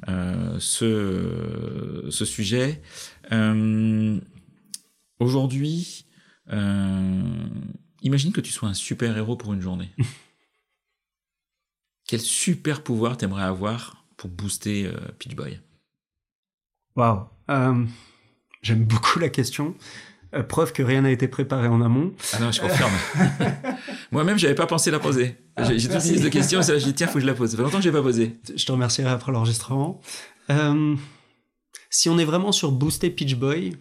euh, 0.08 0.58
ce, 0.60 2.06
ce 2.10 2.24
sujet. 2.24 2.82
Aujourd'hui, 5.20 6.06
imagine 8.02 8.32
que 8.32 8.40
tu 8.40 8.52
sois 8.52 8.68
un 8.68 8.74
super 8.74 9.16
héros 9.16 9.36
pour 9.36 9.52
une 9.54 9.60
journée. 9.60 9.90
Quel 12.06 12.20
super 12.20 12.82
pouvoir 12.82 13.16
t'aimerais 13.16 13.44
avoir 13.44 14.04
pour 14.16 14.30
booster 14.30 14.90
Pitch 15.18 15.34
Boy? 15.34 15.60
Waouh, 16.96 17.28
j'aime 18.62 18.84
beaucoup 18.84 19.18
la 19.18 19.28
question. 19.28 19.76
Euh, 20.34 20.42
preuve 20.42 20.72
que 20.72 20.82
rien 20.82 21.02
n'a 21.02 21.10
été 21.10 21.26
préparé 21.26 21.68
en 21.68 21.80
amont. 21.80 22.12
Ah 22.34 22.40
non, 22.40 22.52
je 22.52 22.60
confirme. 22.60 22.92
Moi-même, 24.12 24.38
j'avais 24.38 24.54
pas 24.54 24.66
pensé 24.66 24.90
la 24.90 24.98
poser. 24.98 25.36
Ah, 25.58 25.64
j'ai 25.64 25.88
toute 25.88 26.04
une 26.04 26.12
liste 26.12 26.24
de 26.24 26.28
questions 26.28 26.60
et 26.60 26.78
j'ai 26.78 26.86
dit 26.86 26.94
tiens, 26.94 27.08
faut 27.08 27.14
que 27.14 27.20
je 27.20 27.26
la 27.26 27.34
pose. 27.34 27.50
Ça 27.50 27.56
fait 27.56 27.62
longtemps 27.62 27.78
que 27.78 27.82
j'ai 27.82 27.92
pas 27.92 28.02
posé. 28.02 28.38
Je 28.54 28.64
te 28.64 28.72
remercierai 28.72 29.10
après 29.10 29.32
l'enregistrement. 29.32 30.00
Euh, 30.50 30.94
si 31.90 32.08
on 32.08 32.18
est 32.18 32.24
vraiment 32.24 32.52
sur 32.52 32.70
booster 32.70 33.10
Pitch 33.10 33.34
Boy, 33.34 33.76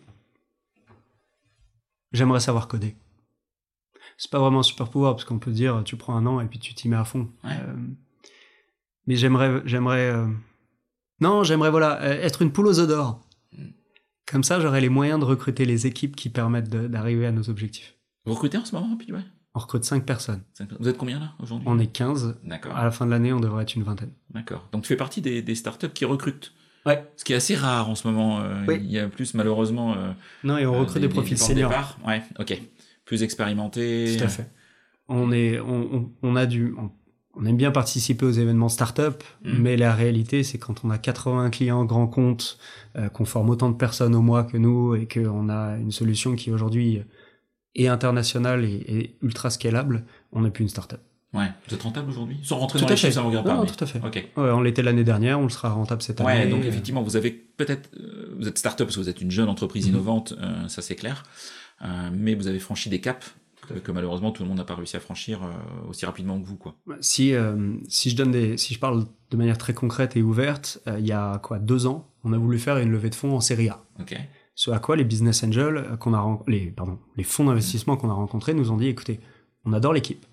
j'aimerais 2.12 2.40
savoir 2.40 2.68
coder. 2.68 2.96
C'est 4.18 4.32
pas 4.32 4.40
vraiment 4.40 4.60
un 4.60 4.64
super 4.64 4.90
pouvoir 4.90 5.16
parce 5.16 5.26
qu'on 5.26 5.38
peut 5.38 5.52
dire 5.52 5.84
tu 5.86 5.96
prends 5.96 6.16
un 6.16 6.26
an 6.26 6.42
et 6.42 6.48
puis 6.48 6.58
tu 6.58 6.74
t'y 6.74 6.90
mets 6.90 6.96
à 6.96 7.06
fond. 7.06 7.30
Euh, 7.46 7.76
mais 9.06 9.16
j'aimerais, 9.16 9.62
j'aimerais, 9.66 10.14
non, 11.22 11.44
j'aimerais 11.44 11.70
voilà 11.70 12.04
être 12.04 12.42
une 12.42 12.52
poule 12.52 12.68
aux 12.68 12.80
œufs 12.80 12.88
d'or. 12.88 13.22
Comme 14.26 14.44
ça, 14.44 14.60
j'aurai 14.60 14.82
les 14.82 14.90
moyens 14.90 15.20
de 15.20 15.26
recruter 15.26 15.66
les 15.66 15.88
équipes 15.88 16.16
qui 16.16 16.30
permettent 16.30 16.70
d'arriver 16.70 17.28
à 17.28 17.32
nos 17.32 17.50
objectifs. 17.50 17.96
Vous 18.26 18.34
recrutez 18.34 18.58
en 18.58 18.66
ce 18.66 18.76
moment, 18.76 18.98
puis 18.98 19.14
On 19.58 19.60
recrute 19.60 19.86
5 19.86 20.06
personnes. 20.06 20.44
Vous 20.80 20.88
êtes 20.88 20.98
combien 20.98 21.20
là 21.20 21.32
aujourd'hui? 21.42 21.68
On 21.68 21.80
est 21.80 21.88
15. 21.88 22.42
D'accord. 22.44 22.78
À 22.78 22.84
la 22.84 22.92
fin 22.92 23.08
de 23.08 23.12
l'année, 23.12 23.34
on 23.34 23.40
devrait 23.40 23.64
être 23.64 23.74
une 23.74 23.82
vingtaine. 23.82 24.12
D'accord. 24.30 24.70
Donc 24.72 24.84
tu 24.84 24.90
fais 24.90 24.96
partie 24.96 25.20
des, 25.20 25.56
startups 25.56 25.90
qui 25.90 26.06
recrutent? 26.06 26.54
Ouais. 26.86 27.04
Ce 27.16 27.24
qui 27.24 27.34
est 27.34 27.38
assez 27.38 27.56
rare 27.56 27.90
en 27.90 27.96
ce 27.96 28.08
moment. 28.08 28.40
Euh, 28.40 28.64
oui. 28.68 28.76
Il 28.84 28.92
y 28.92 29.00
a 29.00 29.08
plus 29.08 29.34
malheureusement. 29.34 29.96
Euh, 29.96 30.12
non, 30.44 30.60
et 30.60 30.68
on 30.68 30.78
recrute 30.80 31.02
des, 31.02 31.10
profils 31.10 31.40
seniors. 31.40 31.98
Ouais, 32.06 32.22
ok. 32.38 32.62
Plus 33.06 33.24
expérimentés. 33.24 34.16
Tout 34.16 34.26
à 34.26 34.28
fait. 34.28 34.48
On 35.08 35.32
est, 35.32 35.60
on, 35.60 36.12
on 36.22 36.36
a 36.36 36.46
du, 36.46 36.76
on 37.36 37.46
aime 37.48 37.58
bien 37.58 37.72
participer 37.72 38.28
aux 38.28 38.32
événements 38.32 38.70
startup, 38.70 39.24
mm. 39.44 39.58
mais 39.58 39.76
la 39.76 39.96
réalité, 39.96 40.44
c'est 40.44 40.60
quand 40.60 40.86
on 40.86 40.92
a 40.92 41.00
80 41.00 41.50
clients 41.50 41.84
grands 41.84 42.06
comptes, 42.06 42.60
euh, 42.96 43.10
qu'on 43.10 43.26
forme 43.26 43.50
autant 43.50 43.72
de 43.72 43.78
personnes 43.78 44.14
au 44.14 44.22
mois 44.22 44.44
que 44.44 44.58
nous, 44.58 44.94
et 44.94 45.08
qu'on 45.08 45.50
a 45.50 45.78
une 45.78 45.92
solution 45.92 46.36
qui 46.36 46.52
aujourd'hui 46.52 47.02
est 47.76 47.88
internationale 47.88 48.66
et, 48.66 49.16
ultra 49.22 49.50
scalable, 49.50 50.06
on 50.32 50.42
n'est 50.42 50.52
plus 50.52 50.64
une 50.64 50.70
startup. 50.70 51.00
Ouais, 51.34 51.48
vous 51.68 51.76
êtes 51.76 51.84
rentable 51.84 52.10
aujourd'hui? 52.10 52.40
Sans 52.42 52.58
rentrer 52.58 52.80
dans 52.80 52.88
les 52.88 52.96
chiffres, 52.96 53.14
ça 53.14 53.22
ne 53.22 53.28
regarde 53.28 53.46
pas. 53.46 53.56
Non, 53.56 53.66
tout 53.66 53.84
à 53.84 53.88
fait. 53.88 54.02
on 54.38 54.62
l'était 54.62 54.82
l'année 54.82 55.04
dernière, 55.04 55.40
on 55.40 55.44
le 55.44 55.50
sera 55.50 55.70
rentable 55.70 56.02
cette 56.02 56.22
année. 56.22 56.30
Ouais, 56.30 56.48
donc 56.48 56.66
effectivement, 56.66 57.04
vous 57.04 57.16
avez 57.16 57.32
peut-être, 57.32 57.90
euh, 58.00 58.36
vous 58.40 58.48
êtes 58.48 58.58
startup 58.58 58.86
parce 58.86 58.96
que 58.96 59.02
vous 59.02 59.10
êtes 59.10 59.22
une 59.22 59.32
jeune 59.32 59.50
entreprise 59.50 59.86
mm-hmm. 59.86 59.90
innovante, 59.90 60.34
euh, 60.40 60.68
ça 60.68 60.82
c'est 60.82 60.96
clair, 60.96 61.24
mais 62.14 62.34
vous 62.34 62.48
avez 62.48 62.60
franchi 62.60 62.90
des 62.90 63.02
caps 63.02 63.36
que 63.84 63.92
malheureusement 63.92 64.32
tout 64.32 64.44
le 64.44 64.50
monde 64.50 64.58
n'a 64.58 64.64
pas 64.64 64.76
réussi 64.76 64.96
à 64.98 65.00
franchir 65.00 65.44
euh, 65.44 65.90
aussi 65.90 66.06
rapidement 66.06 66.40
que 66.40 66.46
vous 66.46 66.56
quoi. 66.56 66.76
Si 67.02 67.34
euh, 67.34 67.76
si 67.88 68.10
je 68.10 68.16
donne 68.16 68.32
des 68.32 68.58
si 68.58 68.74
je 68.74 68.80
parle 68.80 69.06
de 69.30 69.38
manière 69.38 69.58
très 69.58 69.74
concrète 69.74 70.16
et 70.16 70.22
ouverte, 70.22 70.80
euh, 70.88 70.98
il 71.00 71.08
y 71.08 71.12
a 71.12 71.40
quoi? 71.40 71.60
Deux 71.60 71.86
ans, 71.86 72.08
on 72.24 72.34
a 72.34 72.38
voulu 72.38 72.60
faire 72.60 72.78
une 72.78 72.92
levée 72.92 73.10
de 73.10 73.16
fonds 73.16 73.36
en 73.36 73.42
série 73.42 73.70
A. 73.70 73.84
Ok. 74.00 74.18
Ce 74.58 74.72
à 74.72 74.80
quoi 74.80 74.96
les 74.96 75.04
business 75.04 75.44
angels 75.44 75.98
qu'on 76.00 76.16
a 76.16 76.40
les 76.48 76.72
pardon 76.72 76.98
les 77.16 77.24
fonds 77.24 77.46
d'investissement 77.46 77.96
qu'on 77.96 78.10
a 78.10 78.14
rencontrés 78.14 78.56
nous 78.56 78.72
ont 78.72 78.78
dit 78.78 78.88
écoutez, 78.88 79.20
on 79.66 79.72
adore 79.72 79.94
l'équipe, 79.94 80.26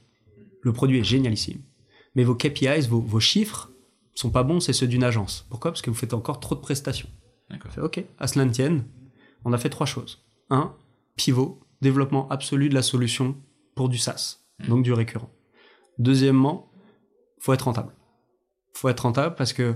le 0.63 0.73
produit 0.73 0.99
est 0.99 1.05
génialissime, 1.05 1.61
mais 2.15 2.25
vos 2.25 2.35
KPIs, 2.35 2.89
vos, 2.89 3.01
vos 3.01 3.21
chiffres 3.21 3.71
sont 4.15 4.31
pas 4.31 4.43
bons, 4.43 4.61
c'est 4.61 4.73
ceux 4.73 4.87
d'une 4.87 5.05
agence. 5.05 5.47
Pourquoi? 5.51 5.73
Parce 5.73 5.83
que 5.83 5.91
vous 5.91 5.97
faites 5.97 6.15
encore 6.15 6.41
trop 6.41 6.55
de 6.55 6.61
prestations. 6.61 7.11
D'accord. 7.51 7.71
Ok, 7.85 8.03
à 8.19 8.27
cela 8.27 8.47
ne 8.47 8.51
tienne, 8.51 8.85
on 9.45 9.53
a 9.53 9.59
fait 9.59 9.69
trois 9.69 9.87
choses. 9.87 10.25
Un, 10.49 10.75
pivot, 11.17 11.61
développement 11.83 12.27
absolu 12.31 12.71
de 12.71 12.75
la 12.75 12.83
solution 12.83 13.37
pour 13.75 13.91
du 13.91 13.99
SaaS, 13.99 14.39
hmm. 14.61 14.69
donc 14.69 14.85
du 14.85 14.95
récurrent. 14.95 15.31
Deuxièmement, 15.99 16.71
faut 17.41 17.53
être 17.53 17.67
rentable. 17.67 17.93
Faut 18.73 18.89
être 18.89 19.01
rentable 19.01 19.35
parce 19.35 19.53
que 19.53 19.75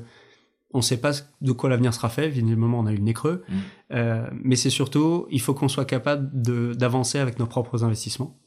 on 0.72 0.78
ne 0.78 0.82
sait 0.82 1.00
pas 1.00 1.12
de 1.40 1.52
quoi 1.52 1.70
l'avenir 1.70 1.94
sera 1.94 2.08
fait. 2.08 2.26
Évidemment, 2.26 2.78
on 2.78 2.86
a 2.86 2.92
eu 2.92 2.96
le 2.96 3.02
nez 3.02 3.14
creux, 3.14 3.44
hmm. 3.48 3.54
euh, 3.92 4.28
mais 4.32 4.56
c'est 4.56 4.70
surtout, 4.70 5.26
il 5.30 5.40
faut 5.40 5.54
qu'on 5.54 5.68
soit 5.68 5.84
capable 5.84 6.30
d'avancer 6.32 7.18
avec 7.18 7.38
nos 7.38 7.46
propres 7.46 7.84
investissements. 7.84 8.38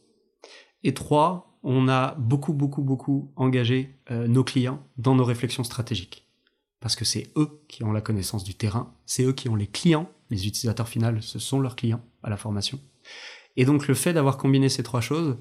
Et 0.84 0.94
trois, 0.94 1.58
on 1.64 1.88
a 1.88 2.16
beaucoup, 2.16 2.54
beaucoup, 2.54 2.82
beaucoup 2.82 3.32
engagé 3.36 4.00
euh, 4.12 4.28
nos 4.28 4.44
clients 4.44 4.84
dans 4.98 5.16
nos 5.16 5.24
réflexions 5.24 5.64
stratégiques. 5.64 6.28
Parce 6.80 6.96
que 6.96 7.06
c'est 7.06 7.32
eux 7.36 7.64
qui 7.68 7.84
ont 7.84 7.92
la 7.92 8.02
connaissance 8.02 8.44
du 8.44 8.56
terrain, 8.56 8.96
c'est 9.06 9.24
eux 9.24 9.34
qui 9.34 9.50
ont 9.50 9.56
les 9.56 9.68
clients, 9.68 10.10
les 10.32 10.48
utilisateurs 10.48 10.88
finaux, 10.88 11.22
ce 11.22 11.38
sont 11.38 11.60
leurs 11.60 11.76
clients 11.76 12.02
à 12.24 12.30
la 12.30 12.38
formation. 12.38 12.80
Et 13.56 13.66
donc 13.66 13.88
le 13.88 13.94
fait 13.94 14.14
d'avoir 14.14 14.38
combiné 14.38 14.70
ces 14.70 14.82
trois 14.82 15.02
choses 15.02 15.38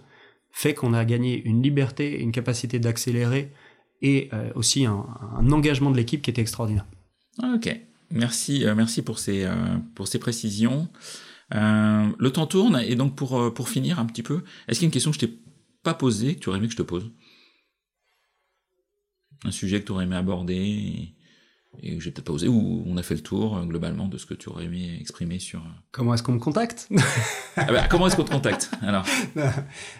fait 0.50 0.74
qu'on 0.74 0.92
a 0.92 1.04
gagné 1.04 1.40
une 1.42 1.62
liberté, 1.62 2.20
une 2.20 2.32
capacité 2.32 2.78
d'accélérer 2.78 3.52
et 4.02 4.28
euh, 4.32 4.50
aussi 4.54 4.86
un, 4.86 5.04
engagement 5.50 5.90
de 5.90 5.96
l'équipe 5.96 6.22
qui 6.22 6.30
était 6.30 6.42
extraordinaire. 6.42 6.86
Ok, 7.42 7.74
merci, 8.10 8.64
euh, 8.64 8.74
merci 8.74 9.02
pour 9.02 9.18
ces, 9.18 9.44
euh, 9.44 10.18
précisions. 10.20 10.88
le 11.52 12.28
temps 12.28 12.46
tourne 12.46 12.80
et 12.84 12.94
donc 12.94 13.16
pour, 13.16 13.68
finir 13.68 13.98
un 13.98 14.06
petit 14.06 14.22
peu, 14.22 14.42
est-ce 14.68 14.78
qu'il 14.78 14.86
y 14.86 14.86
a 14.86 14.88
une 14.88 14.92
question 14.92 15.10
que 15.10 15.16
je 15.16 15.26
t'ai 15.26 15.38
pas 15.82 15.94
posée 15.94 16.34
que 16.34 16.40
tu 16.40 16.48
aurais 16.48 16.58
aimé 16.58 16.66
que 16.66 16.72
je 16.72 16.78
te 16.78 16.82
pose? 16.82 17.10
Un 19.44 19.50
sujet 19.50 19.80
que 19.80 19.86
tu 19.86 19.92
aurais 19.92 20.04
aimé 20.04 20.16
aborder 20.16 21.14
et 21.82 21.98
j'ai 22.00 22.10
peut-être 22.10 22.26
pas 22.26 22.32
osé, 22.32 22.48
ou 22.48 22.82
on 22.86 22.96
a 22.96 23.02
fait 23.02 23.14
le 23.14 23.20
tour 23.20 23.56
euh, 23.56 23.64
globalement 23.64 24.06
de 24.08 24.18
ce 24.18 24.26
que 24.26 24.34
tu 24.34 24.48
aurais 24.48 24.64
aimé 24.64 24.96
exprimer 25.00 25.38
sur. 25.38 25.60
Euh, 25.60 25.68
comment 25.92 26.14
est-ce 26.14 26.22
qu'on 26.22 26.32
me 26.32 26.38
contacte? 26.38 26.88
Ah 27.56 27.64
bah, 27.72 27.88
Comment 27.88 28.06
est-ce 28.06 28.16
qu'on 28.16 28.24
te 28.24 28.30
contacte 28.30 28.70
alors? 28.82 29.04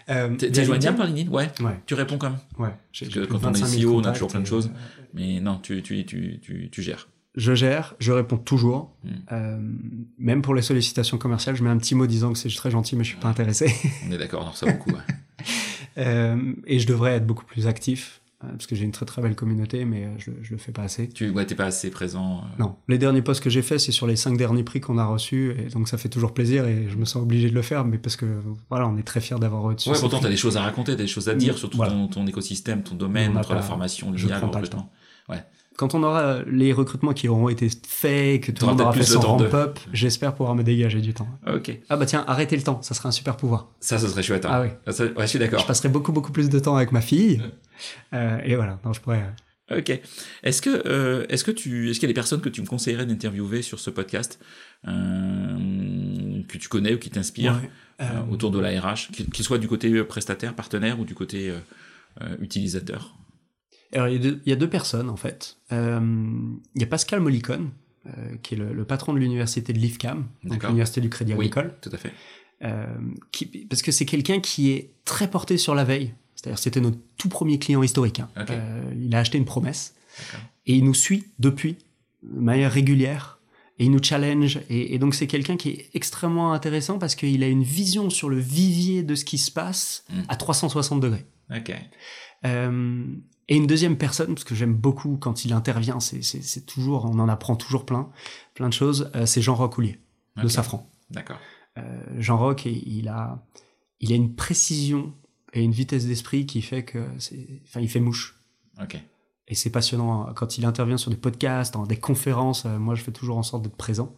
Euh, 0.09 0.35
T'es 0.35 0.65
joignable 0.65 0.97
par 0.97 1.07
LinkedIn? 1.07 1.29
Ouais. 1.31 1.49
ouais. 1.61 1.81
Tu 1.85 1.93
réponds 1.93 2.17
comme? 2.17 2.37
Ouais. 2.57 2.69
Parce 2.99 3.11
que 3.11 3.25
quand 3.25 3.43
on 3.45 3.53
est 3.53 3.83
CEO, 3.83 3.95
on 3.95 4.03
a 4.03 4.11
toujours 4.11 4.29
plein 4.29 4.39
de 4.39 4.47
choses, 4.47 4.71
mais 5.13 5.39
non, 5.39 5.59
tu, 5.61 5.81
tu, 5.83 6.05
tu, 6.05 6.39
tu, 6.41 6.69
tu 6.71 6.81
gères. 6.81 7.07
je 7.35 7.53
gère, 7.55 7.95
je 7.99 8.11
réponds 8.11 8.37
toujours. 8.37 8.95
Mm. 9.03 9.09
Euh, 9.31 9.59
même 10.17 10.41
pour 10.41 10.55
les 10.55 10.61
sollicitations 10.61 11.17
commerciales, 11.17 11.55
je 11.55 11.63
mets 11.63 11.69
un 11.69 11.77
petit 11.77 11.95
mot 11.95 12.07
disant 12.07 12.31
que 12.33 12.39
c'est 12.39 12.49
très 12.49 12.71
gentil, 12.71 12.95
mais 12.95 13.03
je 13.03 13.09
suis 13.09 13.19
pas 13.19 13.29
intéressé. 13.29 13.73
On 14.07 14.11
est 14.11 14.17
d'accord, 14.17 14.41
on 14.43 14.67
en 14.67 14.71
beaucoup. 14.71 14.91
ouais. 14.91 14.97
Euh, 15.97 16.53
et 16.65 16.79
je 16.79 16.87
devrais 16.87 17.15
être 17.15 17.27
beaucoup 17.27 17.43
plus 17.43 17.67
actif, 17.67 18.20
euh, 18.20 18.20
parce 18.41 18.65
que 18.67 18.75
j'ai 18.75 18.85
une 18.85 18.91
très 18.91 19.05
très 19.05 19.21
belle 19.21 19.35
communauté, 19.35 19.85
mais 19.85 20.05
euh, 20.05 20.09
je, 20.17 20.31
je 20.41 20.51
le 20.51 20.57
fais 20.57 20.71
pas 20.71 20.83
assez. 20.83 21.09
Tu 21.09 21.29
ouais, 21.29 21.45
t'es 21.45 21.55
pas 21.55 21.65
assez 21.65 21.89
présent. 21.91 22.39
euh, 22.43 22.47
Non, 22.59 22.75
les 22.87 22.97
derniers 22.97 23.21
posts 23.21 23.43
que 23.43 23.49
j'ai 23.49 23.61
faits, 23.61 23.79
c'est 23.79 23.91
sur 23.91 24.07
les 24.07 24.15
cinq 24.15 24.37
derniers 24.37 24.63
prix 24.63 24.79
qu'on 24.81 24.97
a 24.97 25.05
reçus, 25.05 25.55
et 25.59 25.69
donc 25.69 25.87
ça 25.87 25.97
fait 25.97 26.09
toujours 26.09 26.33
plaisir, 26.33 26.65
et 26.65 26.87
je 26.89 26.97
me 26.97 27.05
sens 27.05 27.21
obligé 27.21 27.49
de 27.49 27.55
le 27.55 27.61
faire, 27.61 27.85
mais 27.85 27.97
parce 27.97 28.15
que 28.15 28.25
voilà, 28.69 28.87
on 28.87 28.97
est 28.97 29.03
très 29.03 29.21
fiers 29.21 29.37
d'avoir 29.39 29.61
reçu. 29.63 29.89
Ouais, 29.89 29.97
pourtant, 29.99 30.19
t'as 30.19 30.29
des 30.29 30.37
choses 30.37 30.57
à 30.57 30.61
raconter, 30.61 30.93
t'as 30.93 31.03
des 31.03 31.07
choses 31.07 31.29
à 31.29 31.35
dire 31.35 31.57
sur 31.57 31.69
tout 31.69 31.77
Voilà. 31.77 31.93
ton, 31.93 32.07
ton 32.07 32.27
écosystème, 32.27 32.83
ton 32.83 32.95
domaine, 32.95 33.37
entre 33.37 33.53
la 33.53 33.61
formation, 33.61 34.11
je 34.15 34.25
l'IA, 34.27 34.35
le 34.35 34.41
prends 34.41 34.49
pas 34.49 34.59
le 34.59 34.65
recrutement. 34.65 34.91
Quand 35.77 35.95
on 35.95 36.03
aura 36.03 36.43
les 36.47 36.73
recrutements 36.73 37.13
qui 37.13 37.27
auront 37.27 37.49
été 37.49 37.67
faits, 37.87 38.43
que 38.43 38.51
tout 38.51 38.65
le 38.65 38.71
monde 38.71 38.81
aura 38.81 38.93
fait 38.93 39.03
son 39.03 39.19
ramp-up, 39.21 39.79
j'espère 39.93 40.35
pouvoir 40.35 40.53
me 40.55 40.63
dégager 40.63 40.99
du 41.01 41.13
temps. 41.13 41.27
Ok. 41.47 41.71
Ah 41.89 41.97
bah 41.97 42.05
tiens, 42.05 42.23
arrêtez 42.27 42.55
le 42.57 42.61
temps, 42.61 42.81
ça 42.81 42.93
serait 42.93 43.07
un 43.07 43.11
super 43.13 43.37
pouvoir. 43.37 43.69
Ça, 43.79 43.97
ce 43.97 44.07
serait 44.07 44.21
chouette. 44.21 44.45
hein. 44.45 44.49
Ah 44.51 44.61
oui. 44.61 44.67
Ça- 44.93 45.05
ouais, 45.05 45.11
je 45.19 45.25
suis 45.25 45.39
Je 45.39 45.43
d'accord. 45.43 45.65
passerai 45.65 45.89
beaucoup 45.89 46.11
beaucoup 46.11 46.31
plus 46.31 46.49
de 46.49 46.59
temps 46.59 46.75
avec 46.75 46.91
ma 46.91 47.01
fille. 47.01 47.41
Euh, 48.13 48.37
et 48.43 48.55
voilà, 48.55 48.79
non, 48.85 48.93
je 48.93 48.99
pourrais. 49.01 49.23
euh, 49.71 49.79
Ok. 49.79 49.97
Est-ce 50.43 50.61
que, 50.61 50.83
euh, 50.85 51.25
est-ce 51.29 51.45
que 51.45 51.51
tu, 51.51 51.89
est-ce 51.89 51.99
qu'il 51.99 52.07
y 52.07 52.11
a 52.11 52.13
des 52.13 52.13
personnes 52.13 52.41
que 52.41 52.49
tu 52.49 52.61
me 52.61 52.67
conseillerais 52.67 53.05
d'interviewer 53.05 53.61
sur 53.61 53.79
ce 53.79 53.89
podcast, 53.89 54.39
euh, 54.87 56.43
que 56.47 56.57
tu 56.57 56.67
connais 56.67 56.93
ou 56.93 56.99
qui 56.99 57.09
t'inspirent 57.09 57.59
ouais. 57.99 58.07
autour 58.29 58.51
de 58.51 58.59
la 58.59 58.69
RH, 58.81 59.11
qu'il 59.13 59.29
qu'il 59.29 59.45
soit 59.45 59.57
du 59.57 59.67
côté 59.69 60.03
prestataire, 60.03 60.53
partenaire 60.53 60.99
ou 60.99 61.05
du 61.05 61.15
côté 61.15 61.53
utilisateur? 62.39 63.15
Alors, 63.93 64.07
il 64.07 64.13
y, 64.13 64.15
a 64.15 64.19
deux, 64.19 64.41
il 64.45 64.49
y 64.49 64.53
a 64.53 64.55
deux 64.55 64.69
personnes, 64.69 65.09
en 65.09 65.15
fait. 65.17 65.57
Euh, 65.71 65.99
il 66.75 66.81
y 66.81 66.83
a 66.83 66.87
Pascal 66.87 67.19
Molicone, 67.19 67.71
euh, 68.07 68.35
qui 68.41 68.53
est 68.55 68.57
le, 68.57 68.73
le 68.73 68.85
patron 68.85 69.13
de 69.13 69.19
l'université 69.19 69.73
de 69.73 69.79
l'IFCAM, 69.79 70.27
donc 70.43 70.63
l'université 70.63 71.01
du 71.01 71.09
Crédit 71.09 71.33
Oui. 71.33 71.47
Agricole. 71.47 71.75
Tout 71.81 71.89
à 71.93 71.97
fait. 71.97 72.11
Euh, 72.63 72.85
qui, 73.31 73.45
parce 73.45 73.81
que 73.81 73.91
c'est 73.91 74.05
quelqu'un 74.05 74.39
qui 74.39 74.71
est 74.71 74.91
très 75.03 75.29
porté 75.29 75.57
sur 75.57 75.75
la 75.75 75.83
veille. 75.83 76.13
C'est-à-dire, 76.35 76.57
c'était 76.59 76.79
notre 76.81 76.97
tout 77.17 77.29
premier 77.29 77.59
client 77.59 77.83
historique. 77.83 78.19
hein. 78.19 78.29
Il 78.99 79.13
a 79.15 79.19
acheté 79.19 79.37
une 79.37 79.45
promesse. 79.45 79.95
Et 80.65 80.75
il 80.75 80.83
nous 80.85 80.93
suit 80.93 81.25
depuis, 81.39 81.77
de 82.23 82.39
manière 82.39 82.71
régulière. 82.71 83.39
Et 83.79 83.85
il 83.85 83.91
nous 83.91 84.01
challenge. 84.01 84.59
Et, 84.69 84.93
et 84.93 84.99
donc, 84.99 85.15
c'est 85.15 85.27
quelqu'un 85.27 85.57
qui 85.57 85.69
est 85.69 85.89
extrêmement 85.95 86.53
intéressant 86.53 86.97
parce 86.99 87.15
qu'il 87.15 87.43
a 87.43 87.47
une 87.47 87.63
vision 87.63 88.09
sur 88.09 88.29
le 88.29 88.37
vivier 88.39 89.01
de 89.03 89.15
ce 89.15 89.25
qui 89.25 89.37
se 89.37 89.51
passe 89.51 90.05
Mm. 90.11 90.21
à 90.29 90.35
360 90.35 90.99
degrés. 91.01 91.25
Ok. 91.55 91.71
Euh, 92.45 93.05
et 93.51 93.57
une 93.57 93.67
deuxième 93.67 93.97
personne, 93.97 94.33
parce 94.33 94.45
que 94.45 94.55
j'aime 94.55 94.73
beaucoup 94.73 95.17
quand 95.17 95.43
il 95.43 95.51
intervient, 95.51 95.99
c'est, 95.99 96.65
toujours, 96.65 97.03
on 97.03 97.19
en 97.19 97.27
apprend 97.27 97.57
toujours 97.57 97.85
plein, 97.85 98.09
plein 98.53 98.69
de 98.69 98.73
choses, 98.73 99.11
euh, 99.13 99.25
c'est 99.25 99.41
Jean 99.41 99.55
Rocoulier, 99.55 99.99
de 100.37 100.43
Ok. 100.43 100.51
Safran. 100.51 100.89
D'accord. 101.09 101.35
Euh, 101.77 102.01
Jean 102.17 102.37
Roch, 102.37 102.63
il 102.65 103.09
a, 103.09 103.45
il 103.99 104.13
a 104.13 104.15
une 104.15 104.35
précision 104.35 105.13
et 105.51 105.63
une 105.63 105.73
vitesse 105.73 106.05
d'esprit 106.05 106.45
qui 106.45 106.61
fait 106.61 106.85
que 106.85 106.99
enfin, 107.65 107.81
il 107.81 107.89
fait 107.89 107.99
mouche. 107.99 108.39
Ok. 108.81 108.97
Et 109.49 109.55
c'est 109.55 109.69
passionnant 109.69 110.29
hein. 110.29 110.33
quand 110.33 110.57
il 110.57 110.63
intervient 110.63 110.95
sur 110.95 111.11
des 111.11 111.17
podcasts, 111.17 111.73
dans 111.73 111.85
des 111.85 111.97
conférences. 111.97 112.65
euh, 112.65 112.79
moi, 112.79 112.95
je 112.95 113.03
fais 113.03 113.11
toujours 113.11 113.37
en 113.37 113.43
sorte 113.43 113.63
d'être 113.63 113.75
présent 113.75 114.15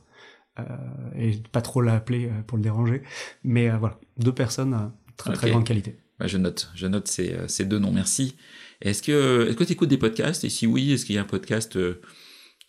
et 1.15 1.38
de 1.38 1.47
pas 1.47 1.63
trop 1.63 1.81
l'appeler 1.81 2.29
pour 2.45 2.57
le 2.59 2.63
déranger. 2.63 3.01
Mais 3.43 3.71
voilà, 3.71 3.99
deux 4.17 4.36
personnes 4.36 4.91
très 5.17 5.34
très 5.34 5.49
grande 5.49 5.65
qualité. 5.65 5.97
Bah, 6.19 6.27
je 6.27 6.38
note, 6.38 6.69
je 6.75 6.86
note 6.86 7.07
ces, 7.07 7.36
ces 7.47 7.65
deux 7.65 7.79
noms. 7.79 7.91
Merci. 7.91 8.36
Est-ce 8.84 9.01
que, 9.01 9.47
est-ce 9.49 9.55
que 9.57 9.63
tu 9.63 9.73
écoutes 9.73 9.89
des 9.89 9.97
podcasts? 9.97 10.43
Et 10.43 10.49
si 10.49 10.67
oui, 10.67 10.91
est-ce 10.93 11.05
qu'il 11.05 11.15
y 11.15 11.17
a 11.17 11.21
un 11.21 11.25
podcast 11.25 11.75
euh, 11.77 11.99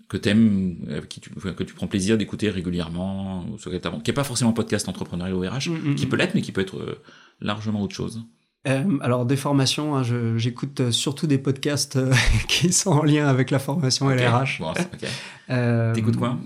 que 0.08 0.16
t'aimes, 0.16 0.76
euh, 0.88 1.00
qui 1.02 1.20
tu, 1.20 1.30
que 1.30 1.62
tu 1.64 1.74
prends 1.74 1.86
plaisir 1.88 2.16
d'écouter 2.16 2.48
régulièrement, 2.50 3.44
ou 3.46 3.56
qui 3.56 3.68
n'est 3.70 4.12
pas 4.14 4.24
forcément 4.24 4.50
un 4.50 4.54
podcast 4.54 4.88
entrepreneurial 4.88 5.34
ou 5.34 5.40
RH, 5.40 5.68
Mm, 5.70 5.94
qui 5.96 6.06
peut 6.06 6.16
l'être, 6.16 6.34
mais 6.34 6.40
qui 6.42 6.52
peut 6.52 6.60
être 6.62 6.78
euh, 6.78 7.02
largement 7.40 7.82
autre 7.82 7.94
chose. 7.94 8.22
Euh, 8.66 8.82
alors 9.02 9.26
des 9.26 9.36
formations, 9.36 9.94
hein, 9.94 10.02
j'écoute 10.38 10.90
surtout 10.90 11.26
des 11.26 11.36
podcasts 11.36 11.96
euh, 11.96 12.12
qui 12.48 12.72
sont 12.72 12.92
en 12.92 13.02
lien 13.02 13.26
avec 13.26 13.50
la 13.50 13.58
formation 13.58 14.10
et 14.10 14.14
Ok. 14.14 14.20
les 14.20 14.26
RH. 14.26 14.58
Bon, 14.60 14.72
c'est- 14.74 14.82
ok. 15.04 15.10
Euh, 15.50 15.92
T'écoutes 15.94 16.16
quoi? 16.16 16.38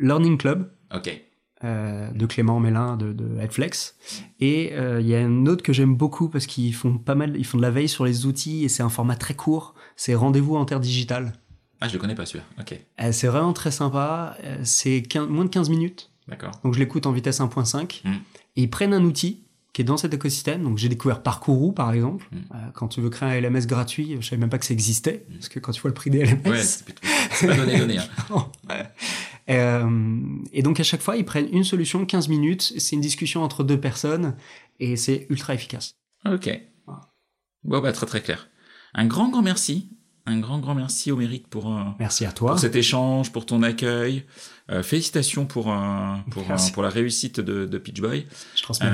Learning 0.00 0.38
Club 0.38 0.70
Ok. 0.94 1.22
Euh, 1.64 2.08
de 2.12 2.26
Clément 2.26 2.60
Mélin 2.60 2.96
de, 2.96 3.12
de 3.12 3.40
Headflex. 3.40 3.96
Et 4.40 4.72
euh, 4.74 5.00
il 5.00 5.08
y 5.08 5.14
a 5.14 5.18
un 5.20 5.46
autre 5.46 5.62
que 5.62 5.72
j'aime 5.72 5.94
beaucoup 5.96 6.28
parce 6.28 6.46
qu'ils 6.46 6.74
font 6.74 6.98
pas 6.98 7.14
mal, 7.14 7.34
ils 7.36 7.44
font 7.44 7.56
de 7.58 7.62
la 7.62 7.70
veille 7.70 7.88
sur 7.88 8.04
les 8.04 8.26
outils 8.26 8.64
et 8.64 8.68
c'est 8.68 8.82
un 8.82 8.88
format 8.88 9.16
très 9.16 9.34
court. 9.34 9.74
C'est 9.96 10.14
Rendez-vous 10.14 10.56
en 10.56 10.64
Terre 10.64 10.80
Digitale. 10.80 11.32
Ah, 11.80 11.88
je 11.88 11.92
le 11.94 11.98
connais 11.98 12.14
pas 12.14 12.26
celui-là. 12.26 12.44
Ok. 12.60 12.78
Euh, 13.00 13.12
c'est 13.12 13.26
vraiment 13.28 13.52
très 13.52 13.70
sympa. 13.70 14.36
C'est 14.64 15.02
15 15.02 15.28
moins 15.28 15.44
de 15.44 15.50
15 15.50 15.68
minutes. 15.70 16.10
D'accord. 16.28 16.52
Donc 16.62 16.74
je 16.74 16.78
l'écoute 16.78 17.06
en 17.06 17.12
vitesse 17.12 17.40
1.5. 17.40 18.02
Mm. 18.04 18.10
Et 18.56 18.62
ils 18.62 18.70
prennent 18.70 18.92
un 18.94 19.02
outil 19.04 19.42
qui 19.72 19.82
est 19.82 19.84
dans 19.84 19.96
cet 19.96 20.12
écosystème. 20.14 20.62
Donc 20.64 20.78
j'ai 20.78 20.88
découvert 20.88 21.22
Parcourou 21.22 21.72
par 21.72 21.92
exemple. 21.92 22.26
Mm. 22.32 22.36
Euh, 22.36 22.56
quand 22.74 22.88
tu 22.88 23.00
veux 23.00 23.10
créer 23.10 23.30
un 23.38 23.40
LMS 23.40 23.66
gratuit, 23.66 24.16
je 24.20 24.26
savais 24.28 24.38
même 24.40 24.50
pas 24.50 24.58
que 24.58 24.66
ça 24.66 24.74
existait. 24.74 25.24
Parce 25.32 25.48
que 25.48 25.58
quand 25.60 25.72
tu 25.72 25.80
vois 25.80 25.88
le 25.90 25.94
prix 25.94 26.10
des 26.10 26.24
LMS. 26.24 26.48
Ouais, 26.48 26.62
c'est 26.62 27.46
pas 27.46 27.54
donné, 27.56 27.78
donné. 27.78 27.98
hein. 27.98 28.04
Ouais. 28.68 28.84
Euh, 29.50 30.20
et 30.52 30.62
donc 30.62 30.80
à 30.80 30.82
chaque 30.82 31.00
fois, 31.02 31.16
ils 31.16 31.24
prennent 31.24 31.48
une 31.52 31.64
solution, 31.64 32.04
15 32.04 32.28
minutes. 32.28 32.74
C'est 32.78 32.96
une 32.96 33.00
discussion 33.00 33.42
entre 33.42 33.64
deux 33.64 33.80
personnes 33.80 34.36
et 34.80 34.96
c'est 34.96 35.26
ultra 35.30 35.54
efficace. 35.54 35.94
Ok. 36.26 36.50
Bon, 37.64 37.80
bah, 37.80 37.92
très 37.92 38.06
très 38.06 38.20
clair. 38.20 38.48
Un 38.94 39.06
grand, 39.06 39.28
grand 39.28 39.42
merci. 39.42 39.90
Un 40.26 40.40
grand, 40.40 40.58
grand 40.58 40.74
merci 40.74 41.10
au 41.10 41.16
mérite 41.16 41.46
pour, 41.48 41.72
euh, 41.74 41.82
Merci 41.98 42.26
à 42.26 42.32
toi. 42.32 42.50
pour 42.50 42.58
cet 42.60 42.76
échange, 42.76 43.32
pour 43.32 43.46
ton 43.46 43.62
accueil. 43.62 44.24
Euh, 44.70 44.82
félicitations 44.82 45.46
pour, 45.46 45.72
euh, 45.72 46.16
pour, 46.30 46.44
pour 46.74 46.82
la 46.82 46.90
réussite 46.90 47.40
de, 47.40 47.64
de 47.64 47.78
Pitch 47.78 48.00
Boy. 48.02 48.26
Je 48.54 48.62
transmets 48.62 48.90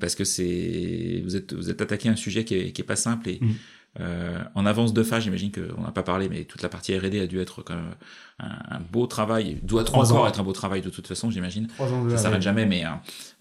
parce 0.00 0.16
que 0.16 0.24
c'est 0.24 1.20
vous 1.24 1.36
êtes 1.36 1.52
vous 1.54 1.70
êtes 1.70 1.80
attaqué 1.80 2.08
à 2.08 2.12
un 2.12 2.16
sujet 2.16 2.44
qui 2.44 2.56
est, 2.56 2.72
qui 2.72 2.80
est 2.80 2.84
pas 2.84 2.96
simple 2.96 3.28
et 3.28 3.38
Mm. 3.40 3.52
Euh, 4.00 4.38
en 4.54 4.64
avance 4.64 4.94
de 4.94 5.02
phase 5.02 5.24
j'imagine 5.24 5.52
qu'on 5.52 5.82
n'a 5.82 5.90
pas 5.90 6.02
parlé 6.02 6.28
mais 6.30 6.44
toute 6.44 6.62
la 6.62 6.70
partie 6.70 6.96
R&D 6.96 7.20
a 7.20 7.26
dû 7.26 7.40
être 7.40 7.60
quand 7.62 7.74
même 7.74 7.94
un, 8.38 8.76
un 8.76 8.80
beau 8.80 9.06
travail. 9.06 9.58
Doit 9.62 9.84
Trois 9.84 10.12
encore 10.12 10.24
ans. 10.24 10.28
être 10.28 10.40
un 10.40 10.44
beau 10.44 10.52
travail 10.54 10.80
de 10.80 10.88
toute 10.88 11.06
façon 11.06 11.30
j'imagine. 11.30 11.68
Ça 12.08 12.16
s'arrête 12.16 12.40
jamais 12.40 12.64
mais 12.64 12.86
euh, 12.86 12.88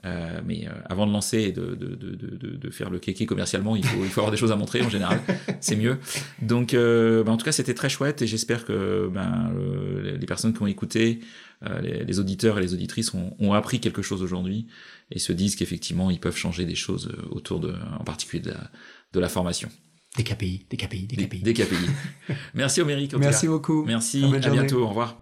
euh, 0.06 0.42
mais 0.46 0.68
euh, 0.68 0.72
avant 0.90 1.08
de 1.08 1.14
lancer 1.14 1.38
et 1.40 1.52
de, 1.54 1.74
de, 1.76 1.96
de, 1.96 2.58
de, 2.58 2.70
faire 2.70 2.90
le 2.90 3.00
kéké 3.00 3.26
commercialement 3.26 3.76
il 3.78 3.86
faut 3.86 4.04
il 4.04 4.10
faut 4.10 4.20
avoir 4.20 4.32
des 4.32 4.38
choses 4.38 4.52
à 4.52 4.58
montrer 4.58 4.82
en 4.82 4.90
général. 4.90 5.22
C'est 5.62 5.78
mieux. 5.78 6.00
Donc 6.42 6.74
euh, 6.74 7.24
bah, 7.24 7.32
en 7.32 7.38
tout 7.38 7.46
cas 7.46 7.54
c'était 7.54 7.74
très 7.74 7.90
chouette 7.90 8.22
et 8.22 8.28
j'espère 8.28 8.66
que 8.66 9.10
ben 9.14 9.54
euh, 9.56 10.18
les 10.18 10.26
personnes 10.26 10.54
qui 10.54 10.62
ont 10.62 10.68
écouté 10.68 11.22
euh, 11.66 11.80
les, 11.80 12.04
les 12.04 12.20
auditeurs 12.20 12.58
et 12.58 12.62
les 12.62 12.74
auditrices 12.74 13.14
ont, 13.14 13.36
ont 13.40 13.54
appris 13.54 13.80
quelque 13.80 14.02
chose 14.02 14.22
aujourd'hui 14.22 14.68
et 15.12 15.20
se 15.20 15.32
disent 15.32 15.56
qu'effectivement 15.56 16.10
ils 16.12 16.20
peuvent 16.20 16.36
changer 16.36 16.66
des 16.66 16.76
choses 16.76 17.12
autour 17.30 17.60
de 17.62 17.74
en 18.00 18.04
particulier 18.04 18.42
de 18.44 18.50
la, 18.50 18.70
de 19.14 19.20
la 19.20 19.30
formation 19.30 19.70
Des 20.18 20.24
KPI, 20.24 20.66
des 20.70 20.78
KPI, 20.78 21.08
des 21.08 21.16
des, 21.16 21.28
KPI. 21.28 21.40
des 21.42 21.54
KPI 21.54 21.76
merci 22.54 22.82
Oméric 22.82 23.14
Merci 23.16 23.46
cas. 23.46 23.52
beaucoup. 23.52 23.86
merci 23.86 24.18
à 24.26 24.42
journée. 24.42 24.50
bientôt 24.50 24.84
au 24.84 24.88
revoir 24.90 25.22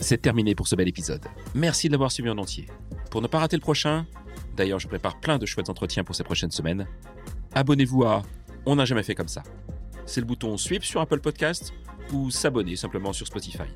C'est 0.00 0.22
terminé 0.22 0.54
pour 0.54 0.66
ce 0.68 0.76
bel 0.76 0.88
épisode. 0.88 1.24
Merci 1.54 1.88
de 1.88 1.92
l'avoir 1.92 2.10
suivi 2.12 2.28
en 2.30 2.38
entier. 2.38 2.66
Pour 3.10 3.22
ne 3.22 3.26
pas 3.26 3.38
rater 3.40 3.56
le 3.56 3.60
prochain, 3.60 4.06
d'ailleurs 4.56 4.78
je 4.78 4.86
prépare 4.88 5.18
plein 5.20 5.38
de 5.38 5.46
chouettes 5.46 5.68
entretiens 5.68 6.04
pour 6.04 6.14
ces 6.14 6.24
prochaines 6.24 6.50
semaines, 6.52 6.86
abonnez-vous 7.54 8.04
à 8.04 8.22
On 8.66 8.76
n'a 8.76 8.84
jamais 8.84 9.02
fait 9.02 9.14
comme 9.16 9.28
ça. 9.28 9.42
C'est 10.06 10.20
le 10.20 10.26
bouton 10.26 10.56
Sweep 10.56 10.84
sur 10.84 11.00
Apple 11.00 11.20
Podcast 11.20 11.72
ou 12.12 12.30
s'abonner 12.30 12.76
simplement 12.76 13.12
sur 13.12 13.26
Spotify. 13.26 13.68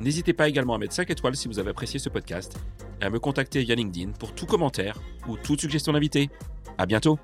N'hésitez 0.00 0.32
pas 0.32 0.48
également 0.48 0.74
à 0.74 0.78
mettre 0.78 0.94
5 0.94 1.10
étoiles 1.10 1.36
si 1.36 1.48
vous 1.48 1.58
avez 1.58 1.70
apprécié 1.70 1.98
ce 1.98 2.08
podcast 2.08 2.56
et 3.00 3.04
à 3.04 3.10
me 3.10 3.18
contacter 3.18 3.62
via 3.62 3.74
LinkedIn 3.74 4.12
pour 4.12 4.34
tout 4.34 4.46
commentaire 4.46 4.98
ou 5.28 5.36
toute 5.36 5.60
suggestion 5.60 5.92
d'invité. 5.92 6.30
À 6.78 6.86
bientôt! 6.86 7.18